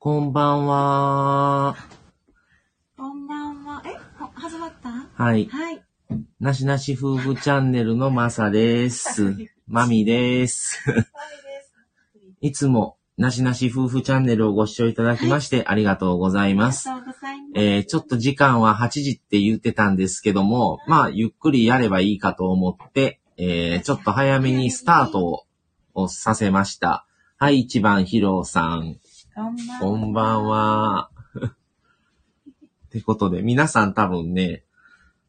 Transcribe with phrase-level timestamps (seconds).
[0.00, 1.76] こんばんは。
[2.96, 3.82] こんばんは。
[3.84, 4.90] えほ始まった？
[4.90, 5.46] はい。
[5.46, 5.82] はい。
[6.38, 9.34] なしなし夫婦チャンネルのまさです。
[9.66, 10.78] まみです。
[12.40, 16.84] いつも、なしなし夫婦チャンネルをご視聴いただきましてありがとうございありがます。
[16.84, 17.50] とうございます。
[17.56, 25.44] えー、ちょっと時間は8時って言ってたんですけども、まあ、ゆっくりやればいいかと思って、えー、ちょっと早めにスタートを
[25.94, 27.04] をさせました。
[27.38, 28.98] はい、一番ヒロさん。
[29.38, 29.78] こんばんは。
[29.78, 31.10] こんばんは。
[31.46, 34.64] ってことで、皆さん多分ね、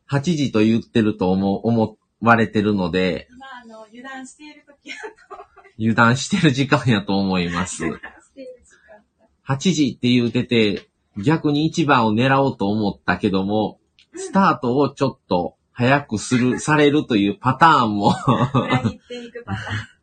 [0.09, 4.95] 8時と言ってると思う思われてるので、まあ、あの、油断している時だ
[5.30, 5.45] と
[5.77, 7.86] 油断してる時間やと思います。
[7.86, 9.55] 油断している時間だ。
[9.55, 10.89] 8時って言うてて、
[11.23, 13.80] 逆に1番を狙おうと思ったけども、
[14.16, 18.16] スタートをちょっと早くする、されるというパターンも
[18.55, 19.64] 裏切っていくパター
[19.98, 19.98] ン。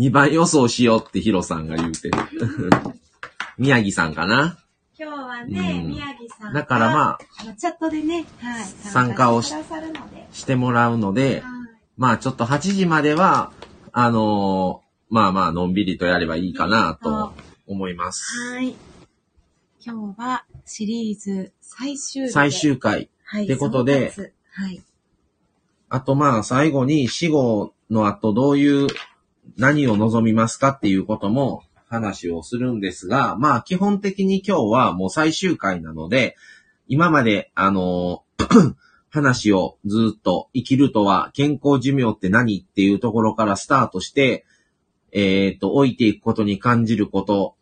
[0.00, 2.16] 2番予想しようってヒロさんが言うてる。
[3.58, 4.56] 宮城さんかな？
[4.98, 8.64] 今日はね、うん宮城さんがだからまあ、チャットでね、はい。
[8.64, 10.26] 参加をししてくださるので。
[10.32, 11.52] してもらうので、はい。
[11.98, 13.52] まあちょっと8時までは、
[13.92, 17.34] あのーまあまあのんびりとやればいいかなと
[17.66, 18.54] 思います。
[18.54, 18.74] はい。
[19.84, 23.10] 今日はシリーズ最終日で最終回。
[23.24, 23.44] はい。
[23.44, 24.82] ってことで総括はい。
[25.90, 28.88] あとまあ最後に死後の後どういう、
[29.56, 36.36] 何を望みますかっていうことも話をするんですが、まあ基本的に今日はもう最終回なので、
[36.88, 38.22] 今まであの
[39.10, 44.44] 話をずっと生きるとは健康寿命って何っていうところからスタートして、
[45.12, 47.56] えっ、と、置いていくことに感じること、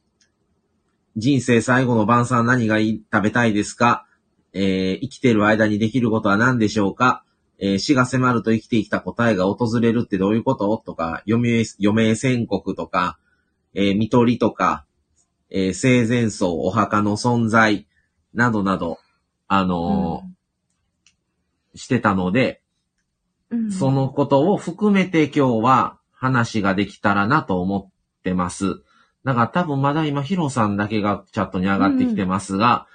[1.17, 3.03] 人生最後の晩餐何がいい？
[3.11, 4.07] 食べたいですか？
[4.53, 7.25] えー生きてる間にできることは何でしょうか？
[7.59, 10.77] えー死が迫ると生きてきた答えが訪れるってどういうこと？
[10.79, 13.19] とか、余命、余命宣告とか、
[13.75, 14.85] えー見取りとか、
[15.51, 17.87] えー生前葬、お墓の存在、
[18.35, 18.99] などなど、
[19.49, 22.63] あのーしてたので、
[23.51, 28.83] うんそのことを含めて今日は話ができたらなと思ってます。
[29.25, 32.87] だから多分まだ今ヒロさんだけがチャットに上がってきてますが、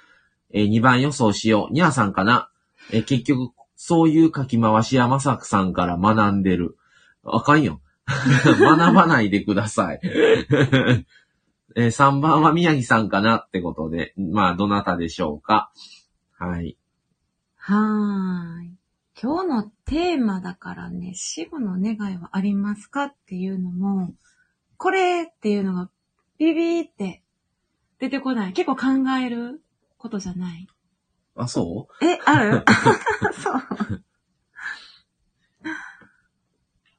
[0.52, 1.72] え2番予想しよう。
[1.72, 2.50] ニャーさんかな？
[2.92, 3.52] えー結局、
[3.86, 6.78] そういう書き回しやまさくさんから学んでる。
[7.22, 7.82] あかんよ。
[8.08, 10.00] 学ばないでください。
[11.76, 15.70] え3番は宮城さんかなってことで、まあ、どなたでしょうか。
[16.38, 16.78] はい。
[17.56, 18.74] はーい。
[19.22, 24.14] 今日のテーマだからね、死後の願いはありますかっていうのも、
[24.78, 25.90] これっていうのが
[26.38, 27.22] ビビーって
[27.98, 28.54] 出てこない。
[28.54, 29.62] 結構考える
[29.98, 30.66] ことじゃない。
[31.36, 32.64] あ、そえ、ある？
[33.42, 34.04] そう。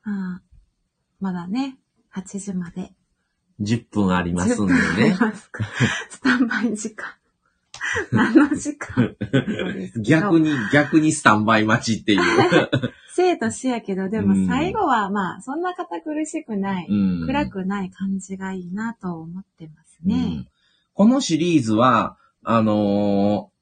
[0.05, 0.41] あ
[1.19, 1.77] まだね、
[2.13, 2.93] 8時まで。
[3.59, 5.17] う ?10 分ありますんで10分ありね。
[5.19, 5.63] ますか？
[6.09, 7.09] スタンバイ 時間。
[8.11, 9.15] 何の時間？
[10.01, 12.21] 逆に、逆にスタンバイ待ちっていう。
[13.13, 20.49] 生と死やけど、でも最後はまあ、そんな堅苦しくない、うん暗くない感じがいいなと思ってますうんね。
[20.93, 23.54] このシリーズは、あのー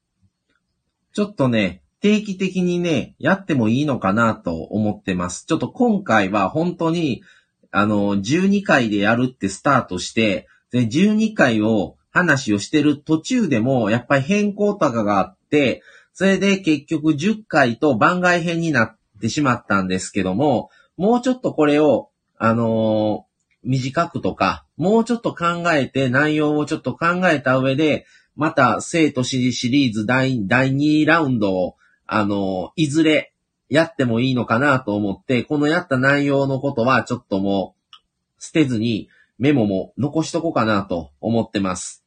[1.13, 5.45] ちょっとね、定期的にね、やってもいいのかなと思ってます。
[5.45, 7.23] ちょっと今回は本当に、
[7.71, 15.81] あの12回でやるってスタートして、で、12回を話をしてる途中でも、やっぱり変更とかがあって、
[16.13, 23.33] それで結局10回と番外編になってしまったんですけども、もうちょっとこれを、あのー
[23.65, 28.05] 短くとか、もうちょっと考えて、内容をちょっと考えた上で、
[28.35, 33.33] また、生と死シリーズ第第2ラウンドを、あの、いずれ
[33.69, 42.03] やってもいいのかなと思って、このやった内容のことはちょっともう、捨てずに、メモも残しとこうかなと思ってます。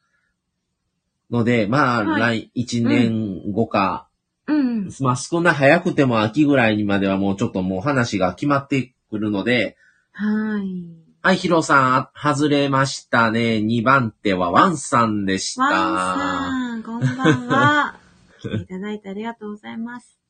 [1.31, 4.09] ので、まあ、はい来1年後か、
[4.47, 4.91] うん。
[5.01, 9.77] まあ少ない早くても秋ぐらいにまではもうちょっともう話が決まってくるので、
[10.13, 11.06] はい。
[11.27, 13.57] はい、ヒロさん、外れましたね。
[13.57, 15.65] 2番手はワンさんでした。
[15.65, 17.99] ワンさん、こんばんは。
[18.39, 20.21] 来 ていただいてありがとうございます。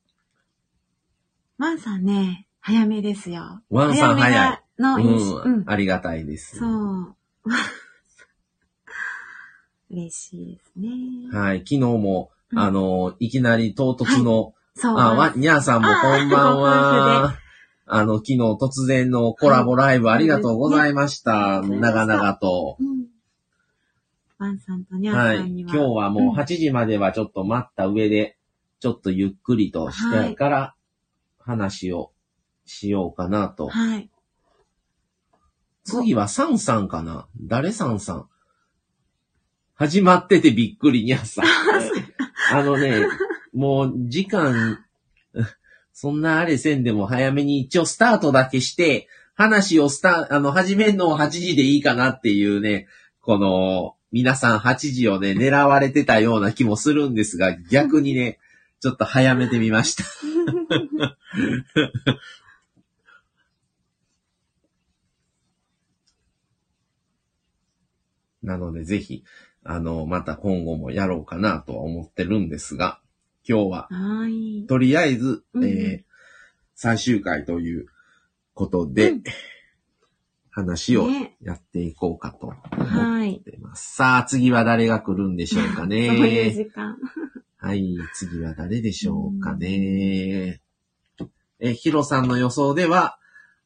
[1.59, 3.61] ワンさんね、早めですよ。
[3.69, 4.63] ワンさん早い。
[4.79, 6.61] の印象、ううんん、ありがたいです。
[6.61, 7.15] そう。
[9.91, 10.89] 嬉しいですね。
[11.31, 14.99] はい、昨日も、うんあの、いきなり唐突の、そう。
[14.99, 15.93] あ、わ、にゃーさんもこ
[16.25, 17.39] んばんあは。
[17.89, 21.61] あの、昨日突然のコラボライブありがとうございました。
[21.61, 22.77] はい長々と。
[22.81, 23.07] うん。
[24.39, 25.39] ワンさんとニャーはい。
[25.39, 25.73] さんには。
[25.73, 28.37] 今日はもううん8時まではちょっと待った上で、
[28.81, 30.75] ちょっとゆっくりとしてから
[31.39, 32.13] 話を
[32.65, 33.69] しようかなと。
[33.69, 34.11] はい。
[35.85, 37.29] 次はサンさんかな？
[37.41, 38.29] 誰サンさん？
[39.77, 41.45] 始まっててびっくりにゃさん。
[42.53, 43.07] あのね、
[43.55, 44.85] もう時間、
[45.99, 52.87] そんなあれせんでも早めに一応スタートだけして、話をスタあの、始めんのを8時でいいかなっていうね、
[53.23, 58.39] この、皆さん8時をね、狙われてたような気もするんですが、逆にね、
[58.81, 60.05] ちょっと早めてみました。
[68.43, 69.25] なので、ぜひ、
[69.65, 73.01] あの、また今後もやろうかなとは思ってるんですが、
[73.49, 74.67] 今日は、はい。
[74.67, 76.07] とりあえず、うんうんえー
[76.79, 77.87] 最終回という
[78.53, 79.23] ことで、うん
[80.51, 83.37] 話をねやっていこうかと思はい。
[83.37, 83.95] ってます。
[83.95, 86.51] さあ、次は誰が来るんでしょうか そういうね。
[86.51, 86.97] 時間。
[87.59, 90.63] はい、次は誰でしょうかね。
[91.61, 93.19] え、ヒロさんの予想では、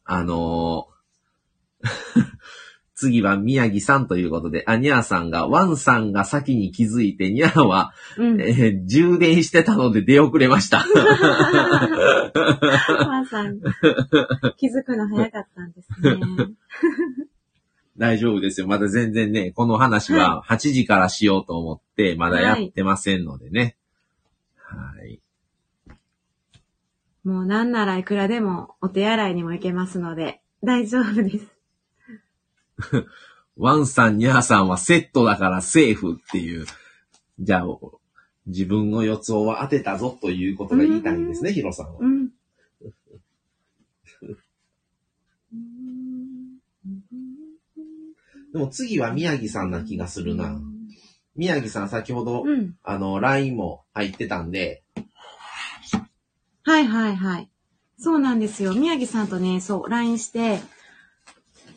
[0.04, 1.90] あのー
[3.00, 8.40] 次は宮城さんということで、あ、ニャーさんが、ワンさんが先に気づいて、ニャーは、うん。
[8.42, 10.84] えー充電してたので出遅れました。
[13.06, 13.58] まさん、
[14.58, 16.18] 気づくの早かったんですね。
[17.96, 18.66] 大丈夫ですよ。
[18.66, 23.76] まだ全然ね、この話は8時からしようと思って、まだやってませんのでね。
[24.56, 25.20] はい。
[27.24, 31.59] もうなんならいくらでもお手洗いにも行けますので、大丈夫です。
[33.56, 36.66] ワンさん、ニャーさんはセットだからセーフっていう。
[37.38, 37.66] じゃあ、
[38.46, 42.00] 自分の予想は当てたぞということが言いたいんですね、ヒロさんは。
[42.00, 42.30] うん。
[48.52, 50.60] でも次は宮城さんな気がするな。
[51.36, 52.76] 宮城さん先ほど、うん。
[52.82, 54.82] あの、LINE も入ってたんで、
[56.62, 57.48] はいはいはい。
[57.98, 58.74] そうなんですよ。
[58.74, 60.60] 宮城さんとね、そう、LINE して、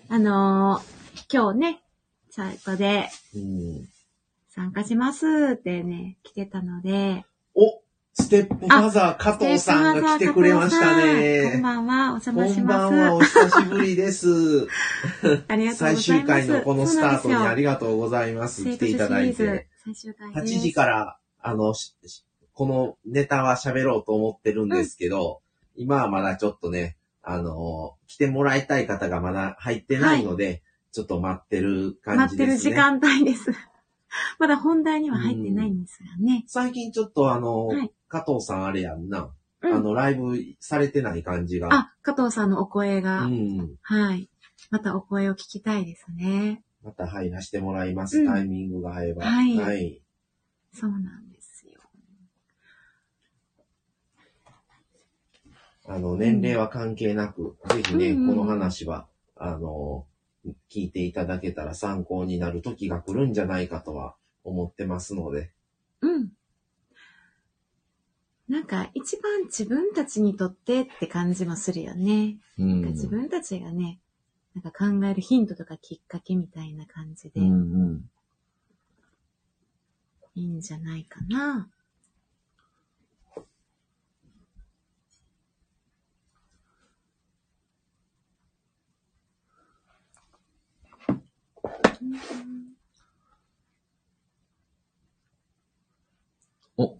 [0.09, 0.92] あのー
[1.33, 1.81] 今日ね、
[2.29, 3.89] チャットでうん、
[4.49, 5.25] 参加します
[5.55, 7.25] ってね、来てたので、
[7.55, 7.81] お
[8.13, 11.59] ステップファザー加藤さんが来てくれましたこんね。
[11.59, 14.59] ばんは、お邪魔しこんばんは、まお久しぶりです。
[14.59, 14.67] す。
[15.25, 15.77] ありがとうございます。
[15.77, 18.63] 最終回のこのスタートにありががとうございます。
[18.63, 19.67] と来ていただいて。
[19.83, 20.59] 最終回8です。
[20.59, 25.41] 時から、あの、ししこのネタは喋ろうと思ってるんですけど、
[25.75, 30.61] 今はまだちょっとね、あの、来てもらいたい方がまだ入ってないので、
[30.93, 32.71] ちょっと待ってる感待ってじですね。
[32.71, 33.51] る時間帯です。
[34.39, 36.45] まだ本題には入ってないんですがね。
[36.47, 41.73] 最近ちょっとあの、はい加藤さんあれやんな、うんあの、ライブされてない感じが。
[41.73, 43.75] あ、加藤さんのお声が、うん。
[43.81, 44.29] はい。
[44.69, 46.63] またお声を聞きたいですね。
[46.83, 48.19] また入らせてもらいます。
[48.19, 49.25] うんタイミングが合えば。
[49.25, 49.99] はいはい。
[50.73, 51.81] そうなんですよ。
[55.85, 60.05] あの、年齢は関係なく、ぜひね、うんうんこの話は、あの、
[60.69, 65.51] 聞いていただけたら参考になる時が来るんじゃないかとは思ってますので。
[66.01, 66.29] うん。
[68.49, 72.37] なんか一番自分たちにとってって感じもするよね。
[72.57, 73.99] うんなんか自分たちがね、
[74.53, 77.53] なんか考えるヒントとかきっかけみたいな感じでうんう
[77.95, 78.09] ん。
[80.35, 81.69] いいんじゃないかな。
[96.77, 96.97] お、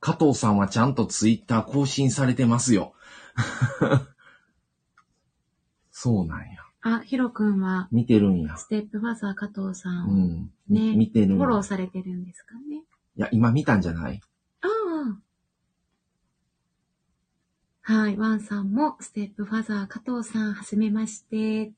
[0.00, 2.94] 加藤さんはちゃんとツイッター更新されてますよ。
[5.90, 6.46] そうなんや。
[6.82, 8.56] あ、ヒロくんは、見てるんや。
[8.58, 10.52] ステップファザー加藤さんをうん。
[10.68, 12.76] ねみ見てるフォローされてるんですかね？
[13.16, 14.20] いや、今見たんじゃない？
[14.60, 15.20] ああ。
[17.94, 21.72] はい、ワンさんも、ステップファザー加藤さん、はじめまして。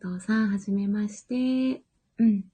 [0.00, 1.82] 加藤さん、はじめまして。
[2.16, 2.44] うん。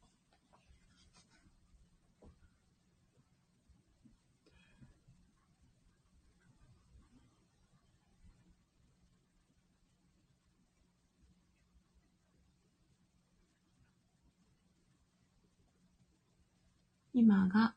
[17.14, 17.74] 今が、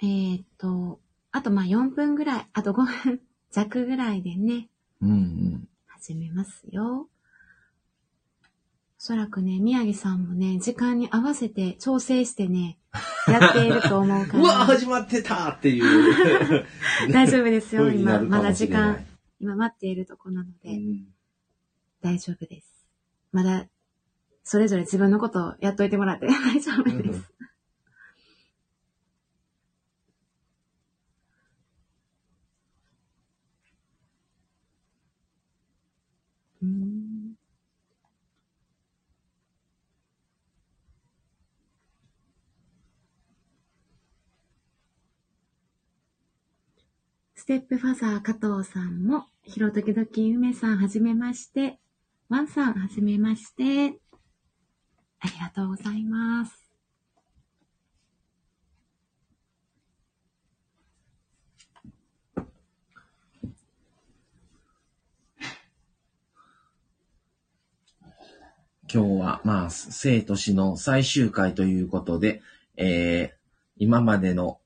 [0.00, 1.00] えーっと、
[1.32, 4.68] あとまあ4分ぐらい、あと5分 弱ぐらいでね、
[5.00, 5.68] うんうん。
[5.88, 7.08] 始めますよ。
[9.00, 12.76] おそらくね、宮城さんもね、時間に合わせて調整してね、
[13.26, 14.54] やっていると思うか うわ、ら。
[14.66, 16.66] 始まってたっていう。
[17.10, 18.20] 大丈夫ですよ、今。
[18.20, 18.98] まだ時間、
[19.40, 21.06] 今待っているとこなのうで、ん
[22.02, 22.86] 大丈夫です。
[23.32, 23.68] まだ、
[24.44, 27.32] それぞれ自分のことをやっといてもらって大丈夫です。
[47.40, 51.78] ステップファザー加藤さんも、ひろときどき梅さんはじめまして、
[52.28, 53.98] ワンさんはじめまして。
[55.20, 56.70] ありがとうございます。
[68.92, 72.42] 今日は、まあ、生と死の最終回ということで、
[72.76, 73.36] えー、
[73.78, 74.60] 今までの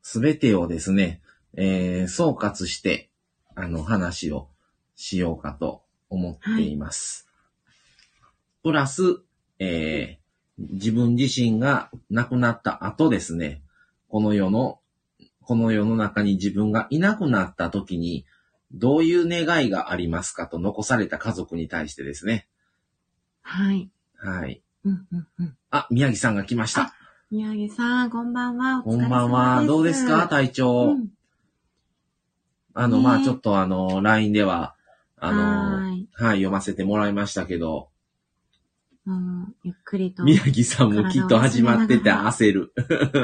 [0.00, 1.20] すべてをですね、
[1.60, 3.10] えー、総括して、
[3.56, 4.48] あの、話を
[4.94, 7.28] しようかと思っています。
[8.62, 9.22] プラス、
[9.58, 13.60] えー、自分自身が亡くなった後ですね、
[14.08, 14.78] この世の、
[15.42, 18.24] この世の中に自分がいなくなった時に、
[18.70, 22.46] どういう願いがありますかと残された家族に対してですね。
[23.42, 23.90] はい。
[24.16, 24.62] はい。
[24.84, 25.56] うんうんうん。
[25.70, 26.94] あ、宮城さんが来ました。
[27.32, 28.78] 宮城さん、こんばんは。
[28.80, 28.96] おこ。
[28.96, 29.64] んばんは。
[29.64, 30.92] どうですか体調。
[30.92, 31.17] うん
[32.80, 34.74] あの、ねまあちょっとあの、LINE では、
[35.16, 37.88] あの、ははいい、読ませてもらいましたけど、
[39.06, 40.22] うんゆっくりと。
[40.22, 42.74] 宮城さんもきっと始まってて焦る。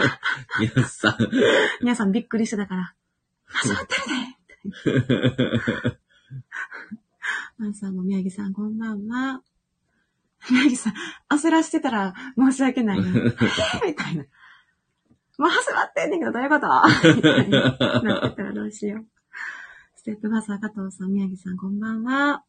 [0.58, 1.16] 宮城さん。
[1.82, 2.94] 皆さんびっくりしてたから、
[3.46, 3.94] 始まって
[4.90, 5.02] る
[5.82, 5.98] で
[7.58, 9.42] マンさんも宮城さんこんばんは。
[10.50, 10.94] 宮城さん、
[11.38, 13.08] 焦らしてたら申し訳ないな。
[13.08, 14.24] え ーみたいな。
[15.36, 16.66] もう始まってんねんけどどういうこと？
[17.14, 19.06] みたいななってたらどうしよう。
[20.04, 22.34] ステップファーサー加藤さん、宮城さんこんばんは。
[22.34, 22.44] あ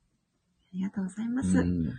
[0.74, 1.58] りがとうございます。
[1.58, 1.94] うん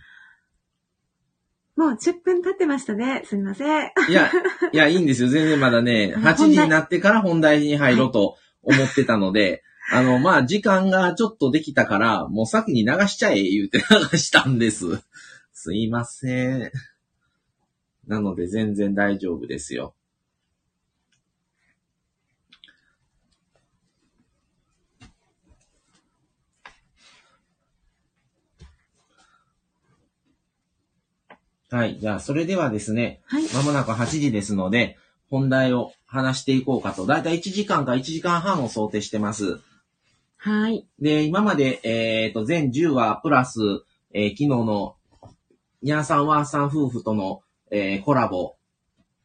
[1.76, 3.22] もう10分経ってましたね。
[3.24, 3.92] すみません。
[4.08, 4.30] いや、
[4.72, 5.28] いや、いいんですよ。
[5.28, 13.78] 全然まだね、あ8時になってから本題に入ろうと思ってたので、あの、まあ、時間がちょっとできたから、もう先に流しちゃえ、言うて
[14.12, 15.02] 流したんです。
[15.54, 16.70] すいません。
[18.06, 19.94] なので、全然大丈夫ですよ。
[31.70, 31.98] はい。
[31.98, 33.44] じゃあ、それではですね、はい。
[33.54, 34.96] まもなく8時ですので、
[35.28, 37.06] 本題を話していこうかと。
[37.06, 39.60] だいたい1時間か1時間半を想定してます。
[40.36, 40.86] はい。
[41.00, 43.60] で、今まで、えっ、と、全10話プラス、
[44.12, 44.94] えー昨日の、
[45.82, 48.54] ニャーさんワーさん夫婦との、えーコラボ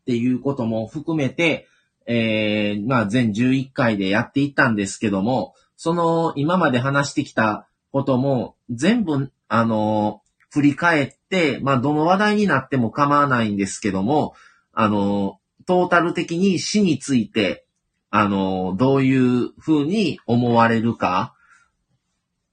[0.02, 1.68] っていうことも含めて、
[2.08, 10.21] えーまあ、全11回でやっていったんですけども、その、今まで話してきたことも、全部、あの
[10.52, 14.36] 振り返って、まあ、どの話題になっても構わないんですけども、
[14.74, 17.66] あのトータル的に死について、
[18.10, 21.34] あの、どういう風に思われるか、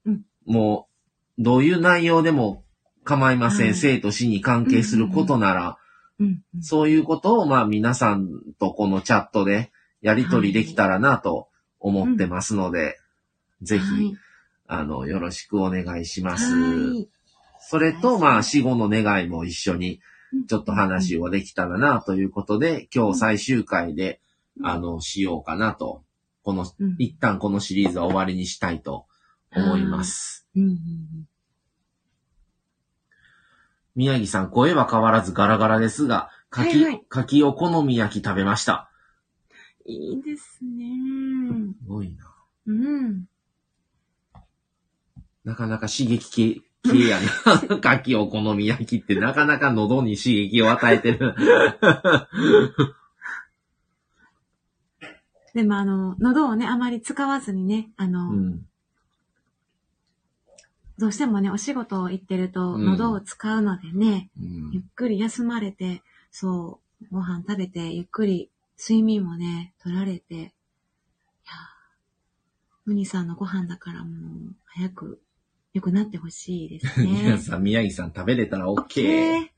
[0.05, 0.87] うんも
[1.37, 2.63] う、どういう内容でも
[3.03, 3.65] 構いません。
[3.67, 5.77] はい生と死に関係することなら、
[6.19, 6.43] うん。
[6.55, 8.29] うんそういうことを、まあ皆さん
[8.59, 12.97] とこのチャットでやり取りできたらなと思ってますので、
[13.61, 14.17] ぜひ、はい
[14.71, 16.53] あの、よろしくお願いします。
[16.53, 17.09] はい。
[17.59, 19.99] それと、まあ死後の願いも一緒に
[20.47, 24.21] ちょっと話をできたらなということで、今日最終回で、
[24.63, 26.03] あの、しようかなと、
[26.43, 29.05] この、うん一旦このシリーズは終わりにしたいと
[29.55, 30.47] 思います。
[33.95, 38.89] 宮城さん、声は変わらずガラガラですが、柿、はいはい柿お好み焼き食べました。
[39.85, 41.73] いいですね。
[41.81, 42.33] すごいな。
[42.67, 43.25] うん。
[45.43, 47.79] なかなか刺激系、系やな。
[47.79, 51.35] 柿お好み焼きってなかなか喉に刺激を与えてる。
[55.53, 58.65] でもあの、喉をね、あまり使わずにね、あの、うん。
[60.97, 70.49] どうしてもね、お仕事を行ってると、うん喉を使うのでね、うんゆっくり休まれて、そう、ご飯食べて、ゆっくり睡眠もね、取られて、いやー
[72.85, 75.21] ムニさんのご飯だからもう、早く
[75.79, 77.07] 良くなってほしいですね。
[77.23, 79.03] 皆さん、宮城さん食べれたら OK。
[79.03, 79.53] ね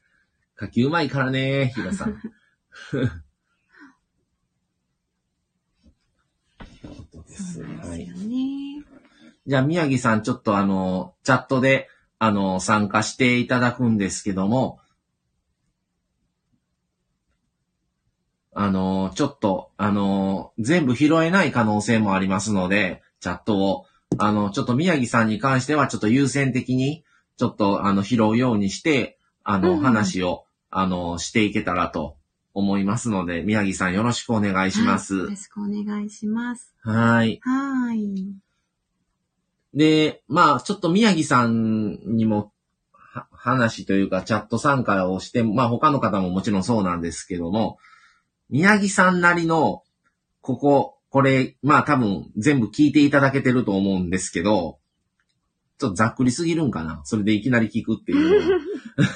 [0.56, 2.22] 柿うまいからね、ヒロさん。
[2.92, 3.08] そう
[7.28, 7.66] ですよ。
[7.66, 8.86] ね。
[9.48, 14.80] じゃあ、宮城さん、ちょっとあの、チャットで、あの、参加していただくんですけども、
[18.54, 23.86] あの、ちょっと、あの、全部拾えない可能性もありますので、チャットを、
[24.18, 27.04] あの、ちょっと宮城さんに関しては、ちょっと優先的に、
[27.38, 32.18] ちょっと、あの、拾うようにして、あの、話を、あの、していけたらと
[32.54, 35.16] 思いますので、宮城さんよろしくお願いします。
[35.16, 36.74] はいよろしくお願いします。
[36.82, 37.40] はい。
[37.44, 38.36] はーい。
[39.74, 42.52] で、まあ、ちょっと宮城さんにも、
[42.92, 47.78] は話というか、チャット参加をして、まあ、他の方ももちろんそうなんですけども、
[48.50, 49.84] 宮城さんなりの、
[50.42, 54.80] ここ、これ、まあ多分全部聞いていただけてると思うんですけど、
[55.78, 57.02] ちょっとざっくりすぎるんかな？
[57.04, 58.60] それでいきなり聞くっていう。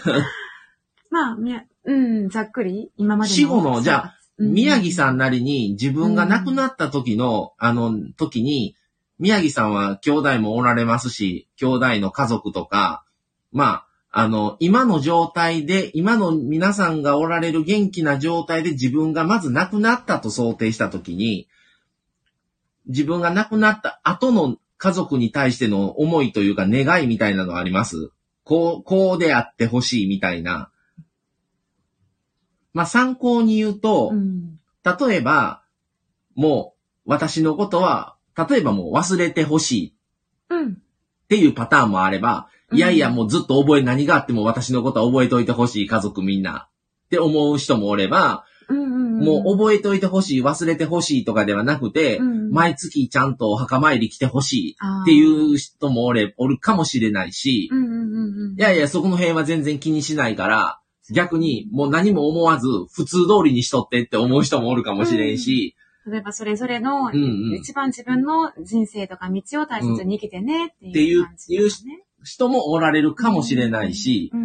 [1.09, 3.35] まあ、みや、うん、ざっくり、今までの。
[3.35, 8.75] 死後のじゃあ、うん宮城さんなりに自分が亡くなった時の、あの時に、
[9.17, 13.05] 宮城さんは兄弟もおられますし、兄弟の家族とか、
[13.53, 21.47] まあ、あの、今の状態で、今の皆さんがおられる元気な状態で自分がまず亡くなったと想定した時に、
[22.87, 28.11] 自分が亡くなった後の家族に対しての思いというか願いみたいなのあります？
[28.43, 30.69] こう、こうであってほしいみたいな。
[32.73, 34.59] まあ、参考に言うと、うん。
[34.83, 35.63] 例えば、
[36.35, 36.75] も
[37.05, 39.95] う、私のことは、例えばもう忘れてほしい
[40.49, 40.73] うん。
[40.73, 40.75] っ
[41.29, 46.67] ていうパターンもあれば、うんいやいやもうずっと覚え、何があっても私のことは覚えといてほしい家族みんな
[47.05, 48.43] って思う人もおれば。
[48.73, 57.97] もう覚えといてほしい、忘れてほしいとかではなくて、うん毎月ちゃんとお墓参り来てほしいっていう人もおれ、おるかもしれないし、うんうんうん
[58.51, 58.55] うん。
[58.57, 60.79] いやいや、そこの辺は全然気にしないから、
[61.11, 65.75] 逆にもう何も思わず普通通りにしとってって思う人もおるかもしれんし、
[66.07, 67.55] 例えばそれぞれの、うんうん。
[67.55, 72.03] 一番自分の人生とか道を大切に生きてねっていいうう感じですね。
[72.23, 74.44] 人もおられるかもしれないし、うんうん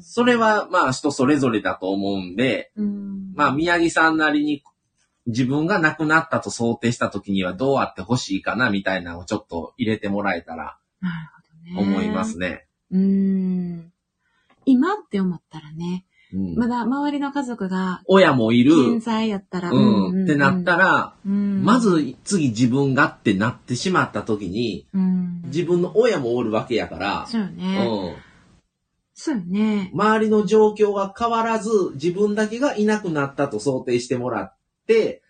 [0.00, 2.86] それはまあ人それぞれだと思うんで、うん。
[2.86, 3.32] うん。
[3.34, 4.62] まあ宮城さんなりに
[5.26, 10.78] 自分が亡くなったと想定した時にはどうあってほしいかなみたいなのをちょっと入れてもらえたら。
[11.76, 12.66] 思いますね。
[12.90, 13.92] うん。
[14.64, 28.16] 今って思ったらね、うんまだ周りの家族が親もいる、健在やったら、うん、ってなったら、うん、ま、ず次自分がってなってしまった時に、うん、自分の親もおるわけやから、そうよね。
[29.26, 29.90] うん、そうよね。
[29.92, 35.22] 周りの状況が変わらず、自分だけがいなくなったと想定してもらって、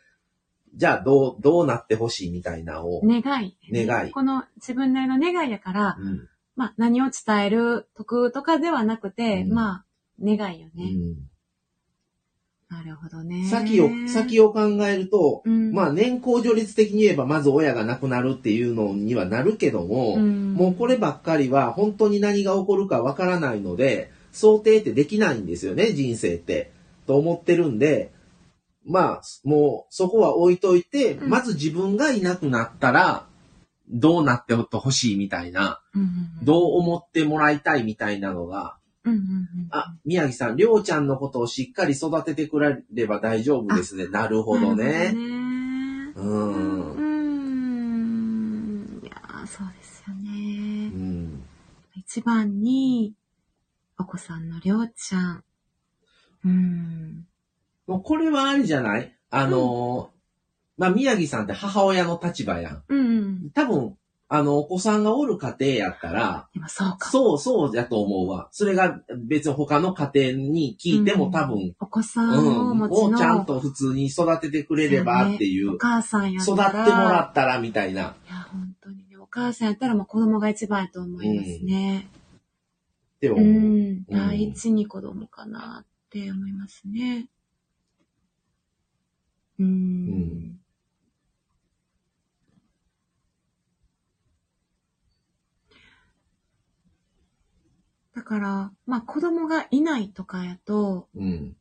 [0.74, 4.11] じゃあどう、どうなってほしいみたいなのを、願い、願い。
[4.11, 6.29] この自分なりの願いやから、うん。
[6.57, 9.53] まあ何を伝える得とかではなくて、うん。
[9.53, 9.85] まあ
[10.22, 10.72] 願いよね。
[10.77, 11.28] うん
[12.70, 13.48] なるほどね。
[13.48, 20.54] 先を、先を考えると、うん、まあ年功序列的に言えばまず親が亡くなるっていうのにはなるけども、うん。
[20.54, 26.72] もうこればっかりは本当に何が起こるかわからないので、想定ってできないんですよね、人生って。
[27.07, 28.12] と思ってるんで、
[28.85, 31.31] まあ、もうそこは置いといて、うん。
[31.31, 33.26] まず自分がいなくなったら、
[33.90, 35.81] どうなってほしいみたいな、
[36.42, 38.78] どう思ってもらいたいみたいなのが、
[39.09, 44.07] うんうんうん、あ、宮城さん、りょうちゃんのことをしっかり育ててくれれば大丈夫ですね。
[44.09, 45.12] なるほどね。
[45.12, 46.55] なるほどね
[46.94, 47.01] う。
[47.01, 47.09] うん
[48.99, 49.01] ん。
[49.03, 50.88] いやーそうですようね。
[50.88, 51.42] ん。
[51.97, 53.14] 一番に、
[53.99, 55.44] お子さんのりょうちゃん。
[56.44, 57.27] うん。
[57.87, 59.12] もうこれはあれじゃない？
[59.31, 60.18] あのー
[60.79, 62.85] まあ、宮城さんって母親の立場やん。
[62.88, 63.51] うん。
[63.53, 63.97] 多分、
[64.31, 67.09] あの、お子さんがおる家庭やったら、そうか。
[67.11, 68.49] そうそうやと思うわ。
[68.53, 77.05] それが別に他の家庭に聞いても多分、お子さうんんをお持ちをちゃんのと普通に育ててくれればっていう、お母さんやった育ってら。
[77.05, 78.01] もらったらみたいな。
[78.03, 78.14] いや、
[78.53, 82.07] 本当にね、お母さんやったらもう子供が一番やと思いますね。
[83.17, 83.45] って思う。
[83.45, 84.05] うん。
[84.05, 87.31] 第一に子供かなって思いますね。
[89.59, 90.61] うん。
[98.18, 101.57] だから、まあ子供がいないとかやと、うん。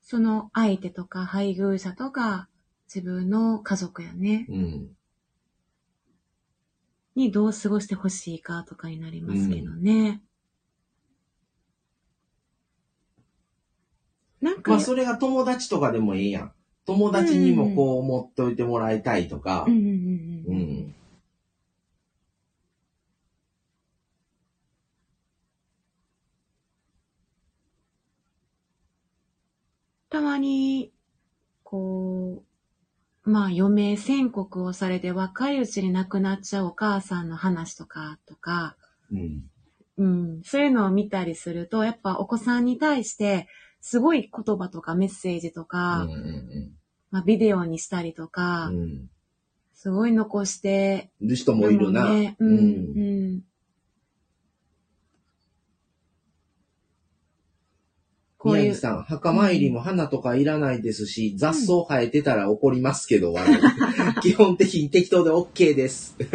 [0.00, 2.48] その相手とか配偶者とか
[2.92, 4.96] 自分の家族やね、うん。
[7.14, 10.20] にどう過ごしてほしいかとかになりますけどね。
[14.40, 16.52] なんか、まあ、それが友達とかでもいいやん。
[16.84, 19.70] 友達にもこう思っておいてもらいたいとかう。
[19.70, 19.92] んうんうん
[20.48, 20.54] うう
[20.88, 20.94] ん。
[30.12, 30.92] たまに、
[31.64, 32.44] こ
[33.24, 38.76] う、まあ余命宣告をされて若いうちに亡くなっちゃうお母さんの話とか、とか、
[39.10, 39.50] うん。
[39.96, 43.48] うん、そういうのを見たりすると、やっぱお子さんに対して、
[43.80, 46.76] すごい言葉とかメッセージとうか、んうん
[47.10, 48.76] まあビデオにしたりとか、うん。
[48.82, 49.10] うん。
[49.72, 52.10] すごい残してる人もいるな。
[52.10, 52.60] ね、うん、うん。
[52.60, 53.42] こうい
[58.44, 63.34] 宮城、さん、墓参りも花とかいらないですし、雑草生えてたら怒りますけど、
[64.22, 66.16] 基本的に適当で OK です。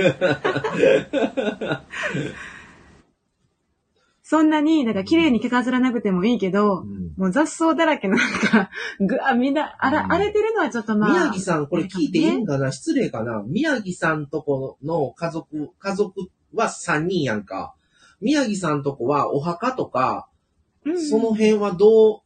[4.30, 7.14] そんなに、なんか綺麗に着飾らなくてもいいけど、うんうん。
[7.16, 11.10] もう雑草だらけのなんか、ぐわ、みんな、あら、うん荒れてるのはちょっとまあ。
[11.12, 12.74] 宮城さん、これ聞いていいんかな？
[12.74, 13.42] 失礼かな？
[13.48, 17.74] 宮城さんとこの家族、家族は3人やんか。
[18.20, 20.37] 宮城さんとこはお墓とか、うん
[20.96, 22.20] その辺はどう、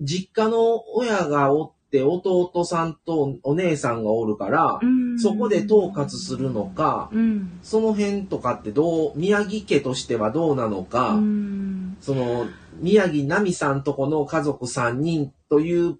[0.00, 7.58] 実家の親がおって、弟さんとお姉さんがおるから、うんそこで統括するのか、うん。
[7.62, 11.96] その辺とかってどう、宮城家としてはどうなのか、うん。
[12.00, 12.46] その、
[12.80, 15.98] 宮城奈美さんとこの家族3人という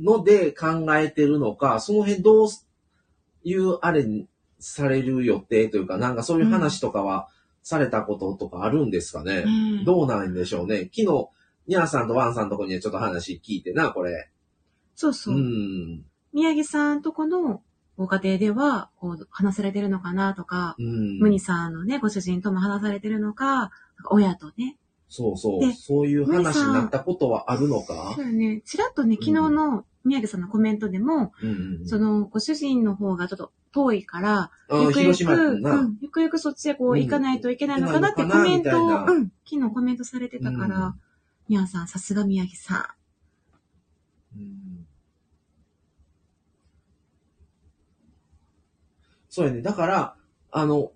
[0.00, 2.48] ので考えてるのか、その辺どう
[3.44, 4.26] いうあれに
[4.58, 7.28] される予定というか、なんかそういう話とかは
[7.64, 9.44] されたこととかあるんですかね？
[9.44, 10.90] ねどうなんでしょうね。
[10.94, 11.28] 昨日、
[11.66, 14.30] ニャーさんとワンさんのとこにはちょっと話聞いてな、これ。
[14.94, 15.38] そうそうう。
[15.38, 16.04] ん。
[16.32, 17.62] 宮城さんとこの
[17.96, 21.18] ご家庭では、こう、話されてるのかなとか、うん。
[21.20, 23.70] ムニさんのね、ご主人とも話されてるのか、
[24.10, 24.76] 親とね。
[25.08, 25.60] そうそう。
[25.60, 28.12] でそういう話になったことはあるのか？
[28.14, 28.62] そうよね。
[28.66, 31.88] ちらっとね、昨日の宮城さんのコメントでも、うんうん。
[31.88, 35.32] その、ご主人の方がちょっと遠いから、あゆくゆく。
[35.34, 40.94] うん、ゆくゆくそっちへこううん行かないといけないのかなってコメントを、うん、昨日コメントされてたから、うん
[41.46, 42.94] 宮さん、さすが宮城さ
[44.34, 44.86] うん
[49.28, 49.60] そうやね。
[49.60, 50.14] だから、
[50.52, 50.92] あの、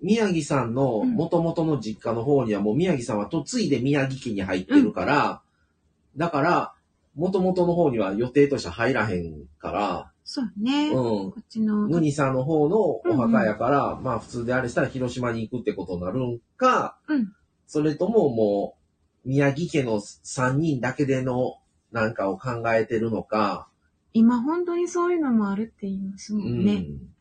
[0.00, 5.42] 宮城さんのうん元々の実家の方にはもう宮城さんは嫁いで宮城家に入ってるから、
[6.16, 6.74] だから、
[7.14, 10.11] 元々の方には予定として入らへんから、ん。
[10.34, 10.88] そうね。
[10.88, 10.94] うん。
[11.30, 17.34] こっちの、ムニさんの方のお墓やから、まあ普通であれしたら広島に行くってことになるんか、うん
[17.66, 18.78] それともも
[19.26, 21.58] う宮城家の3人だけでの
[21.90, 23.68] なんかを考えてるのか、
[24.14, 26.74] 今本当にそういうのもあるって言いますもんね。
[26.76, 27.14] うん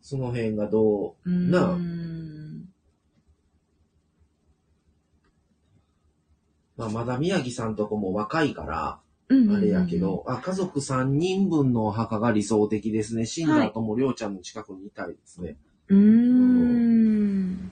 [0.00, 1.50] その辺がどう、うん。
[1.52, 1.60] な？
[1.60, 2.64] あうん
[6.76, 9.01] まあまだ宮城さんとこも若いから、うん
[9.54, 9.98] あれやけ。
[9.98, 13.26] ど、あ、家族3人分のお墓が理想的ですね。
[13.26, 15.56] 死んだ後もりょうちゃんの近くにいたいですね。
[15.88, 17.70] うーん。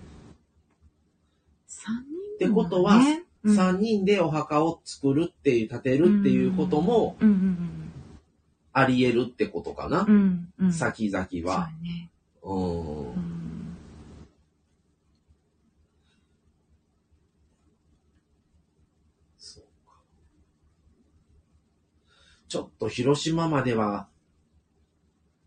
[1.66, 2.04] 三
[2.38, 7.16] 人、ってことはね、うん3人でお墓を作るっていう、建てるっていうことも
[8.72, 10.06] あり得るってことかな。
[10.70, 11.70] 先々は。
[11.82, 12.10] ね。
[12.42, 13.18] うんう。
[13.18, 13.76] ん
[19.38, 19.94] そうか。
[22.50, 24.08] ちょっと広島までは、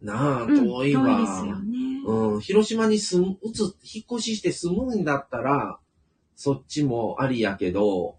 [0.02, 1.04] なあ、うん遠いわ。
[1.04, 1.78] 遠いですよね。
[2.06, 5.80] うん、広島に住む、移、引っ越しして住むんだったら、
[6.38, 8.18] そっちもありやけど、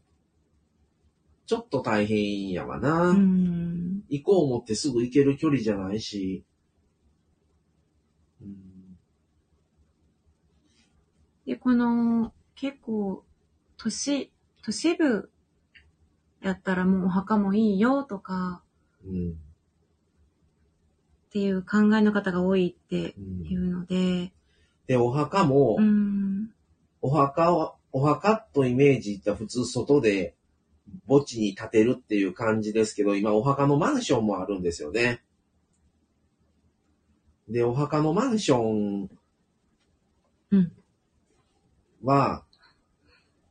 [1.47, 3.09] ちょっと大変やわな。
[3.09, 4.03] うん。
[4.11, 6.45] 行こう思ってすぐ行ける距離じゃないし。
[8.43, 8.99] うん
[11.47, 13.25] で、この、結構、
[13.79, 14.31] 都市、
[14.63, 15.31] 都市部
[16.43, 18.64] やったらもうお墓もいいよとか
[19.07, 19.35] うんっ
[21.35, 24.33] ていう考えの方が多いってうんいうので、
[24.87, 26.51] で、お墓も、うん。
[27.01, 30.35] お墓は、お墓とイメージいったら普通外で
[31.09, 35.23] 墓地に建てるっていう感じですけど、今お墓のマンションもあるんですよね。
[37.49, 39.11] で、お墓のマンション
[40.51, 40.73] うん
[42.03, 42.45] は、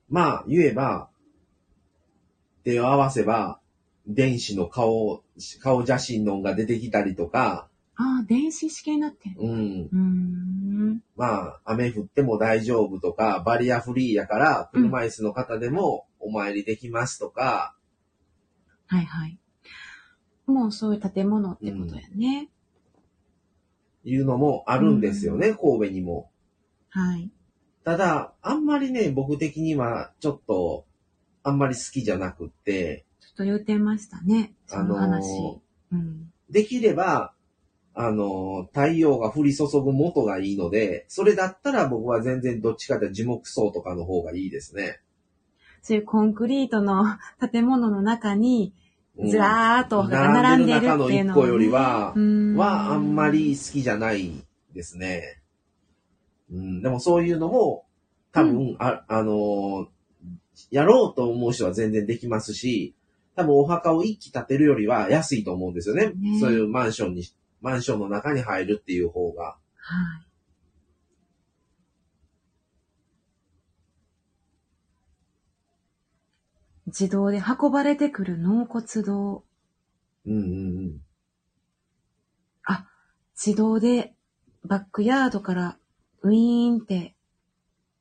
[0.09, 1.09] まあ言えば、
[2.63, 3.59] 手を合わせば、
[4.07, 5.23] 電子の顔、
[5.61, 9.35] 顔写真のが出てきたりとか、ああ、電子式になってる。
[9.39, 11.03] うん、うーん。
[11.15, 17.75] まあ、雨降っても大丈夫とか、バリアフリーやから、うん車椅子の方でもお参りできますとか、
[18.87, 19.39] はいはい。
[20.45, 22.49] もうそういう建物ってことやね。
[24.03, 26.29] いうのもあるんですよね、神戸にも。
[26.89, 27.31] はい。
[27.83, 30.85] ただ、あんまりね、僕的にはちょっと、
[31.43, 34.53] あんまり好きじゃなくって、っと言うてましたね。
[34.67, 35.25] その話。
[35.25, 35.61] あの
[35.93, 36.31] うん。
[36.49, 37.33] できれば、
[37.95, 44.99] あの、太陽が降り注ぐ元がいいので、それだったら僕は全然どっちかというと樹木層とかの方がいいですね。
[45.81, 47.05] そういうコンクリートの
[47.51, 48.83] 建物の中に、うん
[49.29, 51.23] ずらーっと並んでるっていうのは、ね。
[51.23, 54.31] 並んでる中の一個よりはうんはあんまり好きじゃない
[54.73, 55.39] ですね。
[56.51, 57.85] うん、でもそういうのも
[58.31, 59.87] 多分、あ、あのー
[60.71, 62.95] やろうと思う人は全然できますし、
[63.35, 66.11] 多分お墓を一気建てるよりは安いと思うんですよね。
[66.15, 67.23] ねそういうマンションに、
[67.61, 69.57] マンションの中に入るっていう方が。
[69.75, 70.27] はい。
[76.87, 79.43] 自動で運ばれてくる納骨堂。
[80.25, 80.41] うんうんう
[80.89, 81.03] ん。
[83.35, 84.13] 自動で
[84.63, 85.77] バックヤードから
[86.21, 87.12] ウィーンって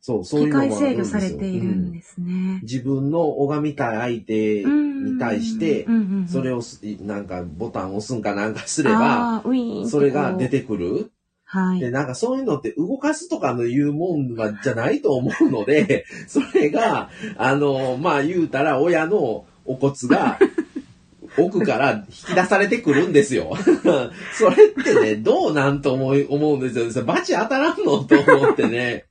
[0.05, 2.59] そう、そうい機うのもあるんですよ御されているんうんですね。
[2.63, 5.87] 自分の拝みたい相手に対して、
[6.27, 6.61] それを
[7.01, 9.45] なんかボタンを押すんかなんかすれば、
[9.89, 11.13] それが出てくる。
[11.45, 11.81] はい。
[11.81, 20.39] で、なんかそういうのって動かすとかの言うもんはじゃないと思うので、 それが、あの、まあ言うたら親のお骨が
[21.39, 23.55] 奥から引き出されてくるんですよ。
[24.35, 27.05] それってね、どうなんと思い思うんですよ。
[27.05, 29.05] バチ当たらんのと思ってね。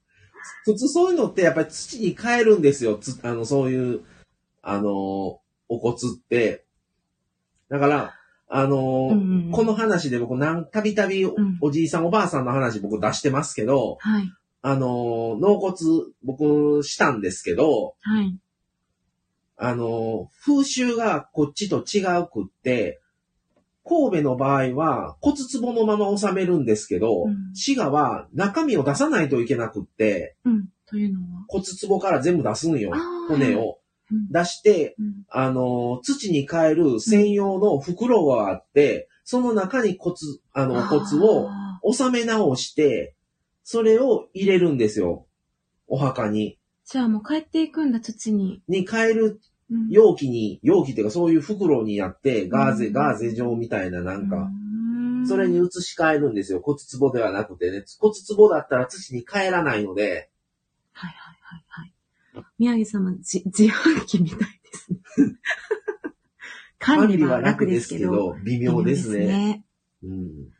[0.66, 2.98] 普通そういうのってやっぱり土に変えるんですよ。
[2.98, 4.02] つあの、そういう、
[4.62, 4.90] あの、
[5.70, 6.66] お骨って。
[7.70, 8.14] だから、
[8.48, 11.26] あの、うんうんうんこの話で僕なん、たびたび
[11.60, 14.32] おじいさんおばあさんの話僕出してますけど、はい。
[14.62, 15.76] あの、納骨
[16.24, 18.38] 僕したんですけど、はい。
[19.58, 23.01] あの、風習がこっちと違うくって、
[23.84, 30.70] 神戸の場合は骨壺のまま収めるんですけど、うん滋賀は中身を出さないといけなくって、うん。
[30.86, 31.46] というのは？
[31.48, 32.94] 骨壺から全部出すんよ。
[33.28, 33.80] 骨を
[34.12, 40.16] うん出して、うんあの、土に変える専用の袋があって、その中に骨、
[40.54, 43.16] あの、骨をあ収め直して、
[43.64, 45.28] それを入れるんですよ。
[45.88, 46.58] お墓に。
[46.86, 48.62] ーじゃあもう帰っていくんだ、土に。
[48.68, 49.40] に変えるうん
[49.90, 54.62] 容器に、容器っていうかそういう袋にやって、ガーゼ、うんガーゼ状みたいななんか、うん
[55.24, 56.62] それに移し替えるんですよ。
[56.62, 57.84] 骨壺ではなくてね。
[58.00, 60.32] 骨壺だったら土に帰らないので、
[60.94, 62.46] はいはいはいはい。
[62.58, 65.00] 宮城様、じ自販機みたいですね。
[66.80, 68.36] 管理は楽ですけど。
[68.44, 69.20] 微妙ですね。
[69.20, 69.66] 微妙ね
[70.04, 70.52] うん。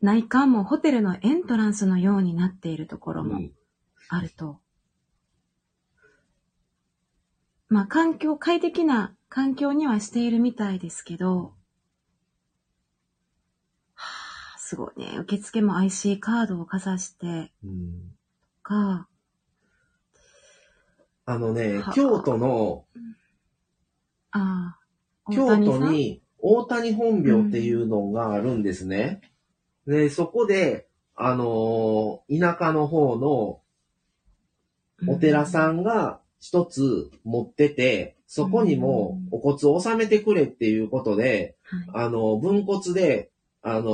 [0.00, 3.52] 内観もホテルのエントランスのようになっているところもうん
[4.08, 4.60] あると。
[7.74, 11.54] まあ環境、快適な環境にはしているみたいですけど、
[13.94, 15.16] はあ、すごいね。
[15.18, 18.14] 受付も IC カードをかざして、うん。
[18.62, 19.08] か、
[21.24, 22.84] あのねは、京都の、
[24.30, 24.78] あ
[25.26, 29.20] あ、京都に大谷本廟っていうのがあるんですね。
[29.88, 33.62] で、そこで、あのー田舎の方の
[35.12, 41.56] お寺さんが一つ持ってて、そこにもお骨を納めてくれっていうことで、
[41.88, 42.06] はい。
[42.06, 43.30] あの、分骨で、
[43.62, 43.90] あの、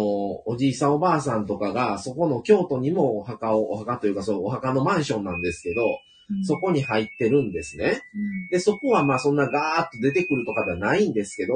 [0.48, 5.82] おじいさんおばあさんとかが、そこの京都にもお墓を、お墓というかそう、お墓のマンションなんですけど、
[6.28, 6.44] うん。
[6.44, 8.02] そこに入ってるんですね。
[8.50, 11.54] で、そこはまあそんなガーッと出てくるとかではないんですけど、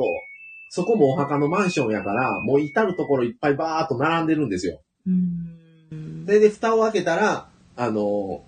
[0.68, 4.80] そこもお墓のマンションやから、もう至るところいっぱいバーッと並んでるんですよ。
[5.08, 5.58] うん。
[5.90, 8.44] うんで、で、蓋を開けたら、あの、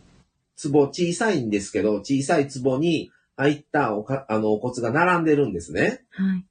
[0.62, 6.04] 壺小さいんですけど、小さい壺に入ったおかあのお骨が並んでるんですね。
[6.10, 6.46] はい。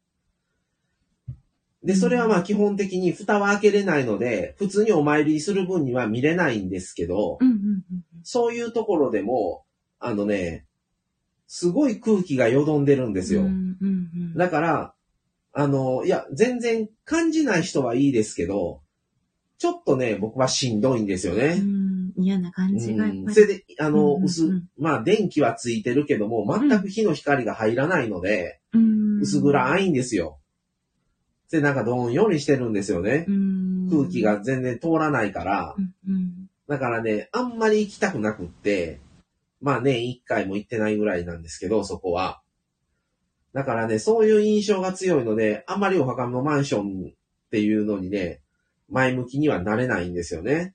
[1.83, 7.83] で、それはまあ基本的に蓋は開けれないので、普通にお参りする分には見れないんですけど、うんうんうん
[8.27, 9.65] そういうところでも、
[9.99, 10.65] あのね、
[11.45, 13.41] すごい空気がよどんでるんですよ。
[13.41, 13.89] うんうんう
[14.33, 14.93] んだから、
[15.53, 18.81] あの、いや、全然感じない人はいいですけど、
[19.59, 21.59] ちょっとね、僕はしんどいんですようね。
[21.59, 21.84] ん
[22.17, 23.19] 嫌な感じがやっぱり。
[23.19, 30.39] うんそれで、あの、薄、まあ、電気はついてるけども、全く火の光が入らないので、うん薄暗いんですよ。
[31.51, 33.25] で、なんかどんよりしてるんですよね。
[33.27, 35.75] うん空気が全然通らないから
[36.67, 38.99] だからね、あんまり行きたくなくって、
[39.61, 42.41] まあね、一回も行ってないぐらいなんですけど、そこは。
[43.53, 47.13] だからね、そういう印象が強いので、あんまりお墓のマンションっ
[47.51, 48.41] ていうのにね、
[48.89, 50.73] 前向きにはなれないんですよね。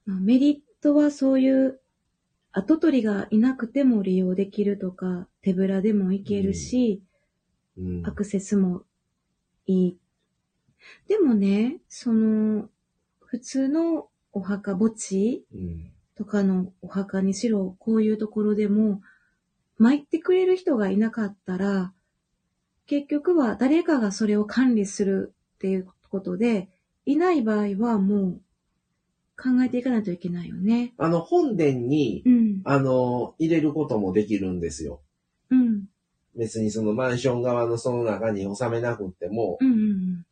[0.19, 1.79] メリットはそういう
[2.51, 7.01] 跡取りがいなくても利用できるとか、手ぶらでも行けるし、
[7.77, 8.03] うん。
[8.05, 8.83] アクセスも
[9.65, 9.97] いい。
[11.07, 12.69] でもね、その、
[13.19, 15.91] 普通のお墓墓地うん。
[16.15, 19.01] とかのお墓にしろ、こういうところでも、
[19.77, 21.93] 参ってくれる人がいなかったら、
[22.85, 26.69] 結局は誰かがそれを管理するっていうことで、
[27.05, 28.41] いない場合はもう
[29.41, 30.93] 考えていかないといけないよね。
[30.97, 32.61] あの、本殿にう、ん。
[32.63, 35.01] あの、入れることもできるんですよ。
[35.49, 35.85] うん。
[36.35, 40.25] 別にそのマンション側のその中に収めなくっても、うんうん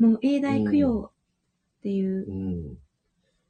[0.00, 0.10] うん。
[0.10, 1.10] もう永代供養
[1.78, 2.32] っていうう。
[2.32, 2.78] ん。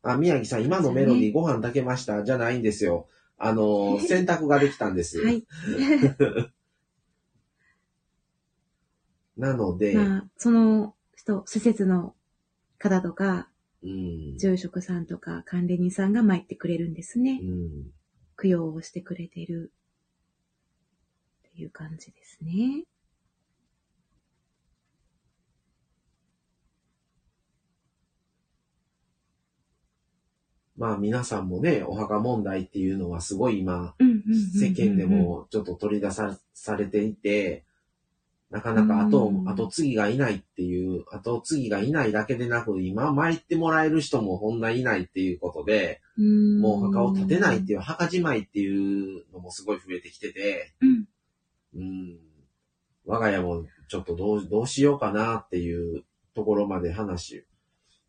[0.02, 3.09] あ、宮城さん、今のメロディーご飯炊けましたじゃないんですよ。
[3.38, 5.18] あの、 洗濯ができたんです。
[5.24, 5.46] はい。
[9.37, 12.14] なので、まあ、その人、施設の
[12.78, 13.48] 方とか、
[14.38, 17.40] 住職さんとか管理人さんが参ってくれるんですね。
[17.42, 17.92] うん、
[18.40, 19.73] 供養をしてくれてる
[21.49, 22.85] っていう感じですね。
[30.77, 33.94] まあ皆さんもね、お墓問題っていうのはすごい今、
[34.59, 37.63] 世間でもちょっと取り出さされていて、
[38.55, 51.09] なかなか後うん、後継ぎがいないっていう、後継ぎがいないだけでなく、今参ってもらえる人もこんないないっていうことで、うんもうお墓を建てないっていう、墓じまいっていうのもすごい増えてきてて、うん。
[51.75, 52.19] うん、
[53.05, 56.05] 我が家もちょっとどう、どうしようかなっていう
[56.37, 57.45] ところまで話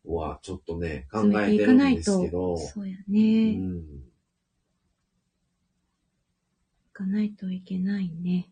[0.04, 2.56] はちょっとね、考えてるんですけど、。
[2.56, 3.18] そうやうね。
[3.18, 3.82] いん、
[6.92, 8.48] かないといけないね。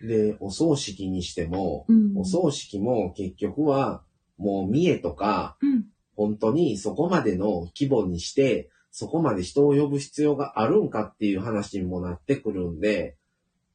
[0.00, 2.16] で、お葬式にしても、うん。
[2.16, 4.02] お葬式も結局は、
[4.36, 5.84] もう見栄とか、うん。
[6.14, 13.16] 本当にそこまでの規模にして、そこまで人を呼ぶ必要があるんかっていう話にもなってくるんで、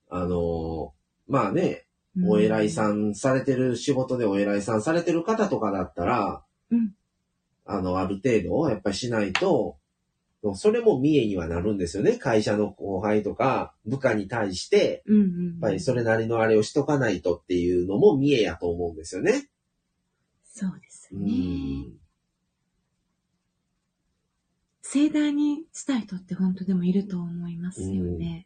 [0.10, 0.93] あの
[1.28, 1.86] まあね、
[2.28, 3.12] お偉いさん。
[3.12, 6.91] んされてる仕事でお偉いさんされてる方とかだったら、うん
[7.65, 9.78] あの、ある程度やっぱりしないと、
[10.56, 12.18] それも見栄にはなるんですよね。
[12.18, 15.46] 会社の後輩とか部下に対して、うんうん。
[15.52, 19.50] やっぱりそれなりのあれをしとかないとっていうのも見栄やと思うんですよね。
[20.44, 21.32] そうですうね。
[21.32, 21.94] ん。
[24.82, 28.46] 盛大にしたい人って本当でもいると思いますよね。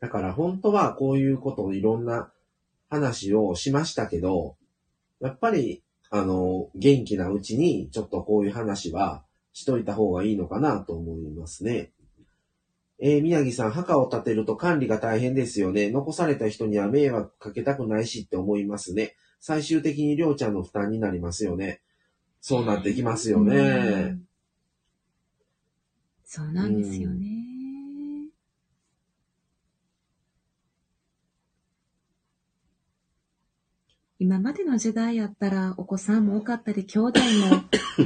[0.00, 2.30] だから本当はこういうことをいろんな
[2.94, 4.56] 話をしましたけど、
[5.20, 11.90] やっぱり、あの、元気なうちにちょっとこういう話はしといた方がいいのかなと思いますね。
[13.00, 15.90] えー宮城さん、墓を建てると管理が大変ですよね。
[15.90, 19.16] 残された人には迷惑かけたくないしって思いますね。
[19.40, 21.80] 最終的にりょうちゃんの負担になりますよね。
[22.40, 24.02] そうなってきますよね。
[24.12, 24.28] ん
[26.24, 27.33] そうなんですよね。
[34.18, 37.26] 今までの時代やったらお子さんも多かったり、兄弟も、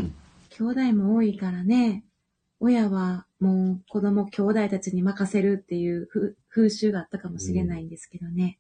[0.51, 2.05] 兄弟も多いからね、
[2.61, 8.59] 親はもう子供兄弟たちに任せるっていう風風習があったかもしれないんですけどね。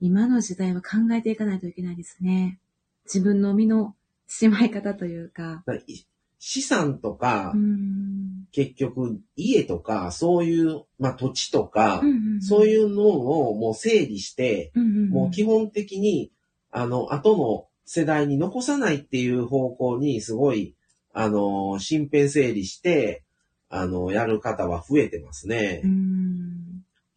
[0.00, 2.60] 今の時代は考えていかないといけないですね。
[3.04, 5.62] 自分の身のしまい方というか。
[5.66, 6.06] だい
[6.38, 16.32] 資産とか、うん結局家とか、そういう、まあ土地とか、うんうんそういうのをもう整理して、うんうんうんもう基本的に、
[16.72, 20.74] あの、後の世代に残さないっていう方向にすごい、
[21.12, 23.22] あの、身辺整理して、
[23.68, 25.82] あの、やる方は増えてますね。
[25.84, 26.32] うん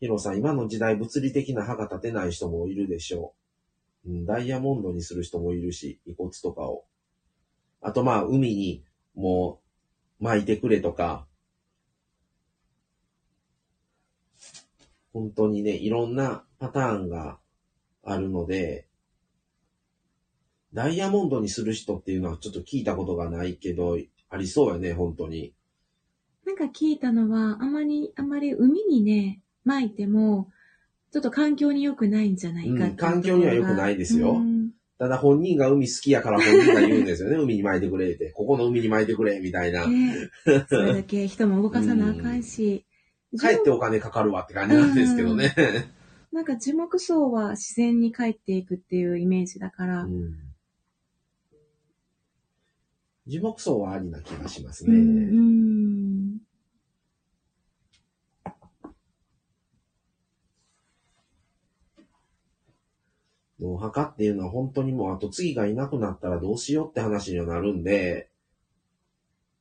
[0.01, 3.33] ヒロさん、今の時代物理的な歯が立てない人もいるでしょ
[4.05, 4.11] う。
[4.11, 6.85] うん、ダイヤモンドにする人もいるし、遺骨とかを。
[7.81, 8.83] あとまあ、海に
[9.15, 9.61] も
[10.19, 11.25] う巻いてくれとか。
[15.13, 17.39] 本当にね、いろんなパターンが
[18.03, 18.85] あるので、
[20.75, 23.97] ダイヤモンドにする人っていうのはちょっと聞いたことがないけど、
[24.29, 25.53] ありそうやね、本当に。
[26.45, 30.49] なんか聞いたのは、あまり、あまり海にね、巻いても、
[31.13, 37.37] ちょっと環境に良くないんじゃないかううん環境には良くないですようんただ本人が海好きやから本人が言うんですよね。
[37.37, 38.31] 海に巻いてくれって。
[38.31, 39.85] ここの海に巻いてくれ、みたいな。
[39.87, 40.29] ね、
[40.69, 42.85] それだけ人も動かさなあかんし、
[43.37, 45.53] 帰ってお金かかるわって感じなんですけどね。
[46.31, 50.44] なんか樹木葬は自然に帰っていくっていうイメージだから、うん
[53.27, 54.95] 樹木葬はありな気がしますね。
[54.95, 55.65] うんうん
[63.61, 68.29] お墓っていうのは本当にもう後継ぎがいなくなったらどうしようって話にはなるんで、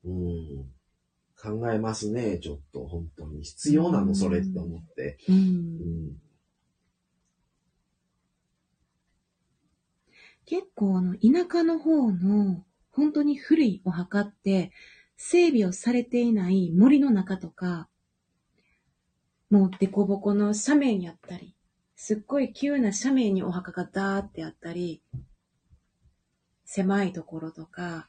[0.04, 0.64] うん、
[1.40, 3.44] 考えますね、ちょっと本当に。
[3.44, 5.18] 必要なのそれって思って。
[5.28, 6.20] うんうん
[10.46, 12.64] 結構あの、田舎の方の
[12.94, 14.72] 本当に古いお墓って、
[15.16, 17.88] 整備をされていない森の中とか、
[19.50, 21.54] もう凸凹の斜面やったり、
[21.96, 25.02] すっごい急な斜面にお墓がダーってあったり、
[26.64, 28.08] 狭いところとか、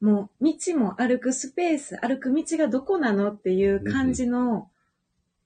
[0.00, 4.70] もう道も歩くスペース、歩く道がどこなのっていう感じの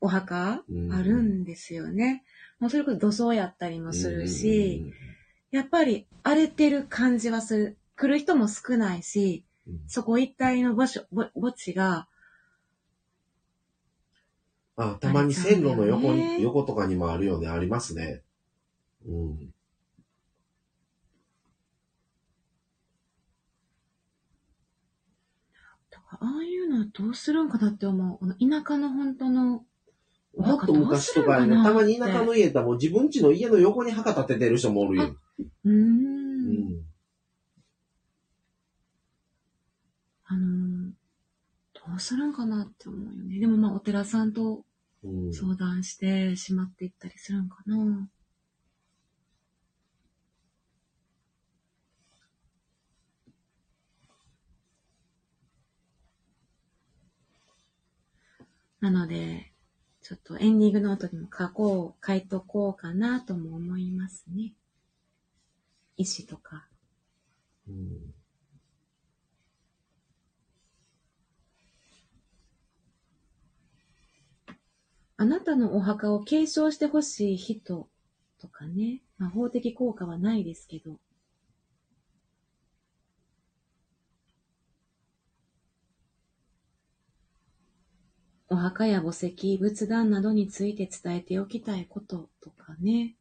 [0.01, 2.25] お墓うんあるんですよね。
[2.61, 4.93] もうそれこそ土葬やったりもするし、
[5.51, 7.78] やっぱり荒れてる感じはする。
[7.99, 12.09] 来る人も少ないし、うんそこ一帯の場所、ぼ墓地が、
[14.77, 17.49] あ、たまに線路の横に、ね横とかにもあるよね。
[17.49, 18.23] ありますね。
[19.07, 19.39] うん。
[25.91, 28.19] だからああいうのはどうするんかなって思う。
[28.19, 29.65] この田舎の本当の、
[30.37, 35.17] もっと昔とかね、たまに田舎の家だもう自分家の家の横に墓立ててる人もおるよ。
[35.65, 36.89] うん。
[40.31, 40.91] あのー
[41.73, 43.39] どうするんかなって思うよね。
[43.39, 44.65] でもまあお寺さんと
[45.05, 45.33] うん。
[45.33, 48.09] 相談してしまっていったりするんかな。
[58.81, 59.53] なので、
[60.03, 64.55] ちょっとエンディングノートにも書こう、書いとこうかなとも思いますね。
[65.97, 66.69] 意思とか。
[67.69, 68.18] うん
[75.19, 77.91] あなたのお墓を継承してほしい人
[78.41, 80.99] とかね、まあ、法的効果はないですけど、
[88.49, 93.18] お墓や墓石、仏壇などについて伝えておきたいこととかね。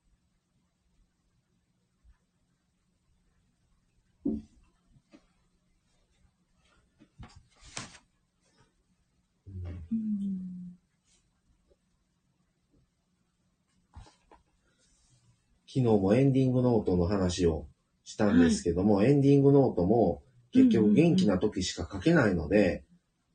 [15.78, 17.68] 昨日もエンディングノートの話を
[18.04, 22.84] したんですけども、エンディングノートも結局元気な時しか書けないので、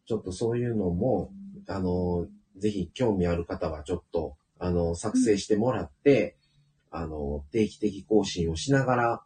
[0.06, 1.30] ちょっとそういうのも、
[1.68, 2.26] あの、
[2.56, 6.36] ぜひ興味ある方はちょっと、あの、作成してもらって、
[6.90, 9.22] あの、定期的更新をしながら、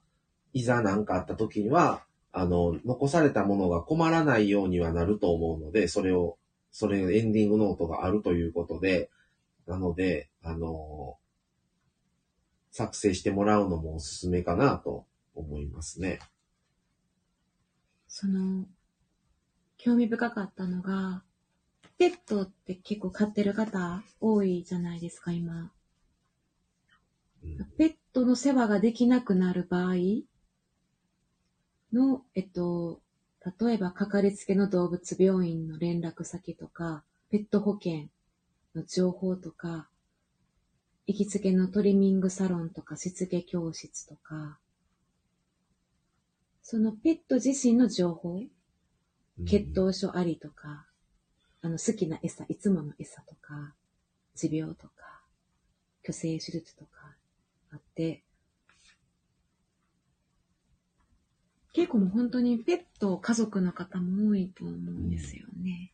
[0.53, 6.37] いざ何かあった時には、あの、残されたものが困らないようにはなると思うので、それを、
[6.71, 9.09] それエンディングノートがあるということで、
[9.67, 11.17] なので、あの、
[12.77, 16.19] 作成してもらうのもおすすめかなと思いますね。
[18.07, 18.67] その、
[19.79, 21.23] 興味深かったのが、
[21.97, 25.73] ペットって結構飼ってる方多いじゃないですか、今。
[27.43, 29.95] うんペットの世話ができなくなる場合
[31.93, 33.01] の、えっと、
[33.59, 38.09] 例えば、かかりつけの動物病院の連絡先とか、ペット保険
[38.75, 39.89] の情報とか、
[41.07, 44.59] 行きつけのトリミングサロンとか、しつけ教室とか、
[46.63, 48.43] そのペット自身の情報、
[49.47, 50.87] 血糖症ありとか、
[51.63, 53.75] あの好きな餌、いつもの餌とか、
[54.35, 55.23] 持病とか、
[56.05, 57.15] 虚勢手術とか
[57.71, 58.25] あって、
[61.73, 65.93] 結構もう本当にペット家族の方も多いと思うんですよね。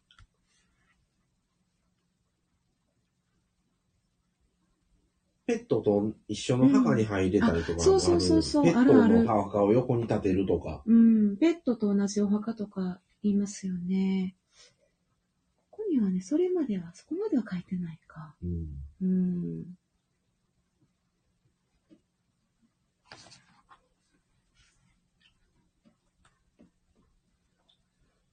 [5.53, 10.83] ペットと一緒の墓に入れたりとかもある、うんあそうそうそうそうペットあるあるの墓を横に立てるとか。
[10.87, 14.35] うん、ペットと同じお墓とか言いますよね。
[15.71, 18.35] ここにはね、それまでは、そこまでは書いてないか。
[18.43, 18.67] うん
[19.03, 19.65] うん。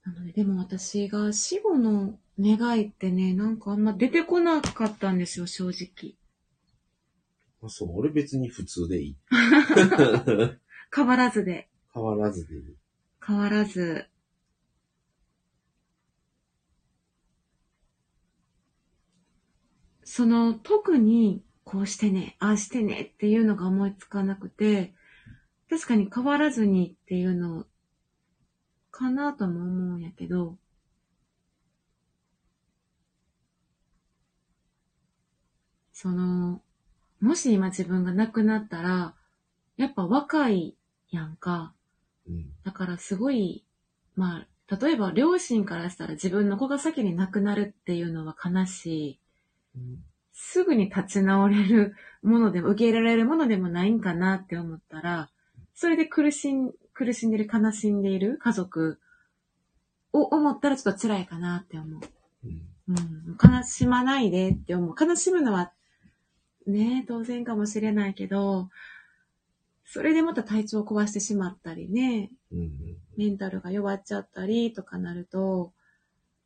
[0.05, 6.18] なので、でも私が死後の願いってね、なんかあんま出てこなかったんですよ、正直。
[7.61, 9.17] あそう、俺別に普通でいい。
[10.95, 11.69] 変わらずで。
[11.93, 12.75] 変わらずでいい。
[13.25, 14.05] 変わらず。
[20.03, 24.95] その、特に、こうしてね、ああしてねっていうのが思いつかなくて、
[25.69, 27.67] 確かに変わらずにっていうの、
[28.91, 30.57] かなとも思うんやけど、
[35.91, 36.63] その、
[37.21, 39.13] もし今自分が亡くなったら、
[39.77, 40.75] やっぱ若い
[41.11, 41.73] やんか。
[42.27, 42.45] うん。
[42.63, 43.63] だからすごい、
[44.15, 49.19] まあ、例えば両親からしたら自分の子が先に亡くなるっていうのは悲しい。
[50.33, 55.29] すぐに立ち直れるものでも、受け入れられるものでもないんかなって思ったら、
[55.75, 58.99] それで苦しん、苦しんでる、悲しんでいる家族
[60.13, 62.01] を思ったらちょっと辛いかなって思う。
[62.45, 62.61] うん。
[62.89, 64.95] うん、悲しまないでって思う。
[64.99, 65.71] 悲しむのは、
[66.69, 68.69] ね、当然かもしれないけど、
[69.85, 72.97] それでまた体調を壊してしまったりね、うん。
[73.17, 75.73] メンタルが弱っちゃったりとかなると、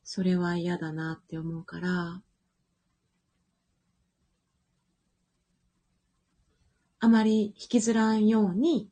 [0.03, 2.21] それは嫌だなって思うから、
[6.99, 8.89] あまり引きずらんように、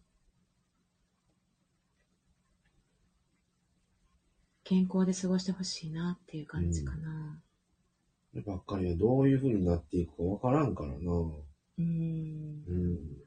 [4.65, 6.99] 健康で過ごしてほしいなっていう感じかな。
[6.99, 7.50] これ
[8.33, 11.11] ばっかりはどういうふうになっていくかわからんからな。
[11.79, 12.63] うん。
[12.67, 13.21] うん。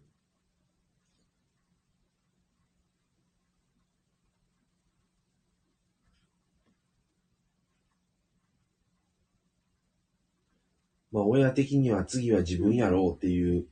[11.12, 13.66] まあ、親的には次は自分やろうっていう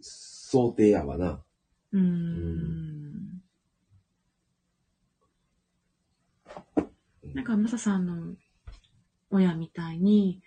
[0.00, 1.42] 想定やわな。
[1.92, 2.00] うん。
[2.00, 2.04] う
[7.28, 8.34] ん、なんか、マサさんの
[9.36, 10.42] 親みたいに、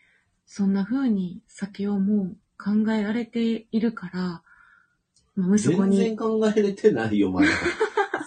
[0.45, 4.43] そんな風に先をもう考えられているから、
[5.35, 7.47] まあ、息子に全然、考えれてないよ、まだ。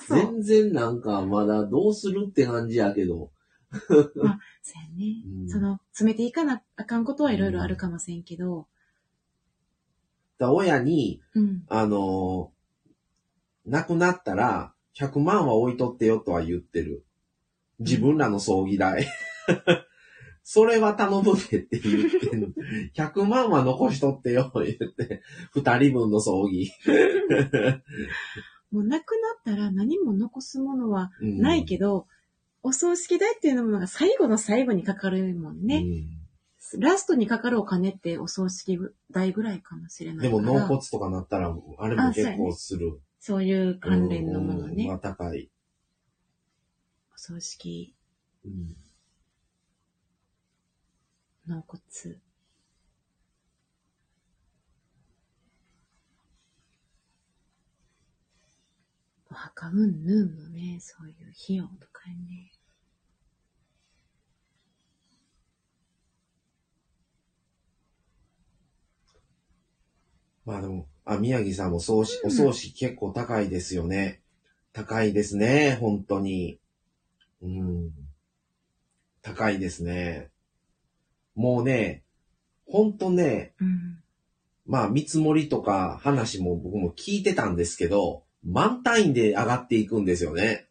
[0.06, 3.30] そ う全然なんかまだどうするって感じやけど。
[3.72, 4.34] そうや
[4.96, 5.22] ね。
[5.26, 8.66] うんその、詰めていかなあかんことはいろいろあるかもしれんけど、
[10.38, 11.64] だから親に、うん。
[11.68, 12.62] あのー
[13.64, 17.04] 亡くなったら、100万は置いとってよとは言ってる。
[17.78, 19.06] 自分らの葬儀代。
[20.44, 22.48] それは頼むでって言ってんの。
[22.96, 25.22] 100万は残しとってよ、言って。
[25.52, 26.72] 二人分の葬儀。
[28.72, 29.12] もう亡く
[29.44, 32.06] なったら何も残すものはうんないけど、
[32.62, 35.84] お葬式代っていうのもなんか最後の最後にかかるもんね。
[36.78, 38.78] ラストにかかるお金ってお葬式
[39.10, 40.52] 代ぐらいかもしれうんでないから。
[40.52, 43.00] も納骨とかなったら、あれも結構する。
[43.20, 44.84] そういう関連のものね。
[44.84, 45.50] うんまあ高い。
[47.14, 47.94] お葬式、
[48.44, 48.76] うん
[51.46, 51.80] 納骨。
[59.30, 61.14] お墓うんぬんのね、そういう
[61.44, 62.52] 費用とかね。
[70.44, 74.20] まあでも、あ、宮城さんも葬式、お葬式結構高いですよね。
[74.72, 76.58] 高いですね、本当に。
[77.42, 77.90] うん。
[79.22, 80.31] 高いですね。
[81.34, 82.02] もうね、
[82.66, 83.98] 本当ね、うん。
[84.64, 90.68] まあ見積もりとか話も僕も聞いてたんですけど、満単位で上がっていくんですよね。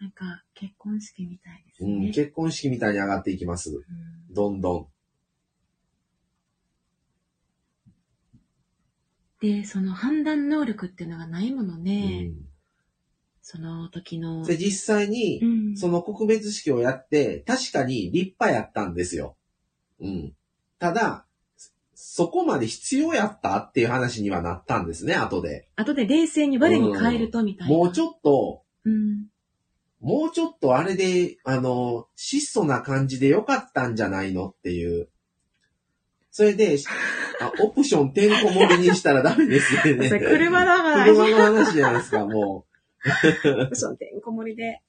[0.00, 2.10] なんか、結婚式みたいですうん、ね。
[2.12, 3.70] 結婚式みたいに上がっていきます。
[3.70, 4.90] うんどんど
[9.40, 11.84] で、その判断能力っていうのがないものん。
[11.84, 12.32] ね。
[13.40, 14.44] その時の。
[14.44, 19.35] で、実際にう、んその告別式をやって、確かに立派やったんですよ。
[20.00, 20.32] うん。
[20.78, 21.26] ただ、
[21.94, 25.68] そこまで必要やったっていう話にはなったんですね、後で。
[25.76, 27.74] 後で冷静に我に変えるとみたいな。
[27.74, 29.26] もうちょっと、うん。
[30.00, 35.08] もうちょっとあれで、あの、質素な感じでよかったんじゃないのっていう。
[36.30, 36.76] それで、
[37.40, 40.08] あオプションてんこ盛りにしたらダメですよね。
[40.10, 41.04] それ車だから。
[41.04, 42.66] 車の話じゃないですか、も
[43.72, 44.82] その てんこ盛りで。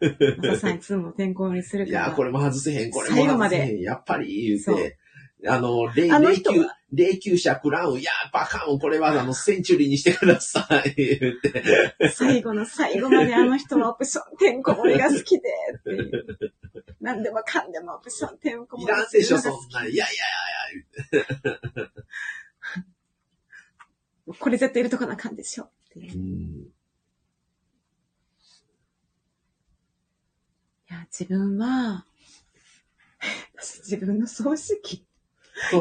[0.00, 1.86] もう、まささんいつもてんこ盛りするう。
[1.86, 2.06] から。
[2.06, 4.98] いや、これも外せへん、これも最後まで外せへん、やっぱり言うて。
[5.46, 11.62] あの、霊あの霊柩人が、霊柩車クラウン、いや、バカン、これはあの、 センチュリーにしてください、言って。
[12.10, 16.26] 最後の最後まであの人はオプションてんこ盛りが好きで、っていう。
[17.00, 19.88] 何でもかんでもオプションてんこ盛いりらんでしょ、そんなん。
[19.88, 20.14] いやいや
[24.38, 25.64] これ絶対入れとかなあかんでしょ。
[25.64, 26.66] っていういや、うん。
[30.90, 32.06] いや、自分は、
[33.56, 35.04] 私 自分の葬式、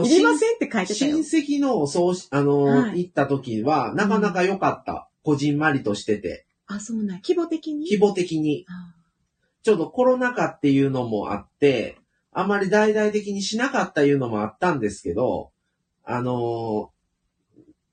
[0.03, 1.17] いりませんって書いてた親よ。
[1.19, 5.09] 戚の、そうし、あの、はい行った時は、なかなか良かった。
[5.23, 6.47] こじんまりとしてて。
[6.65, 7.21] あ、そうなん。
[7.21, 7.85] 規模的に？
[7.85, 8.65] 規模的に。
[8.67, 8.93] あ
[9.63, 11.97] ちょうどコロナ禍っていうのもあって、
[12.31, 15.51] あまり大々的にしなかったいうのもあったんですけど、
[16.03, 16.97] あのー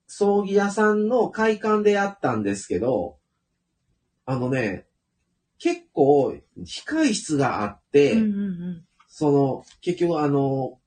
[0.06, 3.18] 葬儀屋さんの会館でやったんですけど、
[4.26, 4.86] あのね、
[5.64, 8.30] 結構、控室があって、うんうんう
[8.82, 8.84] ん。
[9.08, 10.78] その、結局あの、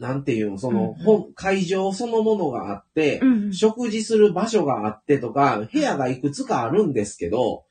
[0.00, 7.66] なんていうの、その、うんうん本、会場そのものがあって、うんうん食事する場所があってとか、部屋がいくつかあるんですけど、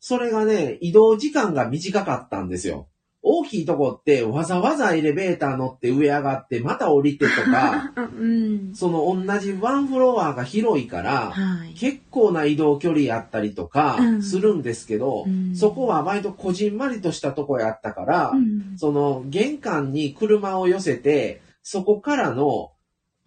[0.00, 2.88] それがね、移動時間が短かったんですよ。
[3.22, 8.74] 大きいとこってわざわざエレベーター乗って上上がってまた降りてとか、 うん。
[8.74, 11.74] その同じワンフロアが広いから、はい。
[11.74, 22.70] 結構な移動距離やったりとかうんするんですけど、うんそこは割とこじんまりとしたとこやったから、うんその玄関に車を寄せて、そこからの、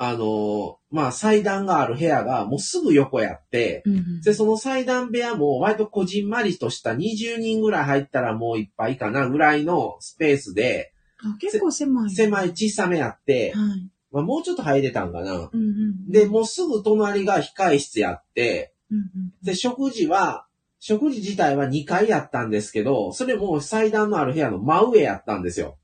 [0.07, 12.09] あの、まあ、祭壇がある部屋がもうすぐ横やって、うんで、その祭壇部屋も割とこじんまりとした20人ぐらい入ったらもういっぱいかなぐらいのスペースで、あ結構狭い。
[12.11, 13.89] 狭い小さめやって、はい。
[14.11, 15.33] まあ、もうちょっと入れたんかな。
[15.33, 15.63] うんう
[16.07, 16.09] ん。
[16.09, 20.45] で、もうすぐ隣が控室やって、うんうん、で、食事は、
[20.79, 25.77] 食事自体は2階やったんですけど、それも祭壇のある部屋の真上やったんですよ。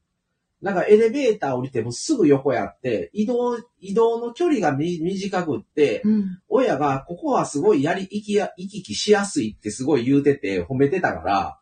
[0.61, 6.39] だからエレベーター降りてもすぐ横やって、移動、移動の距離がみ短くって、うん。
[6.49, 11.59] 親がここはすごいやり、行きや、行き来しやすいってすごい言うてて褒めてたから。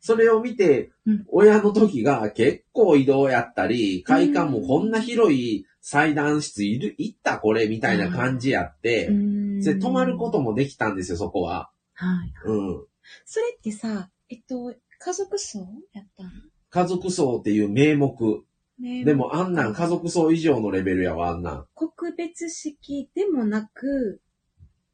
[0.00, 11.70] それを見てうん、親の時が結構移動やったり、会館もこんな広い祭壇室いる、行ったこれみたいな感じやって、うんで泊まることもできたんですよ、そこは。
[11.94, 12.32] はい。
[12.46, 12.86] うん。
[13.24, 15.60] それってさ、えっと、家族葬
[15.92, 16.30] やったの？
[16.72, 18.42] 家族葬っていう名目。
[18.80, 21.66] ねでもあんなん家族葬以上のレベルやわ、あんなん。
[21.74, 24.22] 告別式でもなく、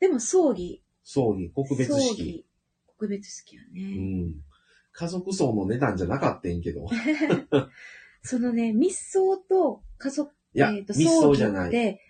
[0.01, 0.83] でも葬儀。
[1.05, 2.23] 葬儀、告別葬式。
[2.25, 2.47] 儀。
[2.87, 3.83] 告別式やうね。
[4.27, 4.35] ん。
[4.93, 6.89] 家族葬の値段じゃなかったんけど。
[8.23, 12.01] そのね、密葬と家族、いや、えーと密葬じゃな儀って、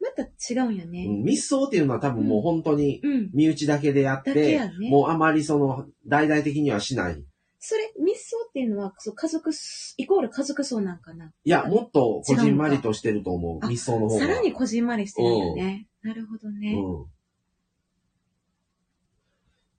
[0.00, 1.06] また違うんやね。
[1.08, 3.30] うん密葬っていうのは多分もう本当にうん。
[3.32, 4.90] 身内だけでやっだけて、やね。
[4.90, 7.24] もうあまりその、大々的にはしない。
[7.66, 11.32] それ、密葬っていうのは、そう家族す、イコール家族葬なんかな？
[11.44, 13.64] いや、もっとこじんまりとしてると思う。
[13.64, 14.20] あ密葬の方が。
[14.20, 15.88] さらにこじんまりしてるよね。
[16.02, 16.74] なるほどね。
[16.74, 17.06] うん。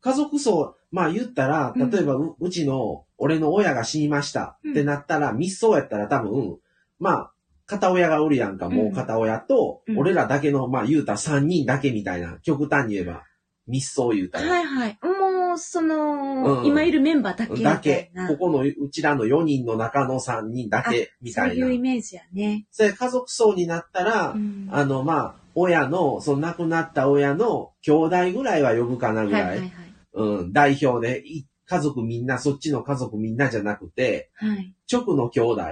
[0.01, 6.57] 家族葬、まあ言ったら、うん例えばう,、うちの、俺の親が死にましたうんってなったら、密葬やったら多分、
[6.97, 7.31] まあ、
[7.67, 13.25] 片親がおるやんか、もう片親と、うん俺らだけの、まあ言うたら3人だけみたいな、極端に言えば、
[13.67, 14.49] 密葬言うたら。
[14.49, 14.99] はいはい。
[15.03, 15.24] も
[15.55, 18.27] う、その、うん今いるメンバーだけだけな。。
[18.27, 21.73] ここの、うちらの4人の中の3人だけ、みたいなそういう。
[21.73, 22.65] イメージやね。
[22.71, 29.41] それ家族葬になったら、うんあの、まあ、親の、その亡くなった親の兄弟ぐらいは呼ぶかなぐらい。
[29.43, 29.71] はいはいはい。
[30.13, 34.73] うん、代表で、い家族みんな、そっちの家族みんなじゃなくて、はい。
[34.91, 35.63] 直の兄弟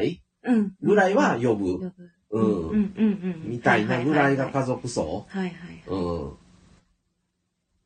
[0.46, 0.74] うん。
[0.82, 1.94] ぐらいは呼ぶ。
[2.32, 2.94] うん。
[3.46, 4.74] みたいなぐらいが家族。
[4.74, 5.26] 族葬。
[5.30, 5.54] はいはい。
[5.88, 6.38] うん。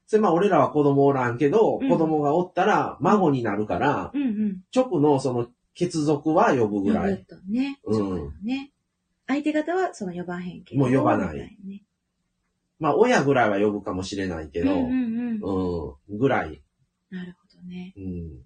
[0.08, 4.62] それまあ俺らは子供おらんけど、うん子供がおったら孫になるから、うんうん。
[4.74, 7.26] 直のその血族は呼ぶぐらい。
[7.49, 7.80] ね。
[7.84, 8.72] うんそうよね。
[9.28, 10.82] 相手方はその呼ばへんけど。
[10.82, 11.58] もう呼ばない
[12.80, 15.95] まあ親ぐらいは呼ぶかもしれないけど、うんうんうん。
[16.08, 16.62] うん、ぐらい。
[17.10, 17.93] なるほどね。
[17.97, 18.43] うん。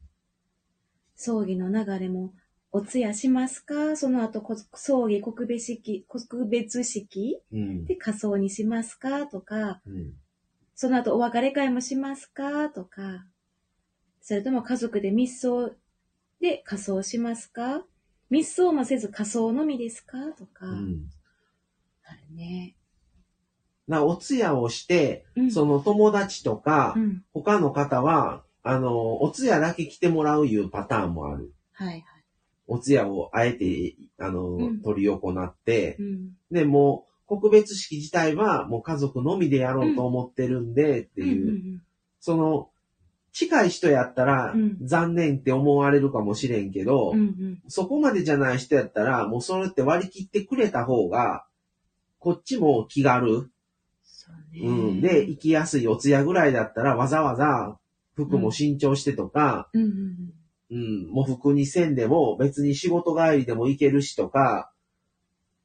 [1.15, 2.33] 葬儀の流れも、
[2.71, 3.95] お通夜しますか？
[3.95, 7.85] その後、こ葬儀告別式、告別式うん。
[7.85, 9.27] で仮装にしますか？
[9.27, 10.13] とか、うん
[10.81, 12.69] その後お別れ会もしますか？
[12.69, 13.27] とか、
[14.19, 15.75] それとも家族で密葬
[16.39, 17.83] で仮装しますか？
[18.31, 20.17] 密葬もせず仮装のみですか？
[20.35, 21.05] とか、うん。
[22.03, 22.75] あるね。
[23.87, 27.23] なお通夜をして、うんその友達とか、うん。
[27.31, 31.53] 他の方は、あの、お通夜だけ来てもらういうパターンもある。
[31.73, 32.03] はいはい。
[32.65, 36.29] お通夜をあえて、あの、うん取り行って、うん。
[36.49, 41.81] で、もう、告別式自体はもう家族のみでやろうと思ってるんで、っていう、うん
[42.19, 42.69] その、
[43.31, 47.63] 近い人やったらうん、残念って思われるかもしれんけど、うんうん。
[47.69, 51.45] そこまでじゃない人やったら、もうそれって割り切ってくれた方が、
[52.19, 53.49] こっちも気軽。
[54.03, 54.67] そうね。
[54.67, 55.01] うん。
[55.01, 57.77] で、行きやすいお通夜ぐらいだったら、わざわざ
[58.13, 60.33] 服も新調してとか、うんうん
[60.69, 64.70] うん、もう服にせんでも別に仕事帰りでも行けるしとか、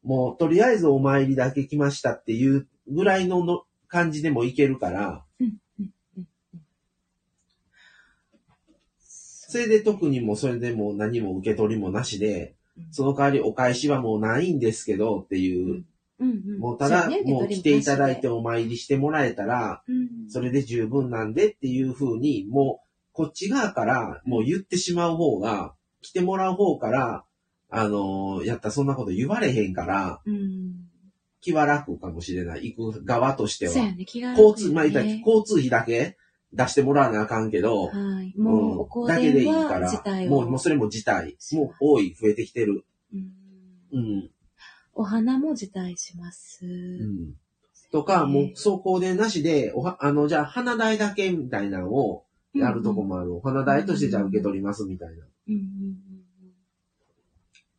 [0.06, 5.46] もうとりあえずお参りだけ来ましたっていうぐらいのの感じでも行けるから、うん。
[5.80, 6.26] うんうん
[9.48, 12.56] それで特にもうそれでもう何も受け取りもなしで、
[12.90, 15.84] その代わりお返しはもうないんですけどっていう、
[16.18, 16.58] うんうん。
[16.58, 27.24] もうただ、もう来ていただいてうお参りしてもらえたら、んそれで十分なんでっていう風に、もうこっち側からもう言ってしまう方が、来てもらう方から、
[27.78, 30.86] あのーやったらそんなこと言われへんから、うん。
[31.40, 32.74] 気は楽かもしれない。
[32.74, 33.72] 行く側としては。
[33.72, 36.16] そうやね、気が楽よね交通、まあ交通費だけ
[36.52, 38.34] 出してもらわなあかんけど、はい。
[38.38, 39.92] もう、おうん、香だけでいいから。
[40.28, 42.84] もう、もうそれも自体、もう多い、増えてきてる。
[43.12, 43.30] うん
[43.92, 44.30] うん。
[44.94, 46.64] お花も辞退します。
[46.64, 47.34] うん。
[47.92, 52.24] とか、もう、走行でなしで、おは、あの、じゃあ、花代だけみたいなのを
[52.54, 53.34] やるとこもある。
[53.34, 55.24] お花代としてじゃあ受け取りますみたいな。
[55.48, 55.96] うんうんうんうん。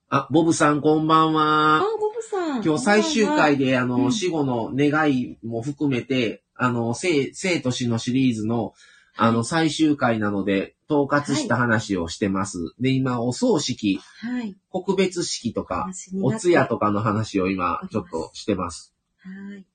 [0.09, 2.63] あ、ボブさんこんばんあは。、ボブさん。
[2.63, 8.73] 今日最終回で、あの、うん死後の願いも含めて、あの、生、生と死のシリーズの、
[9.17, 12.73] あの、最終回なので、統括した話をしてます。
[12.79, 14.55] で、今、お葬式、はい。
[14.69, 15.89] 告別式とか、
[16.21, 18.93] お通夜とかの話を今、ちょっとしてます。
[19.17, 19.65] はい。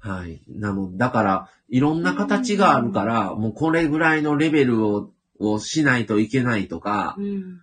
[0.00, 0.42] はい。
[0.48, 7.62] なの、だから、いろんな形があるから、もうこれぐらいのレベルを、をしないといけないとか、うん。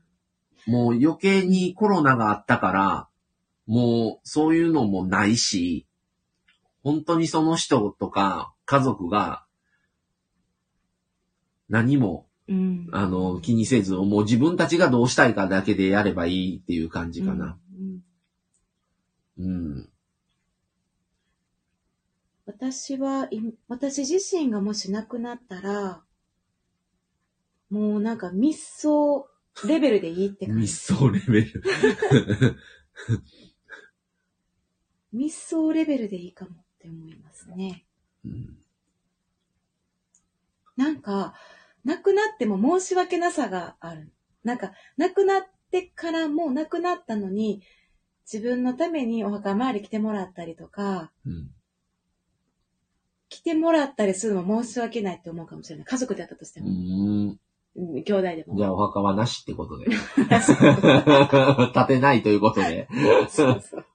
[0.68, 3.08] もう余計にコロナがあったから、
[3.68, 5.86] もうそういうのもないし、
[6.84, 9.46] 本当にその人とか家族が
[11.70, 12.90] 何も、うん。
[12.92, 17.58] あの、気にせず、もう自分たちがどうしたいかだけでやればいいっていう感じかな。
[19.40, 19.46] うん。
[19.46, 19.90] うん。
[22.46, 26.04] 私は、い私自身がもし亡くなったら、
[27.76, 29.26] もうなんか密相
[29.68, 30.94] レベルでいいって感密じ。
[30.96, 31.64] 相レベル。
[35.12, 37.86] 密相レベルでいいかもって思いますね。
[38.24, 38.58] うん
[40.78, 41.34] なんか、
[41.86, 44.12] 亡くなっても申し訳なさがある。
[44.44, 47.62] なんか、亡くなってからも亡くなったのに、
[48.30, 51.52] 自分のためにお墓参り来てもらったりとか、うん
[53.30, 55.86] 来てもらったりするのも申し訳ないって思うかもしれない。
[55.86, 56.70] 家族であったとしてうも。
[56.70, 57.40] ん。
[57.76, 58.58] うん兄弟でも。
[58.58, 59.86] じゃあお墓はなしってことで。
[61.74, 62.88] 建てないということで。
[63.30, 63.86] そうそう。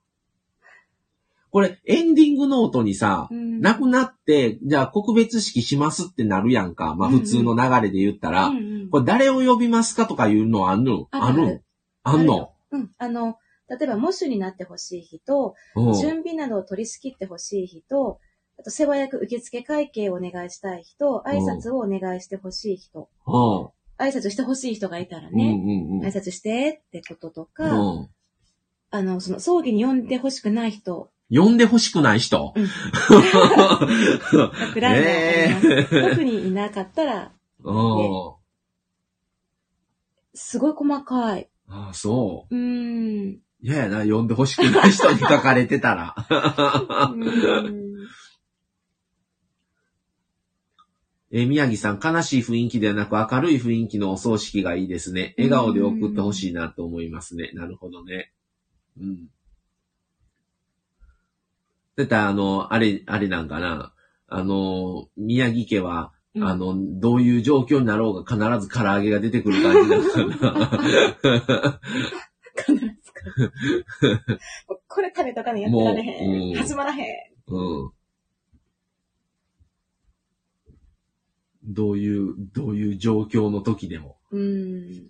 [1.53, 6.95] これ、エンディングノートにさ、うん亡くなって、じゃあ告別式しますってなるやんか。
[6.95, 11.07] まあ普通の流れで言ったら、うんうんこれ誰を呼びますかとかいうのあんの？
[11.13, 11.63] ある？
[12.03, 12.53] あんの？
[12.73, 12.91] うん。
[12.99, 13.37] あの、
[13.69, 18.19] 例えば、喪主になってほしい人、うん準備などを取り仕切ってほしい人、
[18.61, 28.09] あと世話役受付会計をお願いしたい人、挨拶をお願いしてほしい人、うん挨拶してほしい人がいたらうんね、うんうん挨拶してってこととか、うん
[28.91, 32.53] あの、その葬儀に呼んでほしくない人、呼んでほしくない人？
[32.55, 32.69] うん
[34.75, 36.11] ぐらいでわかります。
[36.11, 37.33] 特にいなかったら、
[37.63, 38.35] うん
[40.35, 41.49] すごい細かい。
[41.69, 42.55] ああ、そう。
[42.55, 43.39] うーん。
[43.63, 46.15] 嫌やな、呼んでほしくない人に書かれてたら。
[46.29, 47.90] うーん
[51.33, 55.35] えー宮城さん、悲しい雰囲気ではなく明るい雰囲気のお葬式がいいですね。
[55.39, 57.51] 笑顔で送ってほしいなと思いますね。
[57.55, 58.33] なるほどね。
[59.01, 59.29] うん。
[61.97, 63.93] だってあの、あれ、あれなんかな。
[64.27, 71.81] あの、宮城家は、うんあの、どういう状況になろうが必ず唐揚げが出てくる感じなのかな。
[72.55, 74.41] 必ずか。
[74.89, 77.07] これ食べとかねやってられへん始まらへん。
[77.49, 77.93] うん。
[81.73, 84.17] どういう、どういう状況の時でも。
[84.31, 85.07] うん。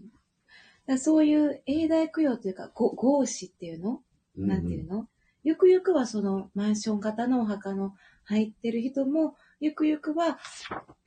[0.87, 4.03] だそういう永代供養というか、ご合祀っていうの？
[4.39, 5.09] うんなんていうの、
[5.43, 7.95] ゆくゆくはそのマンション型のお墓の
[8.25, 10.39] 入ってる人も、ゆくゆくは、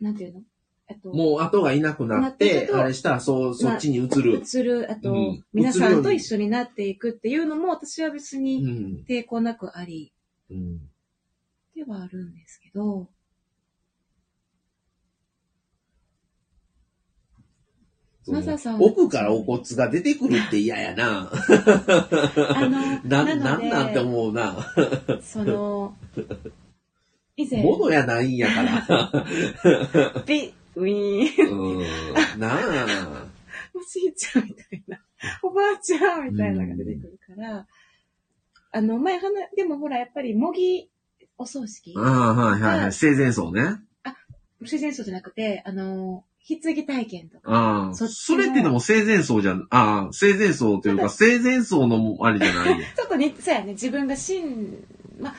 [0.01, 0.41] なんていうの？
[0.89, 4.41] あと、もう後がいなくなっなってて、るけどあれしたら、そう、そっちに移る。
[4.43, 9.06] 移る、あと、うん皆さんと一緒になっていくっていうのも、私は別うにん。
[9.08, 10.12] 抵抗なくあり
[10.51, 10.80] うん。
[11.74, 13.08] ではあるんですけど、
[18.28, 21.30] マサさんは奥からお骨が出てくるって嫌やな。
[21.30, 24.56] あの、 な、ななんなんて思うな。
[25.22, 25.98] その、
[27.36, 29.26] 以前、物やないんやから。
[30.26, 32.40] ビウィーン、うん。
[32.40, 33.28] なあ。
[33.74, 35.00] おじいちゃんみたいな、
[35.42, 37.68] おばあちゃんみたいなのが出てくるから、
[38.72, 40.90] あの、前話、でもほら、やっぱり模擬
[41.38, 42.94] お葬式ああ、はいはいはい。
[42.94, 43.82] 生前葬ね。
[44.62, 47.52] 自然葬じゃなくて、あの、棺体験とか。
[47.52, 47.96] ああ。
[47.96, 49.68] そそのれってでも生前葬じゃん。
[49.70, 52.86] ああ、生前葬というか、生前葬のあれじゃないよ。
[52.96, 54.84] ちょっと似て、そうやね、自分が死ん、
[55.20, 55.36] まあ、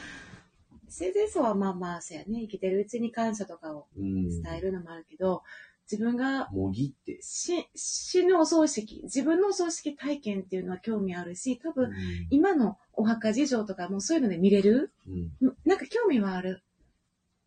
[0.89, 4.43] 生前葬はまあまあ、そうやね、生きてるうちに感謝とかをうん。
[4.43, 5.43] 伝えるのもあるけど、
[5.91, 7.19] 自分がもぎって。
[7.21, 11.95] 死、死ぬお葬式、自分のお葬式体験っていうのは興味あるし、多分、うん
[12.31, 14.93] 今のお墓事情とかもそういうので見れる？
[15.07, 16.63] うんんなんか興味はある。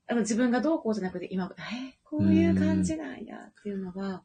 [0.08, 4.24] あの、自分がどうこうじゃなくて、今、えこういう感じなんやっていうのは、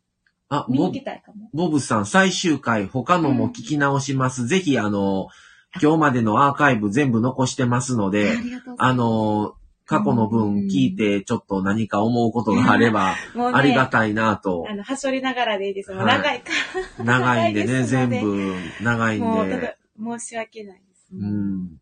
[0.49, 1.49] あ、見にボ行きたいかも。
[1.53, 4.47] ボブさん、最終回、他のも聞き直します。
[4.47, 5.29] ぜひ、あの、
[5.81, 8.77] 今日までのアーカイブ全部残してますのあで、りがとうございます。
[8.79, 9.55] あの、
[9.87, 14.75] 過去の分聞いて、ちょっと何か思うことがあれば、 もうね、ありがたいなとあ。
[14.75, 15.93] の、はしょりながらでいいです。
[15.93, 16.51] もうはい長いか
[17.03, 19.25] 長いんでね、 長いですので全部長いら。
[19.25, 19.61] んもう、たで。
[19.61, 21.09] だ、申し訳ないです。
[21.13, 21.82] うん。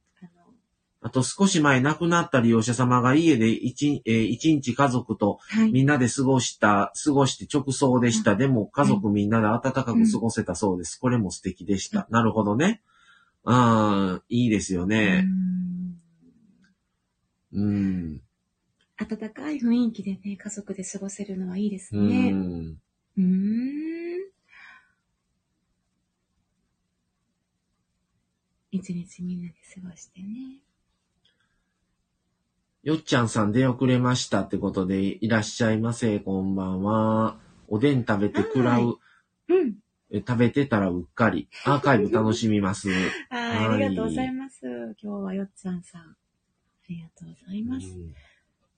[1.02, 5.72] あと少し前亡くなった利用者様が家で一,、えー一日家族とはい。
[5.72, 8.36] みんなで過ごした、過ごして直送でした。
[8.36, 11.00] でも家族みんなで温かく過ごせたそうです。
[11.00, 12.06] これも素敵でした。
[12.10, 12.82] なるほどね。
[13.44, 15.24] ああ、いいですよね。
[15.24, 15.60] うん
[17.52, 18.20] うん。
[18.98, 22.30] 温かい雰囲気でね、家族で過ごせるのはいいですうね。
[22.30, 22.76] ん。
[23.16, 24.30] うーん。
[28.70, 30.60] 一日みんなで過ごしてね。
[32.82, 36.18] よっちゃんさん出遅れましたってことでいらっしゃいませ。
[36.18, 37.36] こんばんは。
[37.68, 38.98] おでん食べて食らう。
[39.48, 39.74] うん。
[40.10, 41.50] え食べてたらうっかり。
[41.66, 42.88] アーカイブ楽しみます。
[43.28, 44.60] はい、はいありがとうございます。
[44.62, 46.02] 今日はよっちゃんさん。
[46.02, 46.16] あ
[46.88, 47.86] りがとうございます。
[47.86, 48.14] うん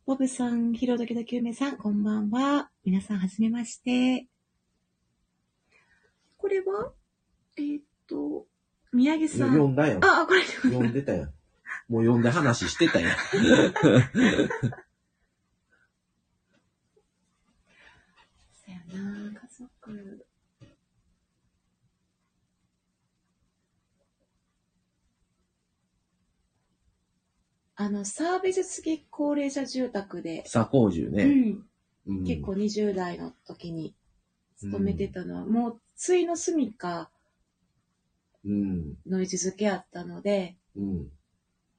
[0.04, 2.72] ボブさん、ひろどきどきゅうめさん、こんばんは。
[2.84, 4.26] 皆さん、はじめまして。
[6.36, 6.92] これは
[7.56, 8.48] えーっと、
[8.92, 9.50] 宮城さん。
[9.50, 10.04] 読んだやん。
[10.04, 11.32] あ、あこれ、読んでたやん。
[11.92, 13.16] もう読んで話してたやん。
[13.18, 13.20] そ
[18.70, 20.24] やな、家足。
[27.74, 31.24] あの、サービス付き高齢者住宅で、左高住ね。
[31.24, 31.66] うん、
[32.06, 33.94] うん結構20代の時に
[34.56, 37.10] 勤めてたのは、もう、ついの住みか
[38.46, 38.94] うん。
[39.06, 41.08] の位置づけあったので、うん。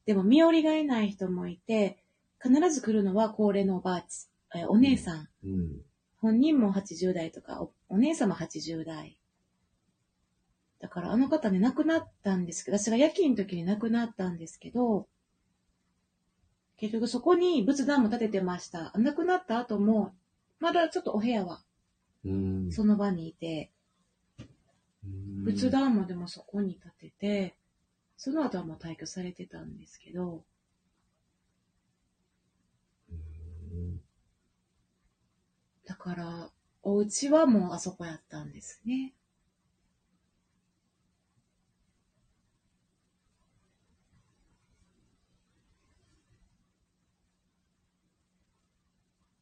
[0.05, 2.03] でも身寄りがいない人もいて、
[2.41, 5.29] 必ず来るのは高齢のおばあち、えお姉さん。
[5.45, 5.81] うん。
[6.17, 9.17] 本人も80代とか、おお姉さんも80代。
[10.79, 15.07] だからあの方ね、亡くなったんですけど、私が夜勤の時に亡くなったんですけど、
[16.77, 18.91] 結局そこに仏壇も建ててました。
[18.95, 20.13] 亡くなった後も、
[20.59, 21.63] まだちょっとお部屋は
[22.25, 22.71] うん。
[22.71, 23.71] その場にいて、
[24.39, 24.43] う
[25.09, 27.55] ん仏壇もでもそこに建てて、
[28.23, 30.45] その後はもう退去されてたんですけど、
[35.85, 36.49] だから、
[36.83, 39.13] お家はもうあそこやったんですね。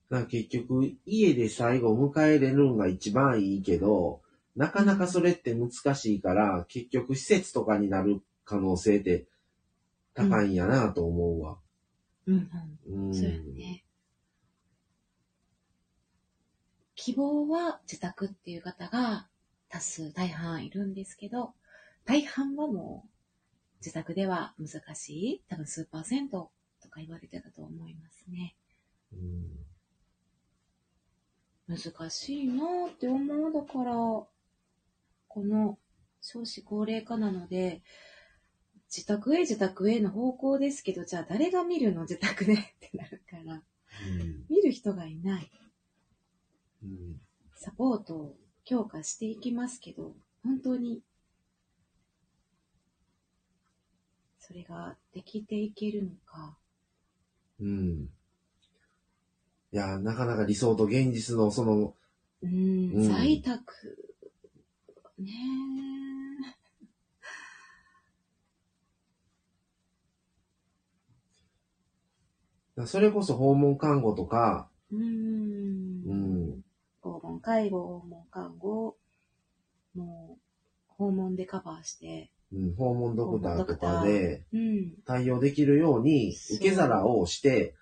[0.10, 4.24] だから結局、家で最後迎えれるのが一番いいけど、
[4.56, 9.28] なかなかそれって難しいから、結局施設とかになる可能性って
[10.14, 11.58] 高いんやなと思うわ。
[12.28, 12.50] うん
[12.90, 13.08] うん。
[13.08, 13.16] うん。
[13.16, 13.86] そうやね。
[16.96, 19.30] 希望は自宅っていう方が
[19.70, 21.54] 多数、大半いるんですけど、
[22.04, 23.10] 大半はもう
[23.80, 26.52] 自宅では難しい、多分数パーセント
[26.84, 28.58] とか言われてたと思いますね。
[29.14, 29.66] うん
[31.70, 33.54] 難しいなーって思う。
[33.54, 35.80] だから、この
[36.22, 37.82] 少子高齢化なので、
[38.94, 42.54] 自宅へ自宅への方向ですけど、じゃあ誰が見るの自宅で？
[42.56, 44.46] ってなるから、うん。
[44.50, 45.50] 見る人がいない。
[46.84, 47.22] うん。
[47.56, 50.14] サポートを強化していきますけど、
[50.44, 51.02] 本当に、
[54.40, 56.58] それができていけるのか。
[57.62, 58.10] うん。
[59.72, 61.96] いや、なかなか理想と現実のその、
[62.42, 63.08] うん、うん。
[63.08, 63.98] 在宅、
[65.18, 65.32] ね
[72.86, 74.96] それこそ訪問看護とか、え。
[74.96, 75.04] うん。
[75.04, 76.62] うん。
[77.02, 78.96] 訪問介護、訪問看護、
[79.96, 80.42] もう、
[80.88, 84.94] 訪問でカバーして、うん、訪問ドクターとかでうん。
[85.06, 87.76] 対応できるように受け皿をして、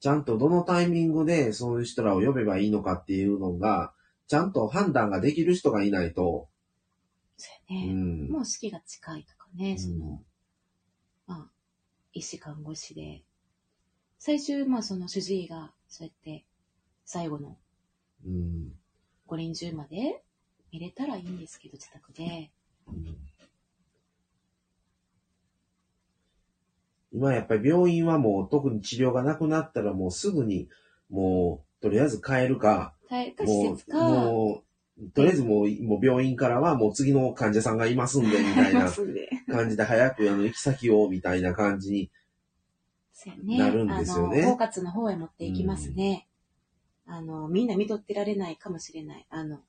[0.00, 3.92] ちゃんとどのタイミングでそういう人らを呼べばいいのかっていうのが、
[4.26, 6.48] ちゃんと判断ができる人がいないと、
[7.36, 7.92] そうやね。
[7.92, 8.28] うん。
[8.30, 10.22] もう式が近いとかね、そうんの、
[11.26, 11.50] まあ、
[12.12, 13.22] 医師看護師で、
[14.26, 16.46] 最終、まあその主治医が、そうやって、
[17.04, 17.58] 最後の
[18.26, 18.72] うん。
[19.26, 20.22] 五輪中まで
[20.72, 22.50] 見れたらいいんですけど、自宅で。
[22.88, 23.18] うん。
[27.12, 30.70] 今やっぱり病院はもう特に治療がなくなったらもうすぐに
[31.10, 34.62] もうとりあえず帰るか、大か施もう、設か、も
[34.98, 38.90] う、とりあえずもうもう病院からはもう次の患者さんがいますんでみたいな
[39.52, 42.10] 感じで早くあの行き先をみたいな感じに、
[43.14, 43.58] そうやね。
[43.58, 46.28] なるんですよねあの、包括の方へ持っていきますね。
[47.06, 49.26] あの、みんな見とってられないかもしれない。
[49.30, 49.60] あの、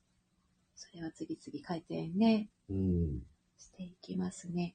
[0.74, 3.22] それは次々回転ね、うん、
[3.56, 4.74] していきますね。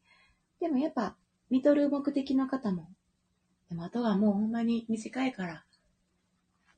[0.60, 1.18] でもやっぱ、
[1.50, 2.88] 見とる目的の方も、
[3.68, 5.66] でもあとはもうほんまに短いから、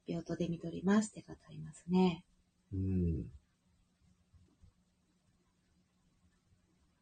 [0.07, 2.23] 病棟で見とりますって方いますね。
[2.73, 3.31] うん。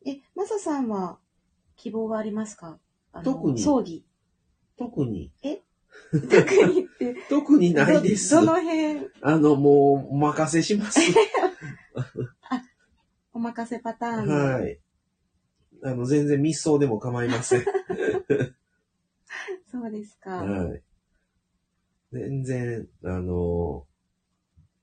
[0.05, 1.17] え、マサさんは
[1.77, 2.77] 希望はありますか？
[3.23, 4.03] 特に葬儀。
[4.81, 5.31] 特に、
[6.11, 7.15] 特にって。
[7.29, 8.33] 特にないです。
[8.33, 10.99] どどの辺、あの、もう、お任せします。
[13.33, 14.79] お任せパターンのはい。
[15.83, 17.65] あの、全然密相でも構いません。
[19.71, 20.43] そうですか。
[20.43, 20.81] はい。
[22.11, 23.85] 全然、あの、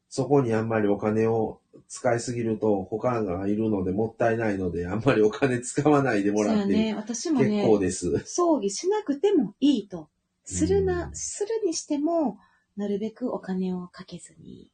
[0.08, 6.94] そこにあんまりお金を使いすぎると他がいるのでもったいないので、あんまりお金使わないでもらってね。
[6.94, 8.18] 私も結ね、構です。
[8.24, 10.08] 葬儀しなくてもいいと。
[10.44, 12.38] するな、うんするにしても、
[12.76, 14.70] なるべくお金をかけずに。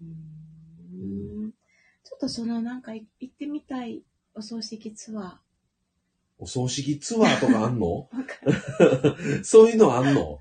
[0.00, 1.52] うーん
[2.08, 4.02] ちょっとそのなんかい行ってみたい
[4.34, 5.38] お葬式ツア
[6.38, 8.08] お葬式ツアーとかあんの？
[9.44, 10.38] そういうのあんの？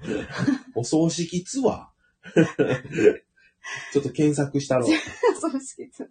[0.75, 2.37] お葬式ツアー？
[3.91, 4.87] ちょっと検索したろ。
[4.87, 6.09] お葬式ツアー。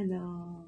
[0.00, 0.66] あの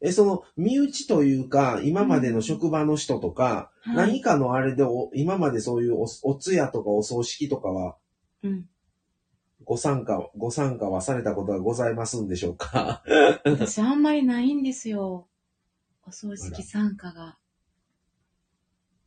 [0.00, 3.96] え、その、身内というか、今までの職場の人とか、はい。
[3.96, 7.96] 何かのあれでお、今までそういうお、お通夜とかお葬式とかは、
[8.42, 8.68] うん。
[9.64, 13.02] ご参加、ご参加はされたことはございますんでしょうか？
[13.44, 15.26] 私あんまりないんですよ。
[16.06, 17.38] お葬式参加が。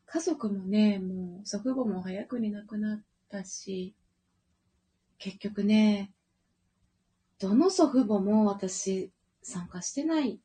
[0.06, 3.96] 家族もね、もう祖父母も早くに亡くなったし、
[5.20, 6.12] 結局ね、
[7.40, 9.12] どの祖父母も私
[9.44, 10.40] 参加してない。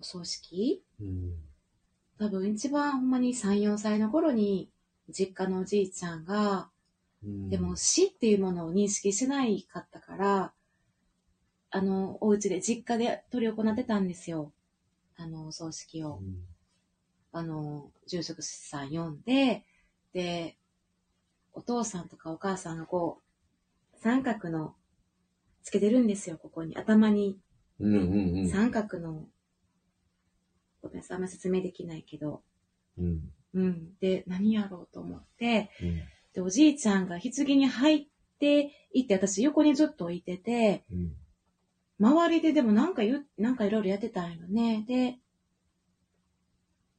[0.00, 0.82] お葬式？
[1.00, 1.34] うん。
[2.18, 4.70] 多分一番ほんまに3、4歳の頃に
[5.08, 6.71] 実家のおじいちゃんが、うん
[7.22, 10.52] でも、死っていうものを認識しないかったから、
[11.70, 14.52] あの、お家で、実家で執り行ってたんですよ。
[15.16, 16.18] あの、お葬式を。
[16.20, 16.52] うん
[17.32, 19.64] あの、住職さん呼んで、
[20.12, 20.58] で、
[21.54, 23.22] お父さんとかお母さんがこ
[23.94, 24.74] う、三角の、
[25.62, 26.76] つけてるんですよ、ここに。
[26.76, 27.38] 頭に
[27.80, 28.48] うんうんうん。
[28.50, 29.26] 三角の、
[30.82, 32.42] ごめんなさい、あんま説明できないけど、
[32.98, 33.94] うんうん。
[33.98, 36.02] で、何やろうと思って、うん
[36.34, 38.06] で、おじいちゃんが棺に入っ
[38.38, 41.12] ていって、私横にずっと置いてて、うん
[42.00, 44.84] 周りででもなんか言う、なんかいろいろやってたんよね。
[44.88, 45.18] で、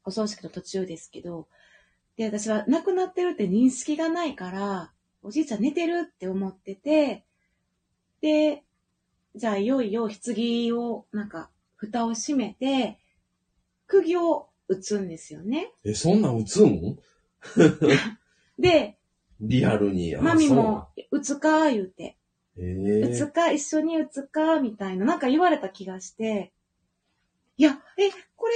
[0.06, 1.50] お葬式の途中ですけど、
[2.16, 7.26] で、私は亡くなってるって認識がないから、おじいちゃん寝てるって思ってて、
[8.22, 8.64] で、
[9.36, 12.98] じゃあいよいよ棺を、なんか、蓋を閉めて、
[13.88, 15.74] 釘を打つんですよね。
[15.84, 16.98] え、そんなん打つん？
[18.58, 18.98] で、
[19.44, 20.16] リアルに。
[20.16, 22.18] あマミも、打つか言うて。
[22.58, 26.54] え打つか、一緒に打つか、みたいな、なんか言われた気がして、
[27.58, 28.54] いや、え、これ、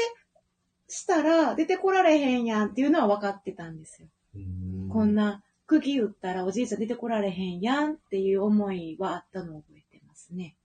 [0.88, 4.08] したら出てこられへんやんっていうのは分かってたんですよ。
[4.36, 10.56] ーこんな、釘打ったらおじいちゃん出てこられへんやんっていう思いはあったのを覚えてますね。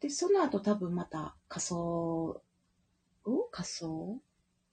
[0.00, 2.43] で、その後多分また仮装、を
[3.50, 4.20] 仮装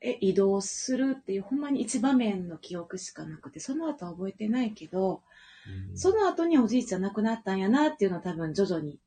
[0.02, 5.22] え、移動するっていう、ほんまに一場面の記憶しかなくて、その後は覚えてないけど、
[5.92, 5.98] うん。
[5.98, 9.00] その後におじいちゃん亡くなったんやなっていうのを多分徐々に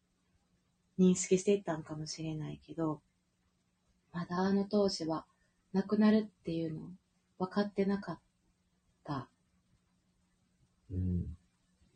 [0.99, 3.01] 認識していったんかもしれないけど、
[4.13, 5.27] まだあの当時は
[5.73, 6.81] 亡くなるっていうの
[7.39, 8.19] 分かってなかっ
[9.03, 9.29] た。
[10.93, 11.37] うん。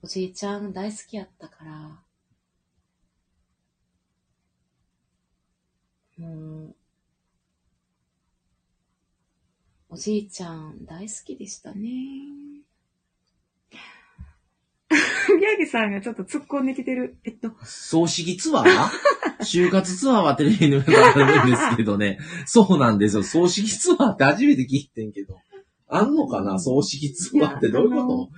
[0.02, 2.02] おじいちゃん大好きやったから、
[6.18, 6.74] もう、
[9.90, 11.88] おじいちゃん大好きでしたね。
[15.38, 17.18] 宮城さんがちょっと突っ込んできてる。
[17.24, 18.88] えっと、葬式ツアー？
[19.44, 22.18] 就活ツアーはテレビの中であるんですけどね。
[22.46, 23.22] そうなんですよ。
[23.22, 25.36] 葬式ツアーって初めて聞いてんけど。
[25.90, 26.58] あんのかな？
[26.58, 28.28] 葬式ツアーってどういうこ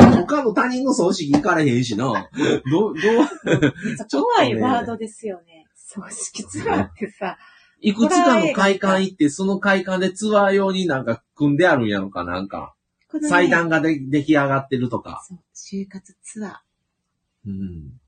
[0.00, 0.12] と？
[0.26, 2.28] 他の他人の葬式行かれへんしな。
[2.70, 3.26] どう、どう、
[3.96, 5.66] ちょっと怖いワードですよね。
[5.76, 7.36] 葬式ツアーってさ、
[7.80, 12.74] いくつかの会館行って、その会館でツアー用になんか組んであるんやろかなんか。
[13.10, 15.22] このね祭壇がで出来上がってるとか。
[15.26, 17.50] そう、就活ツアー。
[17.50, 18.00] うん。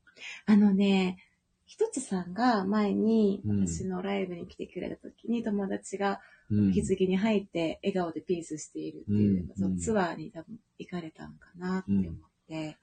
[0.45, 1.17] あのね、
[1.65, 6.21] ひとつさんが前にうん私のライブに来てくれた時に友達が
[6.51, 6.73] うん。
[6.73, 12.13] 棺に入って笑顔でピースしているっていう、うんそのツアーに多分行かれたんかなって思っ
[12.47, 12.77] て、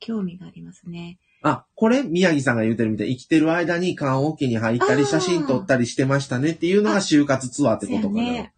[0.00, 1.18] 興味がありますね。
[1.42, 8.22] あ、これ、宮城さんが言うてるみたいに、生きてる間に棺桶に入ったり、写真撮ったりしてましたねっていうのが就活ツアーってことかな。
[8.22, 8.52] ね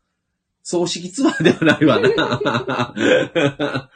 [0.62, 3.90] 葬式ツアーではないわな。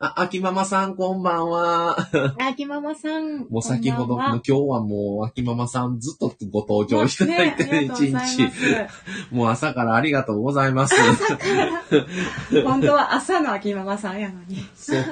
[0.00, 1.96] あ、秋ママさんこんばんは。
[2.38, 3.46] 秋ママさん。
[3.50, 8.48] もう先ほど、こんばんは今日はもう秋ママさんずっとご登場いただいて一日。
[9.34, 10.94] もう朝からありがとうございます。
[12.64, 14.64] 本当は朝の秋ママさんやのに。
[14.76, 15.02] そう。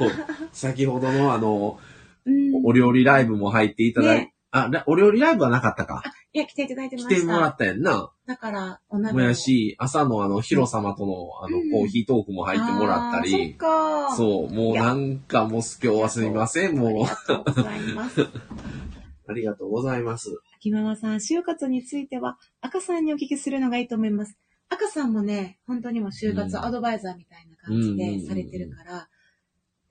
[0.53, 1.81] 先ほどのあの、
[2.25, 2.65] うん。
[2.65, 6.03] お料理ライブも入っていただいて、ねあ、らお料理ライブはなかったか。
[6.33, 7.15] いや、来ていただいてました。
[7.15, 8.11] 来てもらったやんな。
[8.27, 14.17] だから、お鍋もやし、朝のあの、ヒロ様とのあのうん、コーヒートークも入ってもらったあーそかう。
[14.17, 17.05] そう、もうなんかもう今日はすみません、もう。
[17.05, 18.27] ありがとうございます。
[19.29, 20.31] ありがとうございます。
[20.57, 24.39] 秋ママさん、就活については、赤さんにお聞きするのがいいと思います。
[24.69, 29.09] 赤さんもね、本当にもう就活アドバイザーみたいな感じうんでされてるから、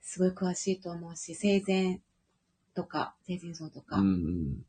[0.02, 2.00] すごい詳しいと思うし、生前
[2.76, 4.66] とか、生前葬とか、うんうん。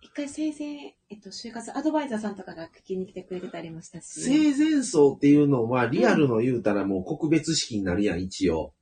[0.00, 8.72] 一回生前、えっと、就活アドバイザーさんとかが聞きに来てくれてたりもしたし、生前葬っていうのは、リアルの言うたらもう告別式になるやん、一応。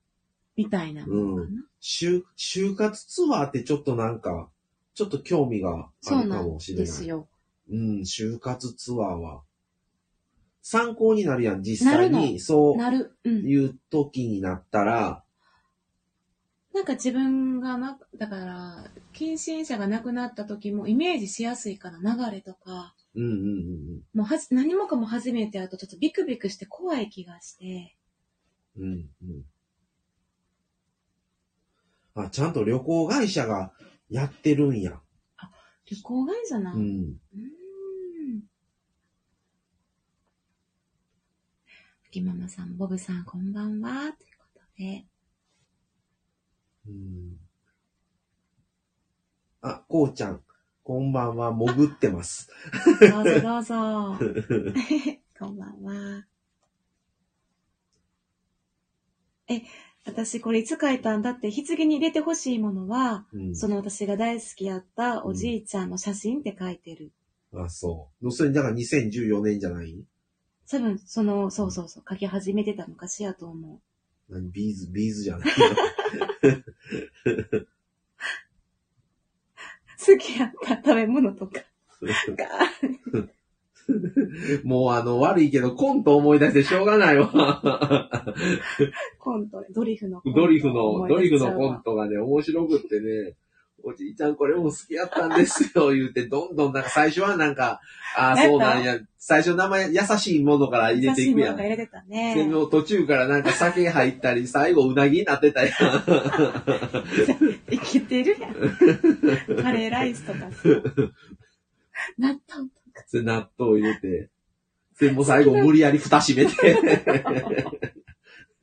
[0.56, 1.64] みたいなものかな。
[1.82, 4.48] 就、就活ツアーってちょっとなんか、
[4.94, 6.86] ちょっと興味があるかもしれない。
[6.86, 7.28] ですよ。
[7.68, 9.42] うん、就活ツアーは。
[10.62, 12.38] 参考になるやん、実際に。
[12.38, 13.16] そうなる。
[13.24, 13.46] うん。
[13.46, 15.24] いう時になったら、
[16.72, 27.96] なんか自分がな、だから、近親者が亡くなった時もイメージしやすいから流れとか、うんうんうんもうはじ、何もかも初めてやるとちょっとビクビクして怖い気がして、
[28.76, 28.84] うん。
[28.84, 29.44] うんうん。
[32.14, 33.72] あ、ちゃんと旅行会社が
[34.08, 35.00] やってるんや。
[35.86, 36.72] 旅行会社な。
[36.72, 36.76] う。
[36.76, 38.42] うんーん。
[42.02, 44.12] ふきママさん、ボブさん、こんばんは。
[44.12, 45.04] ということで。
[46.90, 47.36] うん
[49.62, 50.40] あ、こうちゃん、
[50.84, 52.50] こんばんは、潜ってます。
[53.10, 53.74] どうぞどうぞ。
[55.38, 56.26] こんばんは。
[59.48, 59.62] え、
[60.06, 67.12] 私これいつ書いたんだって、棺に入れてほしいものは、うん、その私が大好きやったおじいちゃんの写真って書いてる。
[67.52, 68.32] あ、そう。
[68.32, 70.02] それ、だから2014年じゃない？
[70.70, 74.32] 多分、その、そうそうそう、書き始めてた昔やと思う。
[74.32, 74.50] 何？
[74.50, 75.48] ビーズ、ビーズじゃない
[80.06, 81.60] 好きやった食べ物とか。
[82.00, 82.46] が
[84.64, 88.10] もうあの、悪いけど、コント思い出してしょうがないわ。
[89.18, 90.40] コント、ドリフのコント。
[90.40, 91.90] ドリフの、ドリフのコント。
[91.90, 93.36] トがね、面白くってね、
[93.84, 97.80] おじいちゃんこれも好きやったんですよ、言うて、どんどんなんか最初はなんか、
[98.16, 101.56] ああ、そうなんや、最初名前、優しいものから入れていくやん。
[101.56, 102.34] 入れてたね。
[102.34, 105.72] でも途中からなんか酒入ったり、最後うなぎになってたやん。
[107.70, 108.54] 生きてるやん。
[109.62, 110.46] カレーライスとかさ。
[112.18, 113.04] 納豆とか。
[113.06, 114.30] それ納豆入れて。
[114.98, 116.76] でも最後無理やり蓋閉めて。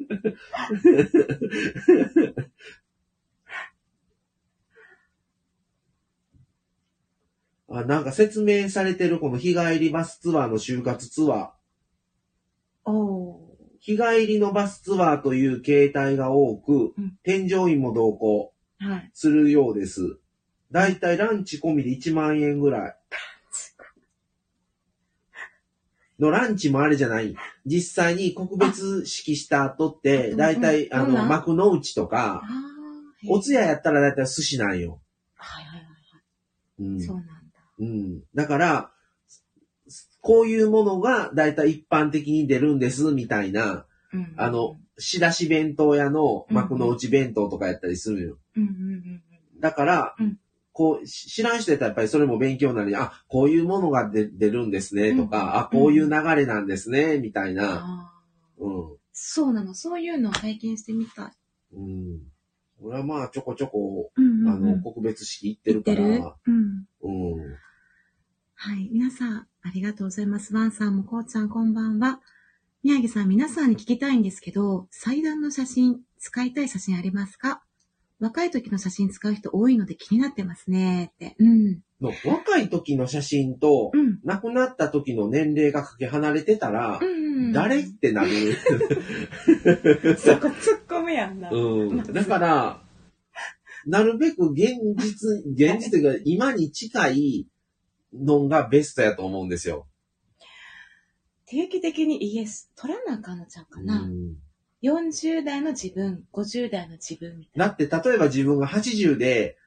[7.70, 12.91] あ、なんか説明されてるこの日帰りバスツアーの就活ツアー。
[12.91, 13.47] おー。
[13.80, 19.11] 日帰りのバスツアーという形態が多く、うん添乗員も同行はい。
[19.13, 20.18] するようです。
[20.72, 22.95] だいたいランチ込みで1万円ぐらい。
[26.20, 27.36] のランチもあれじゃない。
[27.65, 31.26] 実際に告別式した後って、あだいたい、あの、うんどんな？
[31.28, 34.99] 幕の内とあか、ーお通夜やったらだいたい寿司なんよ。
[35.36, 35.91] はいはいはいは
[36.80, 37.03] うんい。
[37.03, 37.37] そうなんだ。
[37.80, 38.23] うん。
[38.36, 38.91] だから、
[40.21, 48.38] こういうものがだいたい一般的に出るんです、みたいな、うんあの、仕出し弁当屋の幕の内弁当とかやったりするよ。
[48.55, 49.21] うんうんうん
[49.59, 50.38] だから、うん
[50.71, 57.55] こう、し知らん人やったらやっぱりそれも勉強になり、あ、こういうものが出出るんですね、とか、うんあ、こういう流れなんですね、みたいうん。
[57.55, 57.63] な。
[57.84, 58.13] あ
[58.59, 58.84] うん。
[58.93, 59.73] ーそうなの。
[59.73, 61.32] そういうのを体験してみたい。
[61.73, 62.19] うん。
[62.80, 66.86] 俺はまあ、ちょこちょこ、うんうんあの、告別式行ってるから、うん。
[67.01, 67.11] う
[67.41, 67.57] ん。
[68.60, 68.89] はい。
[68.91, 70.51] 皆さん、ありがとうございます。
[70.55, 72.22] ワンさんもこうちゃんこんばんは。
[72.82, 77.62] 宮城さん、皆さんに聞きたいんですけど、祭壇の写真、使いたい写真ありますか？
[78.20, 81.12] 若い時の写真使う人多いので気になってますね。
[81.14, 81.36] って。
[81.38, 81.82] うん。
[82.01, 84.20] の若い時の写真と、うん。
[84.24, 87.54] 亡くなった時の年齢がかけ離れてたら、うん。
[87.54, 88.29] 誰ってなる。
[90.17, 91.51] そこ突っ込むやんな。
[91.51, 91.97] うん。
[92.12, 92.84] だから、
[93.86, 97.47] なるべく現実、現実が今に近い
[98.13, 99.88] のがベストやと思うんですよ。
[101.46, 104.01] 定期的にイエス、取らなあかんのちゃうかな。
[104.01, 104.36] うん
[104.84, 107.67] 40代の自分、50代の自分みたいな。
[107.67, 109.58] だって、例えば自分が80で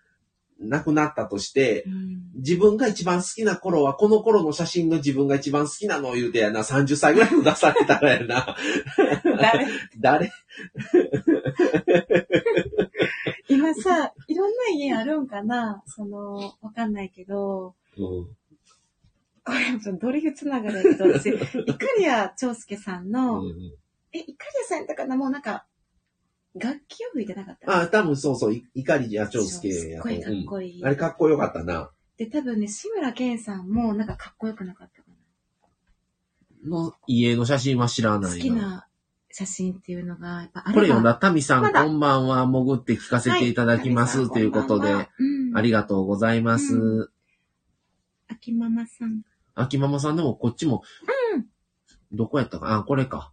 [0.61, 2.21] 亡くなったとして、うん。
[2.37, 8.57] 自分が一番好きな頃は、この頃の写真の自分が一番好きなのを言うてやな、30歳ぐらいの出されたらやな。
[9.41, 9.67] 誰？
[9.99, 10.31] 誰？
[13.49, 15.83] 今さ、いろんな家あるんかな？
[15.87, 18.37] その、わかんないけど、うん。
[19.43, 23.53] これ、ちょっとドリフつながりだけど、私、イカリア長介さんの、うん
[24.13, 24.35] え、イカリ
[24.65, 25.67] アさんやったかなもうなんか、
[26.55, 27.81] 楽器を吹いてなかった？
[27.83, 30.81] あ、多分そうそう、い怒りじゃ長介すっやとごいかっこいい。
[30.81, 31.91] うんあれかっこよかったな。
[32.17, 35.09] で、多分ね、志村けんさんもなんかかっこよくなかったか
[36.67, 38.29] の家の写真は知らな。
[38.29, 38.87] ない好きな
[39.31, 44.29] 写真っていうのが、やっぱあれこれ読んだタミさん、こんばんは、潜って聞かせていただきます。
[44.31, 47.11] ということで、うん、ありがとうございます。
[48.31, 49.23] う秋ママさん。
[49.55, 50.83] 秋ママさんでもこっちも、
[52.13, 52.77] どこやったか？
[52.77, 53.33] あ、これか。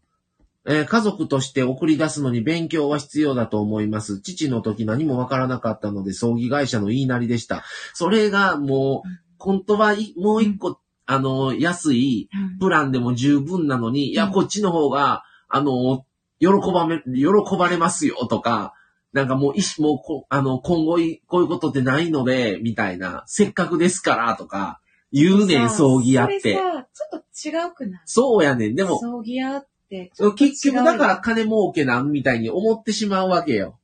[0.66, 4.20] えー家族として送り出すのに勉強は必要だと思います。
[4.20, 7.64] 父の時何もわからなかったので、葬儀会社の言いなりでした。
[7.94, 9.10] それがもう、
[9.40, 16.06] 本当はいもう一個、あの、安いうんプランでも十分なのに、いや、うんこっちの方が、あの、
[16.40, 18.74] 喜ばめ、喜ばれますよとか、
[19.14, 24.82] なんかもう、いし、もうこ、あの、今後い、こういうことってないので、みたいな、せっかくですから、とか、
[25.12, 26.56] 言うねん、さ葬儀屋っそれて。
[26.56, 28.02] さ、ちょっと違うくない？
[28.06, 28.76] そうやねん。
[28.76, 33.80] でも、葬儀屋って結局だから金儲けなんみたいに思ってしまうわけよ。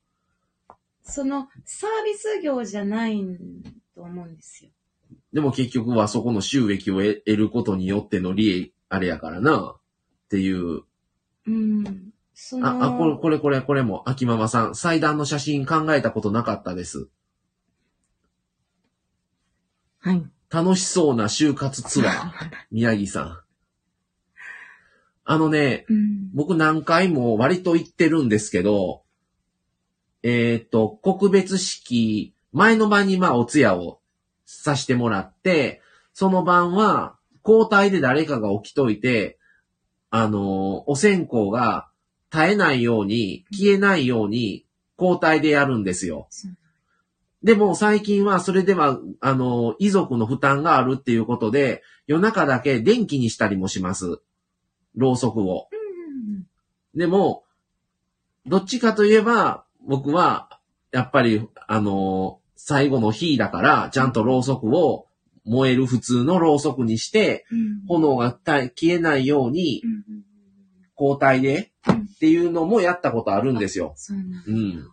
[1.03, 3.21] その、サービス業じゃない
[3.95, 4.71] と思うんですよ。
[5.31, 9.75] でも結局はそこの収益を得得ることによっての利益、あれやからな。
[9.77, 10.81] っていう。
[11.47, 12.13] うん。
[12.33, 17.09] その、あ、あ、これ、これ、これ、これも、秋ママさん、祭壇の写真考えたことなかったです。
[19.99, 20.23] はい。
[20.53, 22.31] 楽しそうな就活ツアー、
[22.69, 23.39] 宮城さん。
[25.25, 26.29] あのね、うん。
[26.31, 29.01] 僕何回も割と行ってるんですけど、
[30.21, 33.99] えっ、と、告別式、前の晩にまあお通夜を
[34.45, 35.81] させてもらって、
[36.13, 39.39] その晩は交代で誰かが起きといて、
[40.11, 41.89] あのーお線香が
[42.31, 44.67] 絶えないように、消えないように
[44.99, 46.27] 交代でやるんですよ。
[46.29, 46.51] そう
[47.43, 54.21] でも最近はそれでは、あの、遺族の負担があるっていうことで、夜中だけ電気にしたりもします。
[54.95, 55.67] ろうそくを。
[55.71, 55.83] うん
[56.95, 57.43] でも、
[58.45, 60.59] どっちかといえば、僕は、
[60.91, 65.07] やっぱり、あの、最後の日だから、ちゃんとろうそくを
[65.43, 67.87] 燃える普通のろうそくにして、うん。
[67.87, 69.81] 炎がた消えないように
[70.99, 73.95] 交代でうんっていうのもやったことあるんですよ。
[74.47, 74.87] うん。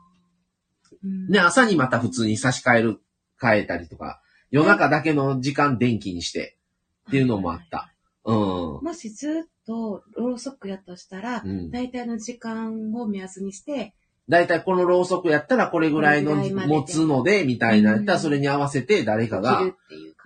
[1.03, 3.01] で、朝にまた普通に差し替える、
[3.41, 4.21] 変えたりとか、
[4.51, 6.57] 夜中だけの時間電気にして
[7.09, 7.93] っていうのもあった。
[8.25, 8.37] うん。
[8.83, 11.71] もしずっとろうそくやとしたらう、ん。
[11.71, 13.95] 大体の時間を目安にして、
[14.29, 19.63] だいたいこのろうそくやったらこれぐらいの持つので、みたいなやったらうんそれに合わせて誰か切が。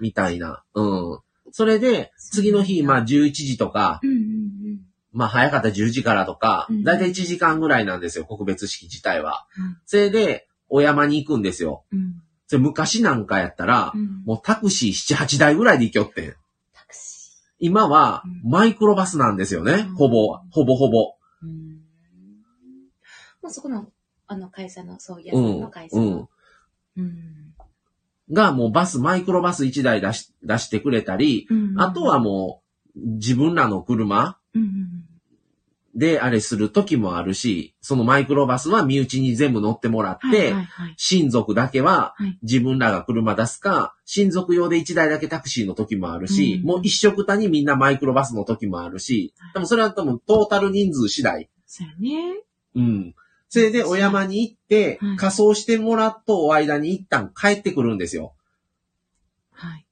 [0.00, 0.62] みたいな。
[0.74, 1.20] うん。
[1.52, 4.00] それで、次の日、まあ11時とか、
[5.12, 9.46] まあ早かったら10時からとかうん、だいたい1時間ぐらいなんですよ、告別式自体は。
[9.56, 9.78] うん。
[9.86, 11.84] それで、お山に行くんですよ。
[11.92, 12.22] うん。
[12.46, 14.22] それ昔なんかやったらう、ん。
[14.24, 16.30] もうタクシー7、8台ぐらいで行きよってん。
[16.72, 19.94] タクシ今はうん、マイクロバスなんですよねうん。
[19.94, 21.14] ほぼ、ほぼほぼ。
[21.42, 21.46] ー。
[21.46, 21.80] うん。
[23.42, 23.86] もうそこの、
[24.26, 25.88] あの会社の、そういううんの会。
[25.90, 26.28] 社の。
[26.96, 27.04] うん。
[27.04, 27.54] うん。
[28.32, 31.80] が、もうバス、マイクロバス1台出し、出してくれたり、うん。
[31.80, 32.62] あとはも
[32.96, 34.68] う、自分らの車うんうん
[35.96, 40.30] であれする時もあるし、そのマイクロバスは身内に全部乗ってもらっうん。
[40.30, 40.94] て、はいはいはい。
[40.96, 51.48] 親族だけははい自分らが車出すか、親族用で1台だけタクシーの時もあるし、うんもう一色たにみんなマイクロバスの時もあるし、でもそれは多分トータル人数次第。
[51.66, 52.42] そうやね。
[52.74, 53.14] うん。
[53.48, 58.34] それでお山に行ってはい、仮装してもらっと間に一旦帰ってくるんですよ。
[59.52, 59.86] はい。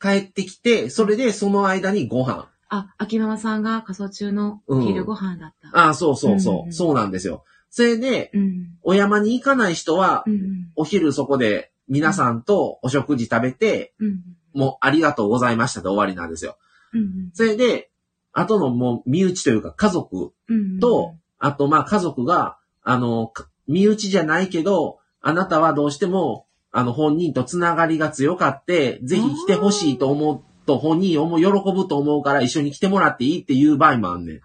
[0.00, 2.48] 帰ってきて、それでその間にご飯。
[2.74, 5.78] あ、秋ママさんが仮装中のお昼ご飯だった。
[5.78, 7.44] ああ、そうそうそう、うんそうなんですよ。
[7.70, 8.68] それで、うん。
[8.82, 10.70] お山に行かない人はう、ん。
[10.76, 14.20] お昼そこで皆さんとお食事食べて、うん。
[14.52, 16.56] もうありがとうございましたで終わりなんですよ。
[16.92, 17.30] うん。
[17.32, 17.90] それで、
[18.32, 20.78] 後のもう身内というか家族うん。
[20.78, 34.40] と、あとまあ家族が、あの、か身内じゃないけど、あなたはどうしても、あの本人とつながりが強かって、ぜひ来てほしいと思うと、本人をも喜ぶと思うから一緒に来てもらっていいっていう場合もあんねん。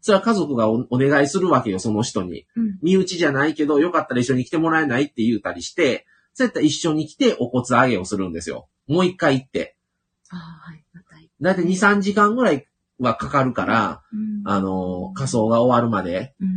[0.00, 2.46] それは家族がおお願いするわけよ、その人に。
[2.56, 2.78] うん。
[2.82, 8.68] 身内じゃないけど、よかったら一緒に来てもらえないって言うたりして、そうやったら一緒に来てお骨上げをするんですよ。
[8.86, 9.76] もう一回行って。
[10.30, 10.84] ああ、はい。
[11.40, 12.66] だいたい2、3時間ぐらい
[12.98, 16.34] はかかるから、うんあの、仮装が終わるまで。
[16.40, 16.48] うん。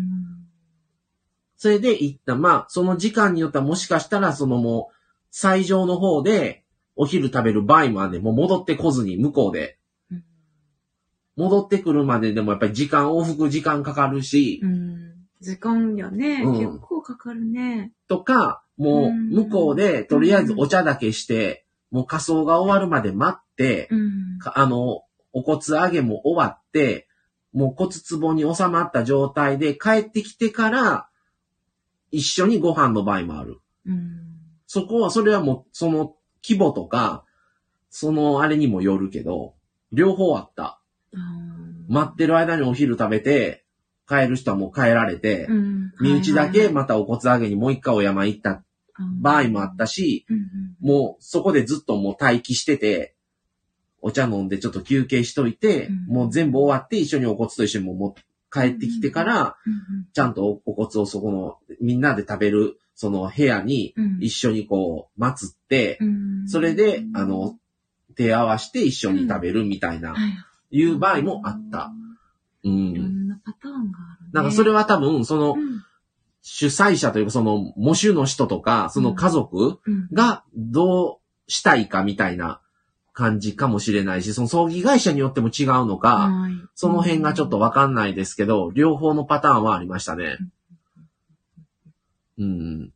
[1.57, 4.95] それで一旦、まあ、その時間によってはもしかしたら、そのもう、
[5.31, 6.58] 最上の方で、
[7.01, 9.79] お昼食べる場合もあんねんもう戻ってこずに、向こうで。
[10.11, 10.23] うん
[11.37, 15.13] 戻ってくるまででもやっぱり時間、往復時間かかるし、うん。
[15.39, 16.41] 時間よね。
[16.43, 17.93] うん結構かかるね。
[18.09, 24.39] とか、もう、うん向こうで、とりあえずお茶だけして、もう仮装が終わるまで待って、うん。
[24.39, 27.07] かあの、お骨上げも終わって、
[27.53, 31.07] もう骨壺に収まった状態で帰ってきてから、
[32.11, 33.61] 一緒にご飯の場合もある。
[33.85, 34.19] うん。
[34.67, 36.15] そこは、それはもう、その
[36.47, 37.25] 規模とか、
[37.89, 39.55] そのあれにもよるけど、
[39.91, 40.79] 両方あった。
[41.87, 43.65] 待ってる間にお昼食べて、
[44.07, 45.93] 帰る人はもう帰られて、うん。
[46.01, 48.59] 身内だけまたお骨上げにもう一回お山行ったはい
[49.21, 50.43] 場合もあったし、うんうん。
[50.81, 53.15] もうそこでずっともう待機してて、
[54.01, 56.05] お茶飲んでちょっと休憩しといて、うん。
[56.07, 58.21] もう全部終わって一緒にお骨と一緒にもうもう
[58.51, 60.07] 帰ってきてから、うん。
[60.11, 67.57] ちゃんとお骨をそこのみんなで食べるその部屋にうん一緒にこう祀って、うんそれで、あの、
[68.17, 70.19] 手合わして一緒に食べるみたいな、はい
[70.71, 71.93] いう場合もあった。
[72.65, 73.25] ういろん。
[73.25, 74.31] んなパターンがあるね。
[74.33, 75.81] なんかそれは多分、そのう、ん
[76.41, 82.59] 主催者というか、その、模主の人とか、その家族うんがどうしたいかみたいな
[83.13, 86.53] 感じかもしれないし、その葬儀会社によっても違うのか、はい。
[86.75, 90.37] その辺がちょっとわかんないですけど、両方のパターンはありましたね。
[92.39, 92.93] うん。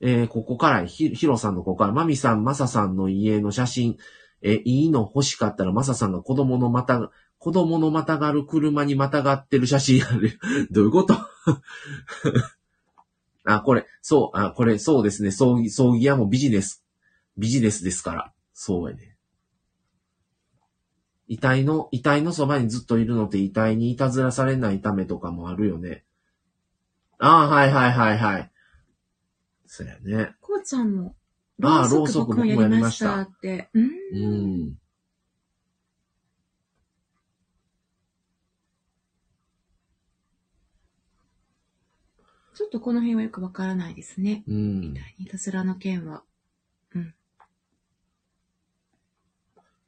[0.00, 3.98] えーここから、ひ、ひろさんのここから、まみさん、まささんの家の写真、
[4.42, 10.38] えーいいの欲しかったら、まささんが子供のまた、子供のまたがる車にまたがってる写真ある。
[10.70, 11.14] どういうこと？
[13.44, 15.30] あ、これ、そう、あ、これ、そうですね。
[15.30, 16.84] 葬儀、葬儀屋もビジネス、
[17.36, 18.32] ビジネスですから。
[18.52, 19.16] そうやね。
[21.28, 26.04] 遺体の、遺体のそばにずっといるのって遺体にいたずらされないためとかもあるよね。
[27.22, 28.50] ああ、はいはいはいはい。
[29.66, 30.34] そうやね。
[30.40, 31.14] こうちゃんも、
[31.62, 33.68] あーろうそく僕もやりましたって。
[33.74, 33.84] うん。
[33.84, 33.86] う
[34.66, 34.74] ん。
[42.54, 44.42] ちょっとこの辺はよくわからないですね。
[44.48, 44.94] うん。
[45.18, 46.22] いたずらの件は。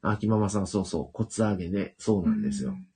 [0.05, 1.95] 秋ママさん、そうそう、コツ揚げね。
[1.97, 2.71] そうなんですよ。
[2.71, 2.92] うん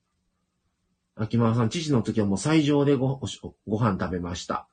[1.20, 3.20] 秋ママさん、父の時はもう最上でご、
[3.68, 4.68] ご飯食べました。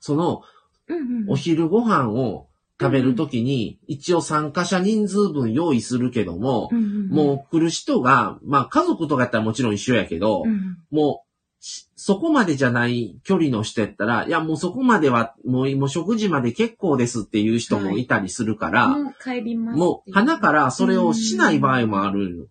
[0.00, 0.42] その、
[0.88, 1.30] うんうん。
[1.30, 2.48] お昼ご飯を
[2.80, 11.29] 食べるときに、一応参加者人数分用意するけども、うんうん、もう来る人が、まあ家族とかやったらもちろん一緒やけど、うん、もう、し
[11.60, 22.46] そこまでじゃない距離の人やったら、いやもうそこまでは、もうもう食事まで結構ですっていう人もいたりするから、もう帰りますもう花からそれをしない場合もあるよ。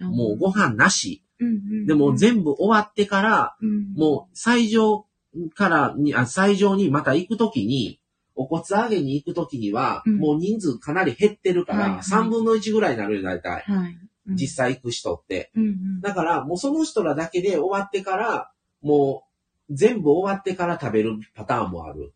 [0.00, 1.24] もうご飯なし。
[1.40, 5.06] うんうんうん、でも全部終わってから、うん、もう最上
[5.54, 8.00] からに、あ、最上にまた行くときに、
[8.34, 13.64] お骨揚げに行くときには、うんもう人数かなり減ってるから、はいはい3分の1ぐらいになるよ、大体。
[13.68, 13.96] う、はい。
[14.28, 14.36] うん。
[14.36, 15.50] 実際行く人って。
[15.56, 18.52] うんうん、だから、もうその人らだけで終わってから、
[18.82, 19.24] も
[19.68, 22.12] う全部終わってから食べるパターンもある。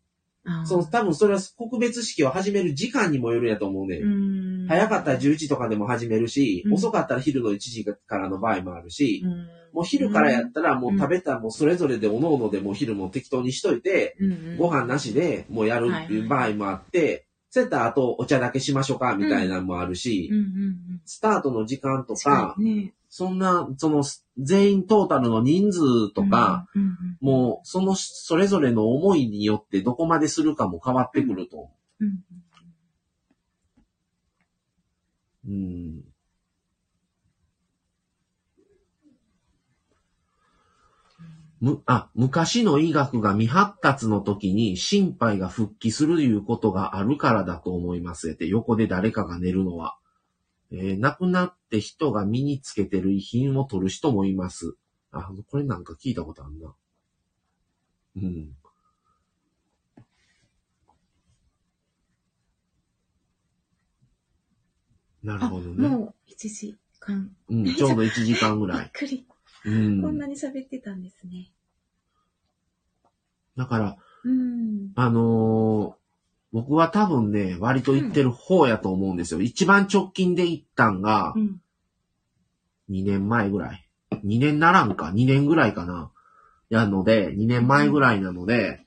[0.65, 3.97] その多分それは告別式を始める時間にもよるんやと思うね。
[3.97, 6.73] うん、早かったら10時とかでも始めるし、うん。
[6.73, 14.17] 遅かったら昼の1時からの場合もあるし、うん、もう昼からやったらもう食べたらもうそれぞれでおのおのでもう昼も適当にしといて、
[14.57, 17.22] ご飯なしでもうやるっていう場合もあって、
[17.53, 22.55] そうやったらあとお茶だけしましょうかみたいなのもあるし、うんうんうん、スタートの時間と確か、
[23.09, 24.03] そんな、その
[24.39, 32.05] 全員トータルの人数とか、うんうんうん、もうそのそれぞれの思いによってどこまでするかも変わってくると思う。
[32.05, 32.07] ん
[35.45, 35.47] う。
[35.47, 36.12] うん
[41.63, 49.97] む、あ、昔の医学が未発達の時に心肺が復帰するいうことがあるからだと思いますって、横で誰かが寝るのは。
[50.71, 54.75] えー亡くなって人が身につけてる遺品を取る人もいます。
[55.11, 56.75] あ、これなんか聞いたことあるな。
[58.17, 58.57] うん。
[65.23, 65.87] なるあ、ほどね。
[65.87, 67.31] もう1時間。
[67.47, 68.85] うん、ちょうど1時間ぐびらい。
[68.87, 69.25] っくり。
[69.65, 70.01] うん。
[70.01, 71.51] こんなに喋ってたんですね。
[73.55, 74.91] だから、うん。
[74.95, 76.03] あのー
[76.53, 79.41] 僕は多分ね、割と行ってる方やと思うんですよ。
[79.41, 81.61] 一番直近で行ったんがう、ん。
[82.91, 83.89] 2年前ぐらい。
[84.23, 86.11] 2年ならんか、2年ぐらいかな。
[86.69, 88.85] やので、2年前ぐらいなので、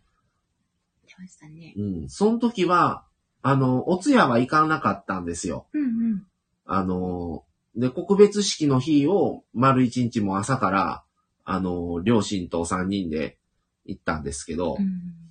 [1.08, 1.74] 出ましたね。
[1.76, 2.08] うん。
[2.08, 3.04] その時は、
[3.42, 5.66] あの、お通夜は行かなかったんですよ。
[5.72, 6.26] うんうん。
[6.66, 7.44] あの、
[7.76, 11.04] で、告別式の日を、丸一日も朝から、
[11.44, 13.38] あの、両親と3人で
[13.84, 15.26] 行ったんですけど、うん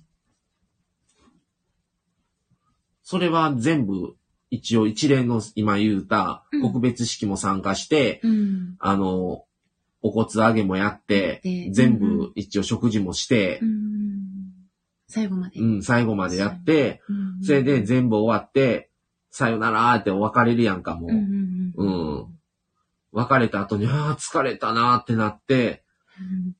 [3.08, 4.16] それは全部、
[4.50, 8.74] 一応一連の今言うたうん告別式も参加して、うん。
[8.80, 9.44] あの、
[10.02, 14.18] お骨揚げもやってで、全部一応食事もしてう、ん。
[15.06, 15.60] 最後まで。
[15.60, 18.90] うん、最後までやって、うんそれで全部終わって、
[19.30, 21.10] さよならーって別れるやんか、もう。
[21.10, 21.72] うん。
[21.76, 21.95] うん
[23.16, 25.82] 別れた後に、ああ、疲れたなーってなって、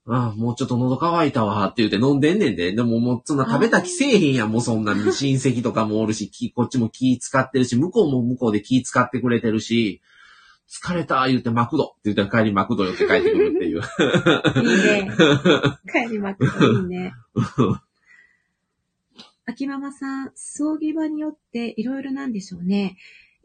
[0.07, 2.73] ああ、もうちょっと喉乾いたわーって言って飲んでんねんで。
[2.73, 10.01] でももうそんな食べた気せえへんやん、もうそんなに親戚とかもおるし、気こっちも気使ってるし、向こうも向こうで気使ってくれてるし、
[10.69, 13.83] 疲れたー言ってマクドって言ったら帰りマクド寄って帰ってくるっていう。
[14.63, 15.11] いいね。
[15.93, 17.13] 帰りまくといいね。
[19.47, 22.97] 秋ママさん、葬儀場によっていろいろなんでしょうね。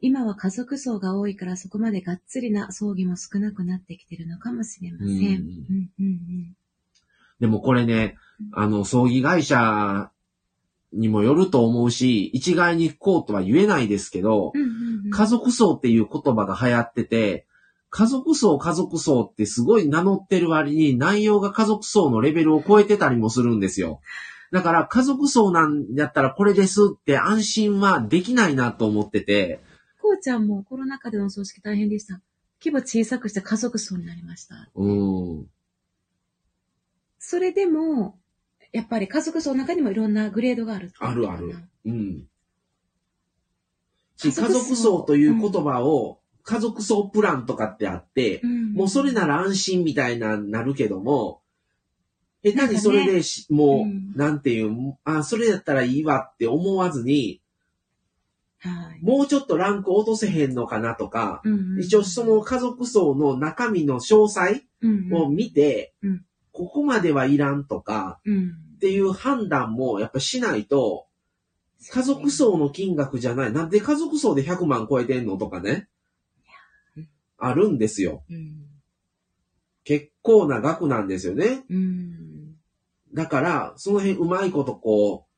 [0.01, 5.07] 今は家族葬が多いからそこまでがっつりな葬儀も少なくなってきてるのかもしれません。
[5.07, 6.55] うんうんうんうん
[7.39, 8.17] でもこれね、
[8.53, 10.11] あの、葬儀会社
[10.93, 17.45] にもよると思うし、一概にこうとは言えないですけど、うんうんうん家族葬っていう言葉が流行ってて、
[17.89, 23.99] 家族葬、家族葬ってすごい名乗ってる割に内容が家族葬のレベルを超えてたりもするんですよ。
[24.51, 29.70] だから家族層なんやったらこれですって安心はできないなと思ってて、こ
[30.11, 32.21] うちゃんもコロナ禍でのお葬式大変でした。
[32.63, 34.69] 規模小さくして家族層になりました。
[34.75, 35.47] うん。
[37.17, 38.19] それでも、
[38.71, 41.55] やっぱり家族層の中にもいろんなグレードがあるあるある。
[41.85, 42.27] うん。
[44.15, 51.41] し家家族層族層という言葉を、家族層プランとかってあって、うんもうそれなら安心みたいな、なるけども、
[52.43, 57.41] 下手にそれでし、もう、うんなんていう、あ、それだったらいいわって思わずに、
[58.63, 59.03] はい。
[59.03, 71.07] もうちょっとランク落とせへんのかなとか、うんうん一応その家族層の中身の詳細うんを見て、うんここまではいらんとかうんっていう判断もやっぱしないと、
[71.89, 73.53] 家族層の金額じゃない。
[73.53, 75.88] なんで家族層で100万超えてんのとかね
[76.97, 77.09] うん。
[77.38, 78.23] あるんですよ。
[78.29, 78.61] うん
[79.83, 81.63] 結構な額なんですよね。
[81.69, 82.55] うん
[83.13, 85.30] だから、その辺うまいことこう、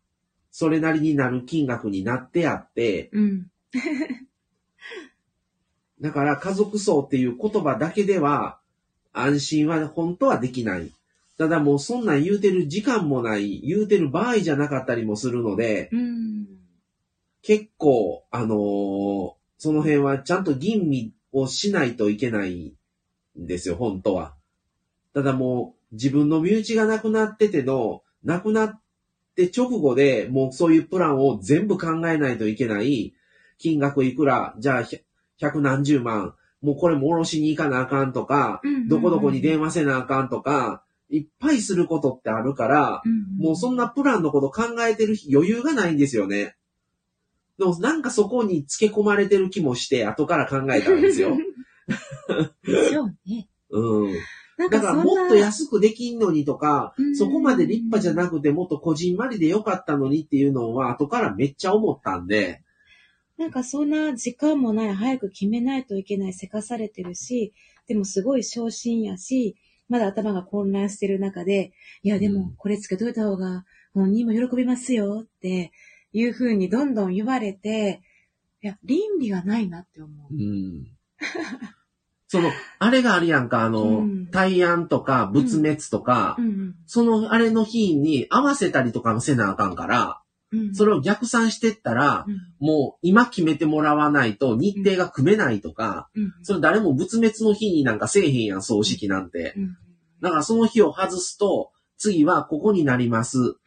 [0.53, 3.47] それなりになる金額になってあって、うん
[5.99, 8.59] だから家族層っていう言葉だけでは
[9.13, 10.91] 安心は本当はできない。
[11.37, 16.47] ただもうそんなん言うてる時間もない、言うてる場合じゃなかったりもするので、うん
[17.41, 22.73] 結構、あのーその辺はちゃんと吟味をしないといけない
[23.39, 24.35] んですよ、本当は。
[25.13, 28.81] ただもう自分の身内がなくなってての、なくなっ
[29.35, 33.13] て直後でもうそういうプランを全部考えないといけない。
[33.57, 34.83] 金額いくら、じゃあ
[35.37, 43.01] 百何十万、もうこれも下ろしに行かなあかんとか、どこどこに電話せなあかんとか、いっぱいすることってあるから、
[43.37, 46.55] もうそんなプランのこと考えてる余裕がないんですよね。
[47.57, 51.37] でもなんかそこに付け込まれてる気もして、後から考えたんですよ。
[52.65, 53.47] でしょうね。
[53.69, 54.13] うん。
[54.69, 62.61] だからもっと安くできんのにとかうん、そこまで立派じゃなくてもっとこじんまりでよかったのにっていうのは後からめっちゃ思ったんで、
[63.37, 67.53] なんかそんな時間もない、早く決めないといけない、せかされてるし、
[67.87, 69.55] でもすごい昇進やし、
[69.89, 71.73] まだ頭が混乱してる中で、
[72.03, 75.71] いやでもうんこれつけといた方が本人も喜びますよって
[76.13, 78.01] いう風にどんどん言われて、
[78.61, 80.33] いや、倫理がないなって思う。
[80.33, 80.87] うん。
[82.33, 84.31] その、あれがあるやんか、あの、うん。
[84.31, 90.73] 大安とか仏滅とか、うんそのあれの日に合わせたりとかもせなあかんから、うん。
[90.73, 92.41] それを逆算してったら、うん。
[92.59, 96.33] もう今決めてもらわないと日程が組めないとか、うん。
[96.41, 99.53] それ誰も仏滅の日になんかせえへんやん、葬式なんて。
[99.55, 99.77] うん。
[100.19, 101.69] だからその日を外すと、
[101.99, 103.57] 次はここになります。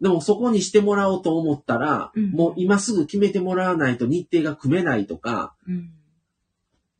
[0.00, 2.30] でもそこにしてもらおうと思ったら、うん。
[2.30, 5.90] もう今すぐ決めてもらわないと日程が組めないとか、うん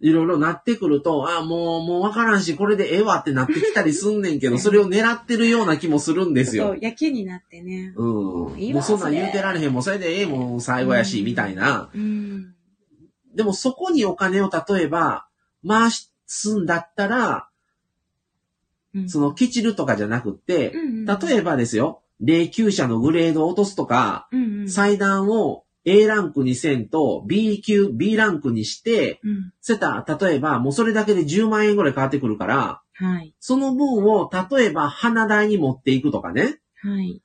[0.01, 6.79] いろいろなってくると、あもう、もうわからんし、これでええわってなってきたりすんねんけど、 それを狙ってるような気もするんですよそう。
[6.81, 7.95] 野球になってね。
[7.97, 8.59] うん。
[8.59, 11.89] いいわもうそんなん言うてられへん、もうそれでええもん最後やし、うんみたいな。
[11.95, 12.53] うん
[13.35, 15.27] でもそこにお金を例えば
[15.67, 15.91] 回
[16.27, 17.49] すんだったら、
[18.95, 33.35] うんそのケチるとかじゃなくって、うん例えばですよ、霊柩車のグレードを落とすとか、うんうん祭壇を A ランクにせんと B 級、B ランクにして、うんせた、例えばもうそれだけで10万円ぐらい変わってくるから、はい。
[33.41, 37.23] その分を例えば花代に持っていくとかね、はい。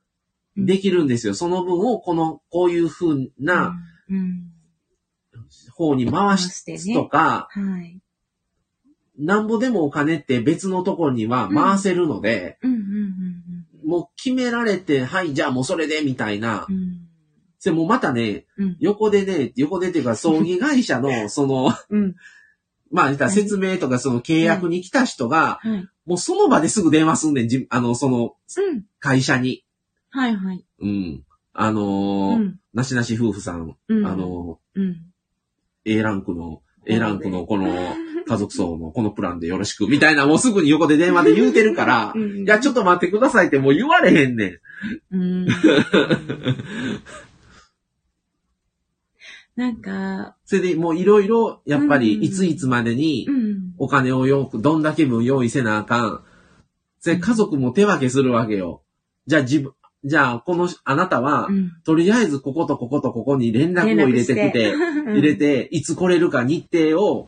[0.58, 1.34] うんできるんですよ。
[1.34, 3.74] その分をこの、こういう風な
[4.10, 4.52] うんうん
[5.74, 8.02] 方に回回してすねとか、はい。
[9.18, 13.32] なんぼでもお金って別のところには回せるので、うんうんうん
[13.84, 17.01] もう決められて、はい、じゃあもうそれで、みたいなうん。
[17.62, 17.64] う。
[17.64, 22.16] んそれもうまたね、うん横でね、横でっていうか、葬儀会社の、その、うん。
[22.92, 25.88] まあ、言ったら説明とか、その契約に来た人が、はい。
[26.06, 28.84] もうその場ですぐ電話すんねん、じあの、その、うん。
[29.00, 29.64] 会社に。
[30.10, 30.66] はいはい。
[30.82, 31.24] うん。
[31.54, 32.60] あのーうん。
[32.74, 34.06] なしなし夫婦さん、うん。
[34.06, 34.84] あ、のうん。
[34.84, 34.96] ー
[35.86, 37.68] A ランクの、A ランクのこの
[38.28, 44.60] 家族層のこのプランでよろしく、みたいな、もうすぐに横で電話で言うてるから、うんいや、ちょっと待ってくださいってもう言われへんね
[45.12, 45.16] ん。
[45.16, 45.48] うん。
[49.62, 53.74] なんか、それでもういろいろ、やっぱり、うんいついつまでにう、ん。
[53.78, 56.24] お金をよく、どんだけ分用意せなあかん。
[57.00, 58.82] それ家族も手分けするわけよ。
[59.28, 59.74] じゃあ自分、
[60.04, 61.72] じゃあこの、あなたはう、ん。
[61.86, 67.28] とりあえずこことこことここに連絡を入れてきて、入入れ、て、いつ来れるか日程を、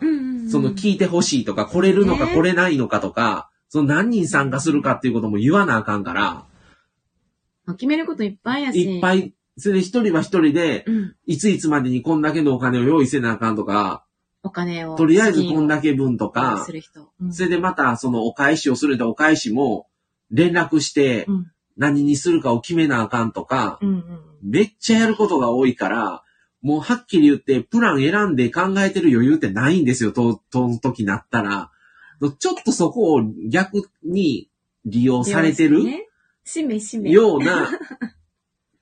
[0.49, 6.45] その聞いてほしいとか、来れるのかね来れないのかとか、その何人参加するかっていうことも言わなあかんから、
[7.73, 8.95] 決めることいっぱいやし。
[8.95, 11.15] いっぱい、それで一人は一人で、うん。
[11.25, 14.05] いついつまでにこんだけのお金を用意せなあかんとか、
[14.41, 14.95] お金を。
[14.95, 17.11] とりあえずこんだけ分とかす、る人。
[17.21, 19.87] うんそれでまたそのお返しをするとお返しも
[20.31, 24.19] 連絡してうん何にするかを決めなあかんとか、うんうん。
[24.43, 26.23] めっちゃやることが多いから、
[26.61, 31.71] もうはっきり言って、プラン選んで考えてる余裕ってないんですよ、と、との時なったら。
[32.39, 34.49] ちょっとそこを逆に
[34.85, 36.07] 利用されてるね。
[36.45, 37.09] しめしめ。
[37.09, 37.69] ような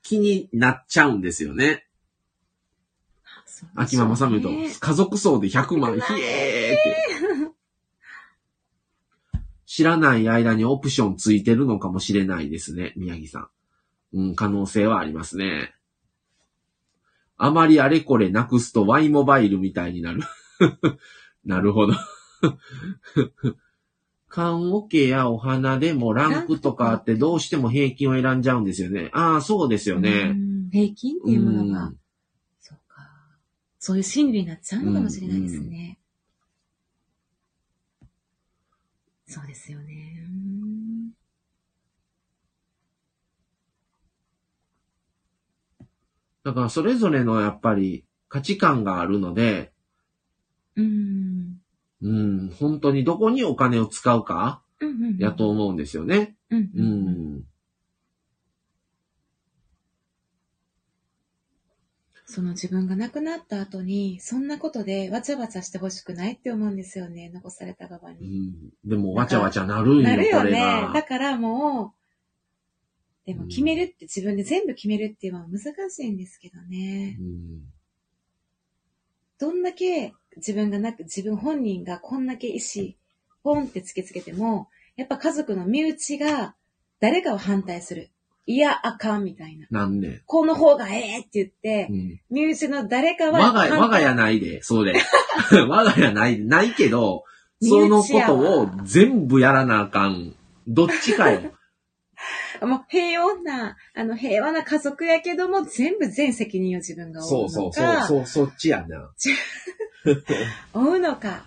[0.02, 1.86] 気になっちゃうんですよね。
[3.74, 7.52] 秋しょうママさんも言うねと、家族層で100万、ひえーって。
[9.66, 13.48] 知らない間にオプションついてるのかもしれないですね、宮城さ
[14.12, 14.18] ん。
[14.18, 15.74] うん、可能性はありますね。
[17.38, 20.22] あまりあれこれなくすと Y モバイルみたいになる。
[21.44, 21.94] なるほど。
[24.32, 29.10] 缶オケやお花でもランクとかあってどうしても平均を選んじゃうんですよね。
[29.12, 30.32] ああ、そうですようね。
[30.32, 31.96] ん平均っていうものがうん、
[32.58, 33.10] そうか。
[33.78, 35.98] そういう心理になっちゃうのかもしれないですね。
[39.26, 40.24] そうですよね。
[40.26, 41.10] うん
[46.42, 49.72] だからそれぞれのやっぱり価値観があるので、
[50.74, 51.31] うん。
[52.02, 55.18] うん、本当にどこにお金を使うか、うんうんうん。
[55.18, 56.36] やと思うんですよね。
[56.50, 57.36] うんううんうん。
[57.38, 57.42] ん。
[62.24, 67.30] その自分が亡くなった後に、そんなことでわちゃわちゃしてほしくないって思うんですよね。
[67.32, 68.48] 残された側うに。
[68.48, 68.54] ん、
[68.84, 70.52] でも、わちゃわちゃなるんよ、なるよね。
[70.52, 71.02] だが。
[71.02, 71.94] からも
[73.24, 77.18] う、でも決めるって、自分で全部決めるっていうのは難しいんですけどね。
[77.20, 77.72] うん
[79.38, 82.94] どんだけ自分がなく、自分本人がこんだけ意思、
[83.42, 86.54] ポンって突きつけても、やっぱ家族の身内が
[87.00, 88.10] 誰かを反対する。
[88.46, 89.66] いや、あかんみたいな。
[89.70, 90.22] なんね。
[90.26, 94.94] この方がええって言ってう、ん身内の誰かは我が我が家ないで、それ。
[95.68, 97.24] 我が家ない、ないけど、
[97.60, 100.34] そのことを全部やらなあかん。
[100.66, 101.52] どっちかよ。
[102.62, 109.12] もう平穏な、あの平和な家族やけども、全部全責任を自分が負そううそうそう、そう、そっちやな。
[110.72, 111.46] 負うのか、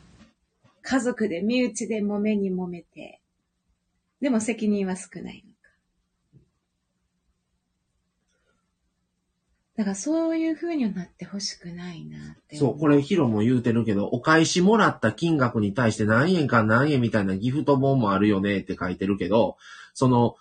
[0.81, 3.21] 家族で身内で揉めに揉めて、
[4.21, 5.55] でも責任は少ないのか。
[9.77, 12.55] だからそういう風にはなってほしくないなって。
[12.55, 19.57] そう、これヒロも言うてるけど、お返しもらった金額に対して何円か何円みたいなギフト本もあるよねって書いてるけど、
[19.93, 20.35] その、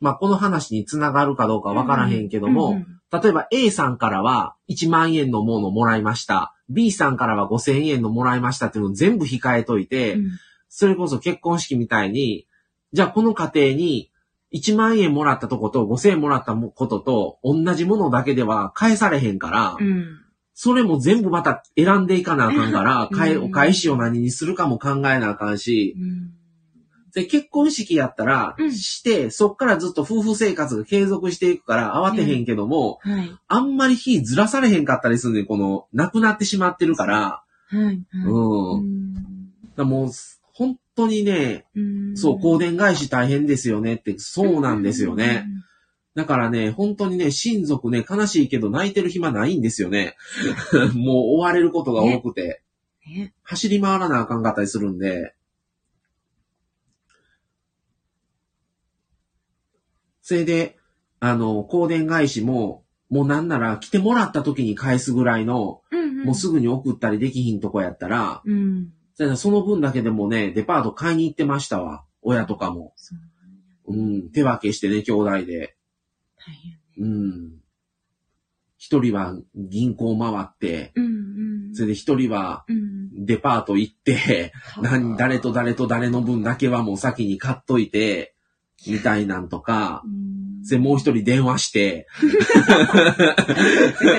[0.00, 6.54] まあ、この話につながるかどうかわからへんけども、うんうん例えば A さんからは1万円のものをもらいました。
[6.72, 10.30] B さんからは5000円のもらいましたっていうのを全部控えといて、うん。
[10.68, 12.46] それこそ結婚式みたいに、
[12.92, 14.10] じゃあこの家庭に
[14.54, 20.18] 1万円もらったとこと5000円もらったことと同じものだけでは返されへんから、うん。
[20.54, 23.08] それも全部また選んでいかなあかんから、
[23.42, 26.41] お返しを何にするかも考えなあかんし、うん
[27.14, 33.30] で、結婚式やったらうん、して、そっからずっと夫婦生活が継続していくから慌てへんけども、はい。
[33.48, 37.84] あんまり日ずらされへんかったりするんで、この、亡くなってしまってるから、はい。
[37.84, 38.02] はい。
[38.12, 38.72] うん。
[38.78, 39.14] うん
[39.76, 40.10] だもう、
[40.52, 45.46] 本当にね、うんそう、香典返し大変ですよねって、そうなんですよね。。
[46.14, 50.16] だからね、本当にね、親族ね、悲しいけど泣いてる暇ないんですよね。
[50.94, 52.62] もう追われることが多くて、
[53.06, 53.32] ね。
[53.42, 55.34] 走り回らなあかんかったりするんで、
[60.22, 60.76] それで、
[61.20, 68.92] あの、香典返しも、もうなんなら来てもらった時に返すぐらいの、うんうんもうすぐに送ったりできひんとこやったら、うん。
[69.36, 72.04] その分だけでもね、デパート買いに行ってましたわ。
[72.22, 72.92] 親とかも。
[72.96, 73.16] そ
[73.88, 75.76] ううん、手分けしてね、兄弟で。
[76.36, 77.04] 大変。
[77.04, 77.52] うん。
[78.78, 81.08] 一人は銀行回って、うんう
[81.70, 81.74] ん。
[81.74, 83.24] それで一人はうん。
[83.24, 88.31] デパート行って、何、誰と誰と誰の分だけはもう先に買っといて、
[88.86, 90.62] みたいなんとかう、ん。
[90.62, 92.06] で、もう一人電話して、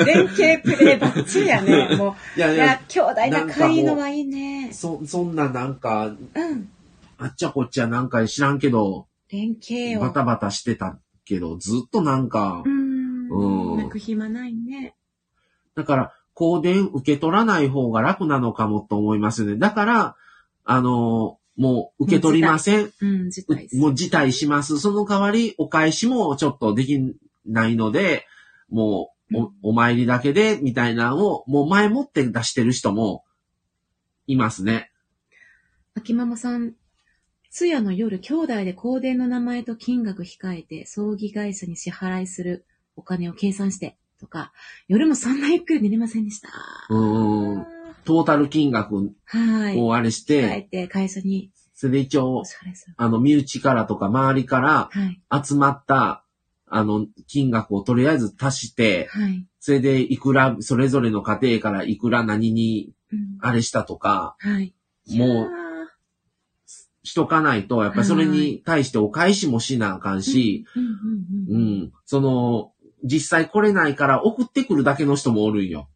[0.06, 1.96] 連携プレイバッチリやね。
[1.98, 4.70] もう、いやいや兄弟仲いいのはいいね。
[4.74, 6.70] そ、そんななんか、うん。
[7.18, 10.02] あっちゃこっちゃなんか知らんけど、連携を。
[10.02, 13.30] バタバタしてたけど、ずっとなんかう、ん。
[13.30, 14.96] うん泣く暇ないね。
[15.76, 19.58] だから、香典受け取らない方が楽なのかもと思いますよね。
[19.58, 20.16] だから、
[20.66, 22.92] あの、もう受け取りません。
[23.02, 23.30] うん、
[23.74, 24.80] もう辞退します。
[24.80, 27.00] その代わり、お返しもちょっとでき
[27.46, 28.26] ないので、
[28.70, 33.24] もううんお、お参りだけで、みたいなのを、もう前もって出してる人も、
[34.28, 34.92] いますね。
[35.96, 36.74] 秋ママさん、
[37.50, 42.66] 通夜の夜、兄弟で香典の名前と金額控えて、葬儀会社に支払いする
[42.96, 44.54] お金を計算して、とか、
[44.88, 46.50] 夜もそんなゆっくり寝れませんでした。
[46.90, 47.83] うーん。
[48.06, 49.80] トータル金額はい。
[49.80, 51.52] をあれし控えて、て、会社に。
[51.74, 52.44] それで一応。
[52.98, 55.44] あの、身内からとか周りからはい。
[55.44, 56.24] 集まった、
[56.68, 59.46] あの、金額をとりあえず足して、はい。
[59.60, 64.74] それでいくら、それぞれの家庭からいくら何にうんあれしたとか、はい。
[65.10, 65.50] もう
[67.04, 70.96] しとかないと、やっぱりそれに対してお返しもしなあかんし、うんうんう
[71.50, 71.82] うん。
[71.84, 72.72] ん、その、
[73.04, 75.90] 実際来れないから送ってくるだけの人もおるんよ。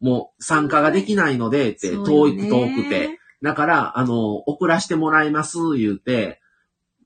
[0.00, 3.18] もう参加ができないのでって、遠く遠くて。。
[3.42, 6.40] だから、あの、送らしてもらいます、言うて、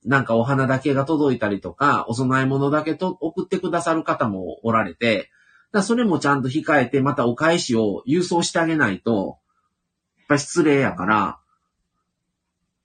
[0.05, 5.31] なんかお花だけが届いたりとか、お供え物だけと送ってくださる方もおられて、
[5.73, 9.39] だそれもちゃんと控えて、またお返しを郵送してあげないと、
[10.19, 11.39] やっぱり失礼やから、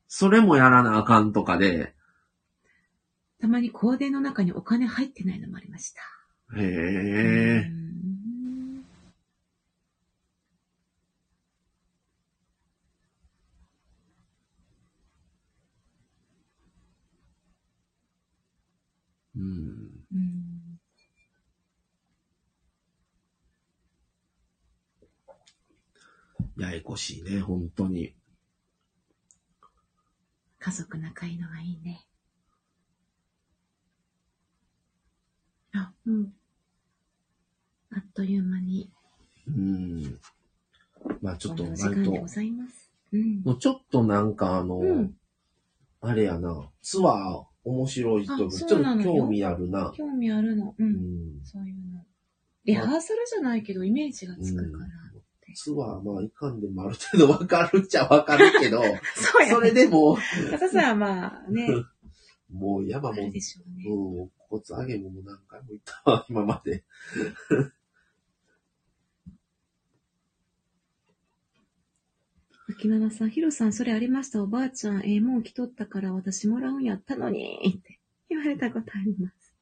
[0.07, 1.93] それもやらなあかんとかで、
[3.39, 6.01] たまに香典の中にお金入ってないのもありました。
[6.57, 7.71] へうえ、
[19.39, 20.05] うん。
[20.13, 20.49] うん
[26.57, 28.13] ややこしいね、本当に。
[30.59, 32.05] 家族仲いいのがいいね。
[35.73, 36.33] あ、うん。
[37.91, 38.91] あっという間に、
[39.47, 40.19] うん。
[41.21, 42.91] まあちょっと割と時間でご、ざいます。
[43.13, 43.41] うん。
[43.43, 45.15] もうちょっとなんかあの、うん
[46.01, 48.49] あれやな、ツアー面白い人あちょっ
[48.97, 49.93] と興味あるな。
[49.95, 50.75] 興味あるの。
[50.77, 50.83] う。
[50.83, 51.45] うんん。
[51.45, 52.05] そういうの。
[52.65, 54.89] リハーサルじゃないけど、イメージがつくから。
[55.55, 58.81] ツアー、まあいかんでもある程度わかるっちゃわかるけど、
[59.15, 60.17] そうやそれでも、
[60.51, 61.69] 笠さんはまあね、
[62.51, 63.31] もう山も、うね。
[63.87, 66.83] うん、骨上げも何回も行ったわ、今まで。
[72.79, 74.41] 秋縄さん、ヒロさん、それありました？
[74.41, 77.99] おばあちゃん、ええもん着とったから私もらうんやったのに、って
[78.29, 79.53] 言われたことあります。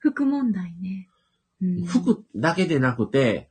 [0.00, 1.08] 服問題ね。
[1.62, 3.48] うん服だけでなくて、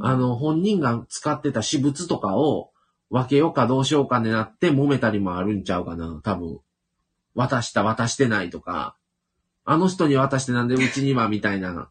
[0.00, 2.72] あ、の、本人が使ってた私物とかを
[3.08, 6.60] 分けようかどうしようかになって揉めたりもあるんちゃうかな、多分。
[7.34, 8.96] 渡した、渡してないとか。
[9.64, 11.90] あの人に渡してなんでうちには、みたいな。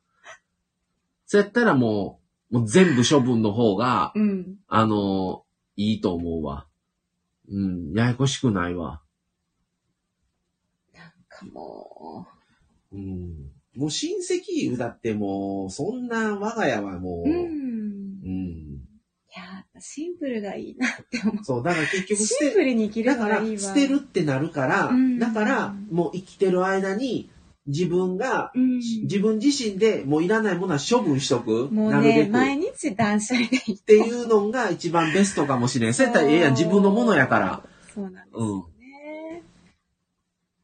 [1.25, 2.19] そうやったらも
[2.51, 4.57] う、もう全部処分の方が、うん。
[4.67, 5.43] あの、
[5.75, 6.67] いいと思うわ。
[7.49, 9.01] うん、ややこしくないわ。
[10.93, 12.27] なんかも
[12.91, 13.51] うん。
[13.75, 17.41] もう親戚だってもう、そんな我が家はもう、う、うん。
[18.23, 18.81] うん。
[19.33, 21.43] いやー、シンプルがいいなって思う。
[21.43, 23.61] そう、だから結局シンプルに生きるだからのがいいわ。
[23.61, 27.29] 捨てるってなるから、うんだからもう生きてる間に
[27.67, 28.77] 自分が、うん。
[28.77, 31.69] 自分自身でもういらないものは処分しとく。
[31.71, 32.31] もうね、なるべく。
[32.31, 33.75] 毎日断捨離でいい。
[33.75, 35.93] っていうのが一番ベストかもしれん。
[35.93, 37.63] そうやったらええやん、自分のものやから。。
[37.93, 39.43] そうなんですよね。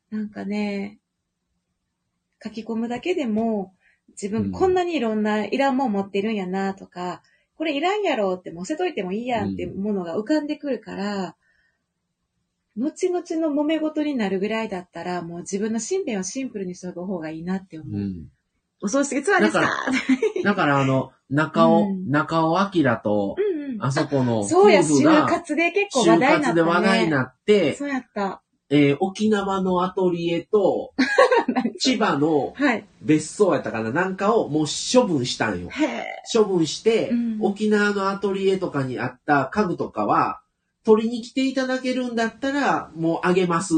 [0.10, 1.00] なんかね、
[2.44, 3.74] 書き込むだけでも、
[4.22, 7.22] 自うん分こんなにいろんないらんもん持ってるんやなとか、
[7.56, 11.36] これいらんやろってもう捨てといてもいいやんってものが浮かんでくるから、
[12.78, 18.00] 後々の揉め事になるぐらいだったら、もう自分の身辺をシンプルにしとく方がいいなって思う。
[18.00, 18.28] うん。
[18.82, 19.70] お葬式ツアーですかだ
[20.44, 23.84] だからあの、中尾、うん中尾明と、うんうん。
[23.84, 26.42] あそこのそうや、就活で結構話題になった、ね。
[26.42, 28.42] 就活で話題になって、そうやった。
[28.70, 30.94] えー沖縄のアトリエと、
[31.80, 32.86] 千葉のはい。
[33.02, 35.70] 別荘やったかななんかをもう処分したんよ。
[36.32, 40.42] 処分して、うん沖縄のアトリエとかにあった家具とかは、
[40.88, 43.74] 取りに来ていただけるんだったら、もうあげます。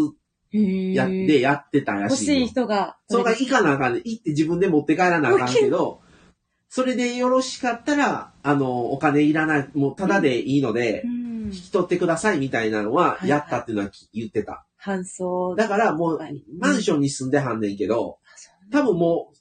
[0.52, 2.48] やって、やってたら欲しいしいよ。
[2.48, 2.98] 人が。
[3.07, 4.02] それが行かなあかんね。
[4.06, 6.02] 行って自分で持って帰らなあかんけど、
[6.69, 11.52] それでよろしかったら、あの、お金いらない、もうただでいいのでう、ん引。
[11.52, 14.68] き取ってくださいみたいなのは、はいやったっていうのは言ってた。
[14.80, 15.56] 搬送。
[15.56, 19.38] だからもうはい、マンションに住んではんねんけど、あそうね多分もう、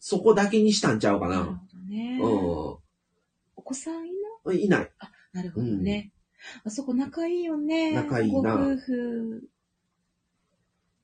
[0.00, 1.40] そこだけにしたんちゃうかな。
[1.40, 2.18] なるほどね。
[2.22, 2.26] う
[3.56, 4.64] お子さんいん。
[4.64, 4.90] いない。
[5.34, 6.13] ななるほどね。
[6.64, 7.92] あそこ仲いいよね。
[7.92, 8.56] 仲いいな。
[8.56, 9.48] ご夫婦。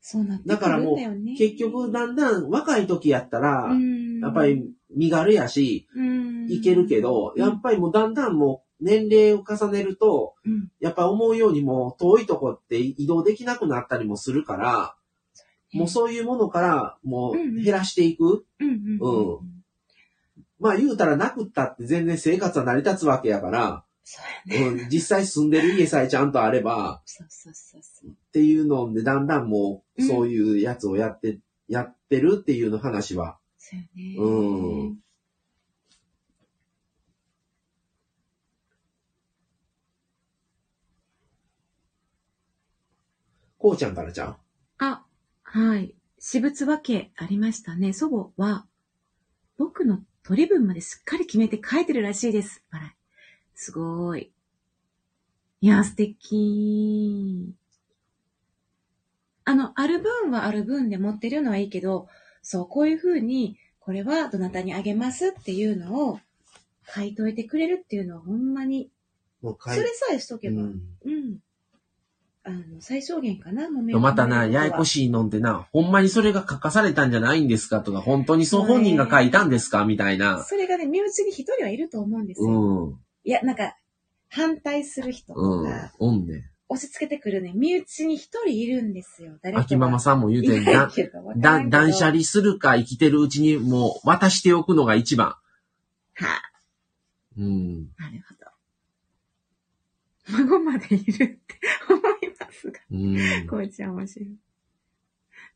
[0.03, 0.97] そうなってだからもう
[1.37, 4.21] 結局、だんだん若い時やったら、うん。
[4.21, 6.51] やっぱり身軽やし、うん。
[6.51, 10.71] いけるけど、やっぱりもうだんだんもう年齢を重ねると、うん。
[10.81, 14.95] やっぱ思うようにもう遠いとこって移動できなくなったりもするから、
[15.73, 18.47] もうそういうものからもう減らしていく。
[18.59, 18.99] うん。
[20.59, 24.67] まあ言うたらなくったって全然生活は成り立つわけやから、そうやね。
[24.83, 28.11] うん、実際住んでる家さえちゃんとあれば、そうそうそうそう。
[28.11, 34.17] っていうのでだんだんもううんそういうやつをやって、やってるっていうの話は、そうやね。
[34.19, 34.99] うん
[43.61, 44.37] こうちゃんからじゃん。
[44.79, 45.05] あ、
[45.43, 45.95] はい。
[46.19, 47.93] 私物分けありましたね。
[47.93, 48.67] 祖母は、
[49.59, 52.65] 僕の取り分まですっかり決めて書いてるらしいです。
[52.71, 53.00] 笑い。
[53.55, 54.33] すごい。
[55.61, 57.55] いや、素敵。
[59.45, 62.09] あの、ある分はある分で持ってるのはいいけど、
[62.43, 66.21] そう、こういう風に、これはどなたにあげますっていうのを
[66.95, 68.91] 書いといてくれるっていうのはほんまに、
[69.43, 70.65] もうそれさえしとけば、う
[71.05, 71.13] うん。
[71.13, 71.39] ん。
[72.43, 74.87] あの、最小限かな、もめまたな、ややこい。
[74.87, 80.43] しいのってな、ほんまにそれが書かされたんじゃないんですかとか、本当にそう本人が書いたんですかみたいな。
[80.45, 82.49] それがね、身内に一人はいると思うんですよ。
[82.49, 83.01] うん。
[83.25, 83.77] いや、なんか、
[84.29, 85.93] 反対する人とうんか、。
[85.99, 86.51] おんね。
[86.69, 89.39] 押し付けてくるね、身内に一人いるんですよ。
[89.43, 90.89] 誰かが秋ママさんも言うてんいな
[91.69, 95.29] 断捨離するか生きてるうちにもう渡しておくのが一番。
[95.31, 95.37] は
[96.21, 96.43] あ、
[97.37, 97.89] うん。
[97.99, 98.35] なるほ
[100.39, 100.45] ど。
[100.45, 101.39] 孫までいるって
[101.89, 102.01] 思い
[102.39, 102.81] ますが。
[102.93, 103.47] うん。
[103.49, 104.37] こうちゃん面白い。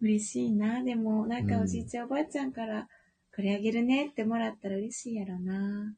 [0.01, 0.83] 嬉しいな。
[0.83, 2.89] でも、なんかおじいちゃんおばあちゃんから、
[3.35, 5.95] これあげるねってもらったら嬉しいやろな。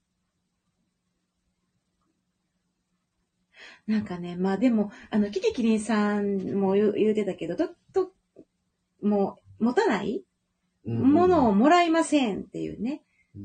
[3.86, 8.12] なんかね、まあでも、あの、キキキリンさんも言う言うてたけど、と、と、
[9.00, 10.24] もう、持たない？
[10.84, 13.02] ものをもらいませんっていうね。
[13.36, 13.38] う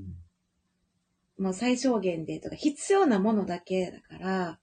[1.41, 1.43] ん。
[1.43, 4.59] もう最小限でとか、必要なものだけだから、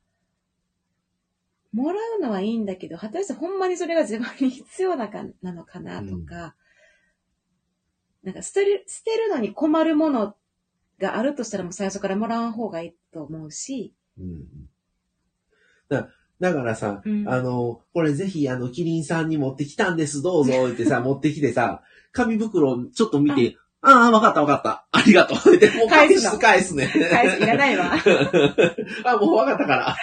[1.73, 6.57] もらうのはいいんだけど、果たしてほんまにそれが自分に 必要なかなのかなとか、
[8.23, 10.37] なんか捨てる、捨てるのに困るもの
[10.99, 14.47] があるとしたらもう最初からもらわん方がいいと思うし、うん
[15.89, 16.09] だ
[16.41, 21.83] だからさ、うんあの、これぜひ、あの、キリンさんに持ってきたんです、どうぞ、 ってさ、持ってきてさ、
[22.13, 24.87] 紙袋ちょっと見て、ああ、わかったわかった。
[24.91, 25.57] ありがとう。
[25.57, 26.89] で、もう返返す返すね。
[26.89, 27.95] 返すいらないわ
[29.05, 29.97] あ、もうわかったから。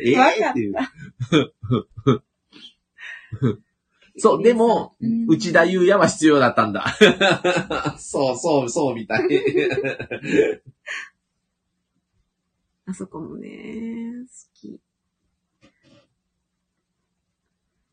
[0.00, 0.74] ええっていう。
[4.18, 6.96] そう、でも、うん内田祐也は必要だったんだ。
[7.98, 9.28] そうそう、そうみたい。
[12.86, 14.80] あそこもね、好き。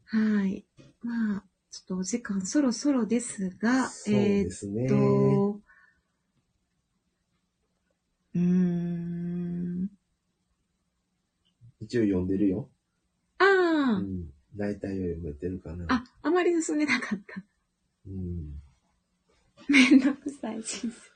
[0.06, 0.66] はい。
[1.02, 4.88] まあ、ちょっとお時間そろそろですが、そうえーですね。
[4.88, 5.60] と、
[8.36, 9.90] うーん。
[11.82, 12.70] 一応読んでるよ。
[13.40, 14.30] あうあ、ん。
[14.56, 15.86] 大体は読めてるかな。
[15.90, 17.44] あ、あまり進んでなかった。
[18.08, 18.62] うん。
[19.68, 21.13] めんどくさい人生。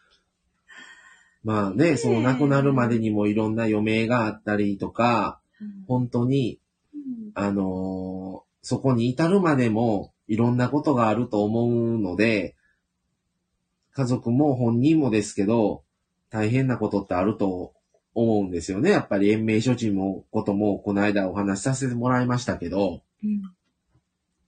[1.48, 5.40] まあね、その亡くなるまでにもいろんな余命があったりとか、
[5.88, 6.60] 本当に、
[6.94, 12.58] うんあのーそこに至るまでもいろんなことがあると思うので、
[13.94, 15.84] 家族も本人もですけど、
[16.30, 17.72] 大変なことってあると
[18.14, 18.92] 思うんですよね。
[18.92, 23.42] やっぱり延命処置もこともこの間お話しさせてもらいましたけど、うん。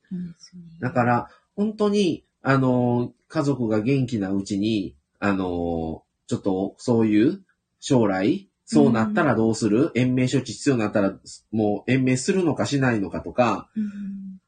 [0.10, 0.64] そうですね。
[0.82, 7.42] だから本当に、あのー家族が元気なうちに、あのーちょっとそういう
[7.80, 11.16] 将来、そうなったらどうする、延命処置必要になったら、
[11.52, 14.40] もう延命するのかしないのかとか、うん、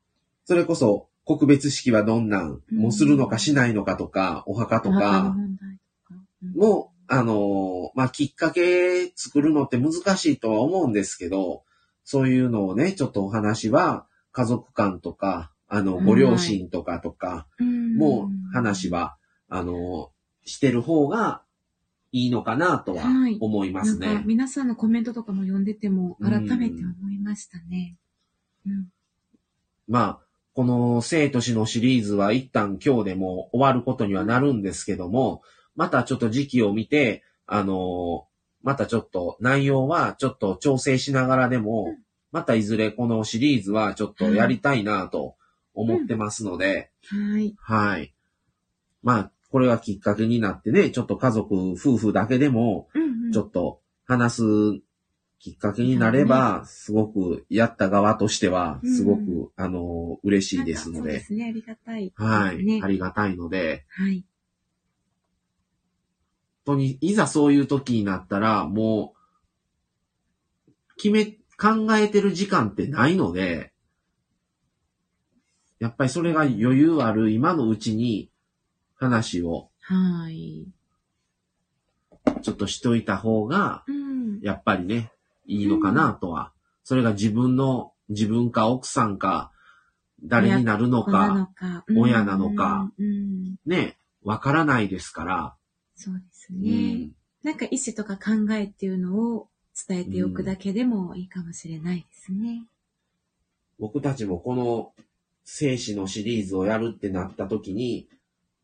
[0.46, 2.78] それこそ、告別式はどんなん、うん。
[2.78, 5.36] もうするのかしないのかとか、お墓とか、
[6.56, 11.64] もう、あのーまあ、きっかけ作るのって難しいとは思うんですけど、
[12.04, 17.98] そういうのをね、ちょっとお話は、家族間とか、あの、ご両親とかとか、うん。
[17.98, 19.18] もう話は、
[19.50, 21.44] あのーしてる方が
[22.12, 24.08] いいのかなとははい思いますね。
[24.08, 27.96] なんか皆さんのコメントとかも読んでても改めて思いましたね。
[28.66, 28.88] うん。
[29.88, 30.20] まあ、
[30.54, 35.42] この生と死のシリーズは一旦今日でも終わることにはなるんですけども、
[35.76, 38.32] またちょっと時期を見て、あのー
[38.64, 41.98] またちょっと内容はちょっと調整しながらでも、うん
[42.32, 45.36] またいずれこのシリーズはちょっとやりたいなと
[45.74, 47.54] 思ってますので、はい。
[47.60, 48.14] はい。
[49.04, 52.88] まあ、これがきっかけになってね、ちょっと家族、夫婦だけでも。
[53.32, 54.44] ちょっと話す
[55.40, 61.46] きっかけになれば、すごくやった側としては、すごく、あの、嬉しいですので、そうですね。
[61.46, 62.88] ありがたい、はい、ねあ。
[62.88, 64.24] りがたいので、はい。
[66.66, 69.16] 本当に、いざそういう時になったら、も
[70.68, 71.26] う、決め、
[71.58, 73.74] 考えてる時間ってないので、
[75.80, 78.31] やっぱりそれが余裕ある今のうちに
[79.02, 80.68] 話をはい。
[82.44, 84.40] ちょっとしといた方が、うん。
[84.42, 85.12] やっぱりね、
[85.48, 86.54] いいのかなとは。
[86.84, 89.52] それが自分の、自分か奥さんか、
[90.24, 91.86] 誰になるの親なのか、か。
[91.98, 92.92] 親なのか
[93.66, 95.56] ね、わからないですから。
[95.96, 96.94] そうですうね。
[96.94, 97.12] ん、
[97.44, 99.48] なんか意思とか考えっていうのを
[99.88, 102.66] 伝えておくだけでもいいかもしれないですね。
[103.80, 104.94] 僕たちもこの
[105.44, 108.08] 生死のシリーズをやるってなった時に、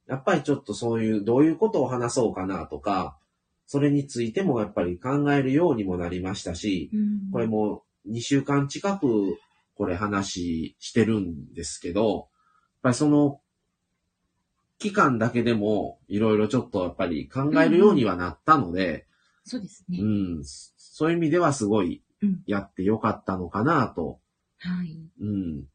[0.08, 3.18] やっぱりちょっとそういう、どういうことを話そうかなとか、
[3.66, 7.32] それについてもやっぱり考えるようにもなりましたし、うん。
[7.32, 9.38] これもう2週間近く
[9.76, 12.28] これ話してるんですけど、やっ
[12.84, 13.42] ぱりその
[14.80, 19.06] 期間だけでもいろいろちょっとやっぱり考えるようにはなったので、
[19.44, 20.00] そうですね。
[20.02, 22.44] うん、そういう意味ではすごいうん。
[22.48, 24.20] やってよかったのかなと、
[24.60, 24.98] はい。
[25.22, 25.66] うん、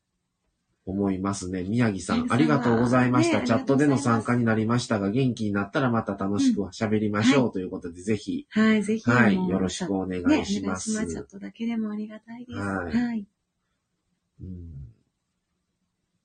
[0.84, 1.62] 思いますね。
[1.62, 3.40] 宮城さん、ありがとうございました。
[3.40, 9.08] ねチャットでの参加になりましたが、元気になったらまた楽しく喋りましょうということで、ぜひ、はい、ぜひ。
[9.08, 10.92] はい、よろしくお願ね、いします。
[10.92, 11.14] お願いします。
[11.14, 12.58] ちょっとだけでもありがたいです。
[12.58, 13.26] はいはい。
[14.42, 14.82] うん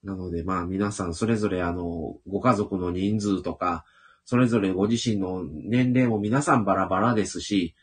[0.03, 3.83] なので、まあ皆さんそれぞれあの、ご家族の人数とか、
[4.23, 7.75] それぞれご自身の年齢も皆さんバラバラですし、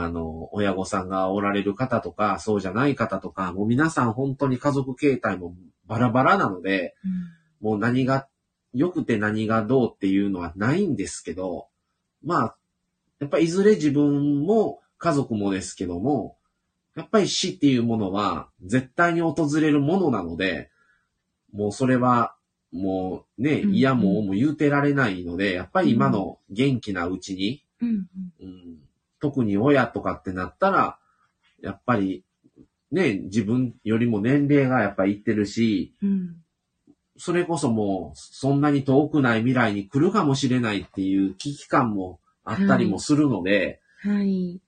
[0.00, 5.54] あの、親御さんがおられる方とか、そうじゃない方とか、もう皆さん本当に家族形態も
[5.86, 6.94] バラバラなので、
[7.60, 8.28] もう何が
[8.74, 11.68] 良くて何がどうっていうのはないんですけど、
[12.22, 12.56] まあ、
[13.18, 16.36] やっぱりいずれ自分も家族もですけども、
[16.96, 20.70] やっぱり死っていうものは絶対に訪れるものなので、
[21.52, 22.34] もうそれは
[22.72, 28.06] もうね、うん嫌もも言うてられないので、やっぱり今の元気なうちに、うん。
[28.40, 28.78] うん。
[29.22, 30.98] うん、特に親とかってなったら、
[31.60, 32.24] やっぱり
[32.90, 36.36] ね、自分よりも年齢がやっぱりいってるし、うん。
[37.16, 44.60] それこそもう、そんなに遠くない未来に来るかもしれないっていう危機感もあったりもするので、はい。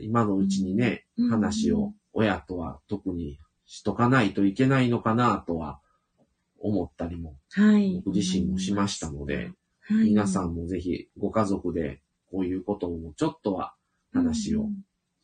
[0.00, 5.80] 今のうちにね、うん話を親とは特にしとかないといけないのかなとは
[6.60, 8.02] 思ったりも、はい。
[8.04, 9.50] 僕自身もしましたので、
[9.80, 10.10] はい。
[10.10, 12.00] 皆さんもぜひご家族で
[12.36, 13.74] こういうこともちょっとは
[14.12, 14.74] 話をうん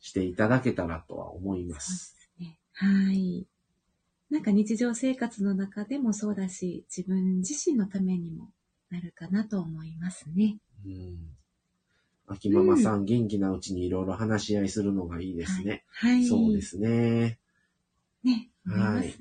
[0.03, 1.79] していただけたらとは思いま。
[1.79, 2.57] そうですすね。
[2.73, 3.47] はい。
[4.29, 8.51] なんか日常生活の中でもそうだし、自分自身のためにも
[8.89, 10.57] なるかなと思いますね。
[10.85, 11.17] うん。
[12.27, 15.85] 秋ママさん、元気なうちにいろいろ話し合いするのがいいですね。
[15.87, 16.25] はい。
[16.25, 16.61] そうで。
[16.61, 17.39] すね。
[18.25, 18.49] ね。
[18.65, 19.13] はい。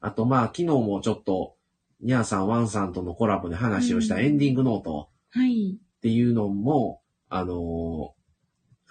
[0.00, 1.54] あとまあ、昨日もちょっと、
[2.00, 5.78] ニャーさん、ワンさんとのコラボで話をしたうんエンディングノートはい。
[5.78, 6.99] っていうのも、
[7.30, 8.20] あのー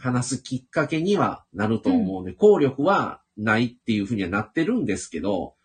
[0.01, 5.55] 話すきっかけにはなると思うので、効力はないっていうふうにはなってるんですけど、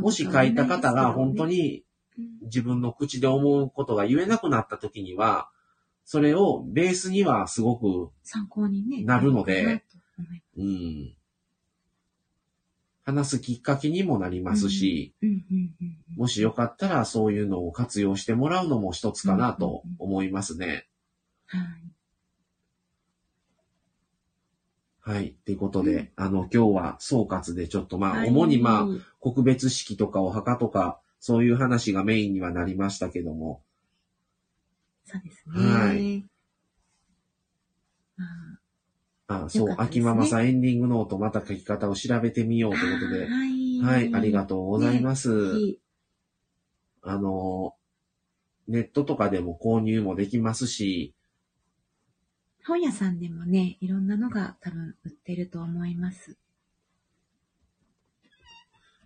[0.00, 1.84] もし書いた方が本当に、
[2.42, 5.50] 自分の口で思うことが言えなくなった時には、
[6.06, 9.04] それをベースにはすごく、参考にね。
[9.04, 9.84] なるので
[10.56, 11.14] うん、
[13.04, 15.98] 話すきっかけにもなりますし、うんうんうんうん。
[16.16, 20.89] もしよかったらそういうのを活用してもらうのも一つかなと思いますね。
[21.50, 21.90] はい。
[25.02, 25.28] はい。
[25.30, 28.86] っていうことで、あの、今日は総括でちょっとまあ、はい主にまあ、
[29.18, 33.62] 告別式とかお墓とか、そういう話がメインにはなりましたけども、
[35.04, 35.72] そうですね。
[35.72, 36.24] はい
[38.16, 38.24] ま
[39.42, 43.80] ああそう、ね秋ママさんエンディングノートまた書き方を調べてみようということで、はい。
[43.80, 45.52] はい、ありがとうございます。
[45.54, 45.78] ぜひ
[47.02, 47.74] あの、
[48.68, 51.14] ネットとかでも購入もできますし、
[52.70, 56.36] 本屋さんでもね、いろんなのが多分売ってると思います。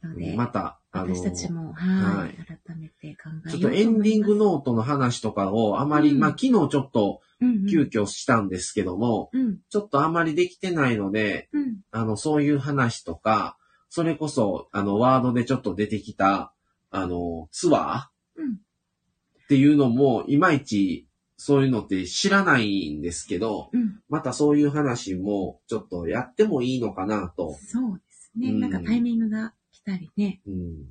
[0.02, 6.18] ので、また、あの、私たちも、ははいい、改めて考えちょっとエンディングノートの話とかをあまり、うん。
[6.20, 13.58] まあ昨日ちょっとうんうん、急遽したんですけども、うん、ちょっとあまりできてないので、うん、あの、そういう話とか、
[13.88, 16.54] それこそ、あの、ワードでちょっと出てきた、
[16.90, 18.52] あの、ツアーうん。
[18.52, 21.08] っていうのも、いまいち、
[21.46, 24.00] そういうのって知らないんですけど、うん。
[24.08, 27.58] またそういう話も、ちょっとやってもいいのかなと。
[27.60, 28.48] そうですね。
[28.48, 30.86] うんなんかタイミングが来たりね、うん。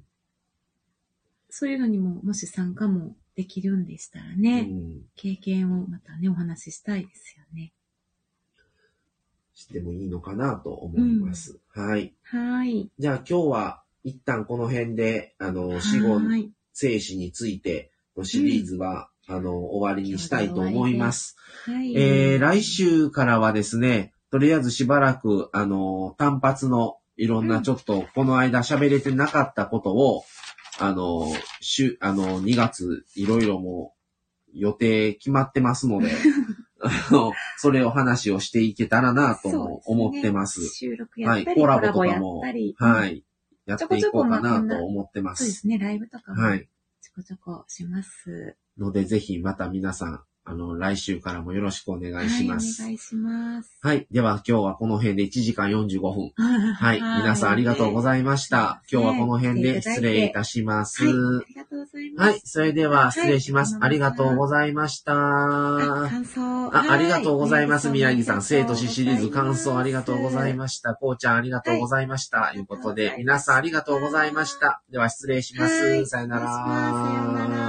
[1.49, 5.01] そういうのにももし参加もできるんでしたらうね、ん。
[5.15, 7.73] 経験をまたね、お話ししたいですよね。
[9.55, 11.57] してもいいのかなと思います。
[11.69, 12.13] はい。
[12.21, 12.91] はい。
[12.99, 16.51] じゃあ今日は、一旦この辺で、あの、死後、はい。
[16.73, 21.37] 生死についてのシリーズは、あの、終わりにしたいと思います。
[21.65, 21.95] はい。
[21.95, 30.23] えー、来週からはですね、とりあえずしばらく、あの、単発のいろんうなんちょっと、この間喋れてなかったことを、
[30.79, 31.27] あの、
[31.61, 33.93] 週、あの、2月、いろいろも
[34.53, 36.09] う予定決まってますので、
[36.81, 40.61] あの、それを話をしていけたらなとも思ってます。
[40.61, 42.51] すね収録やはい、ったり、コラボとかもは
[43.05, 43.23] いい、
[43.65, 45.35] やっていこうかなと思ってま。
[45.35, 46.67] そうですすね、ライブとかもはい。
[47.01, 48.57] ちょこちょこします。
[48.77, 52.81] ので、ぜひまた皆さん、あの、来週からもよろしくお願いします。
[52.81, 53.77] はい、お願いします。
[53.81, 54.07] はい。
[54.11, 56.33] では今日はこの辺で1時間45分。
[56.35, 56.75] は。
[56.75, 58.83] はい皆さんありがとうございました。
[58.91, 61.05] 今日はこの辺で失礼いたします。
[61.05, 62.29] はい、ありがとうございます。
[62.29, 62.41] はい。
[62.43, 63.75] それでは失礼します。
[63.75, 65.13] はいありがとうございました。
[65.13, 66.41] あ感想。
[66.75, 67.87] あ、ありがとうございます。
[67.87, 68.41] は宮城さん。
[68.41, 70.57] 生と死シリーズ感想ありがとうございす。
[70.57, 70.93] ました。
[70.93, 72.49] こうちゃんありがとうございました。
[72.51, 74.83] ということで、皆さんありがとうございました。
[74.91, 75.89] では失礼します。
[75.89, 77.62] はいさよな失礼しますさよならら。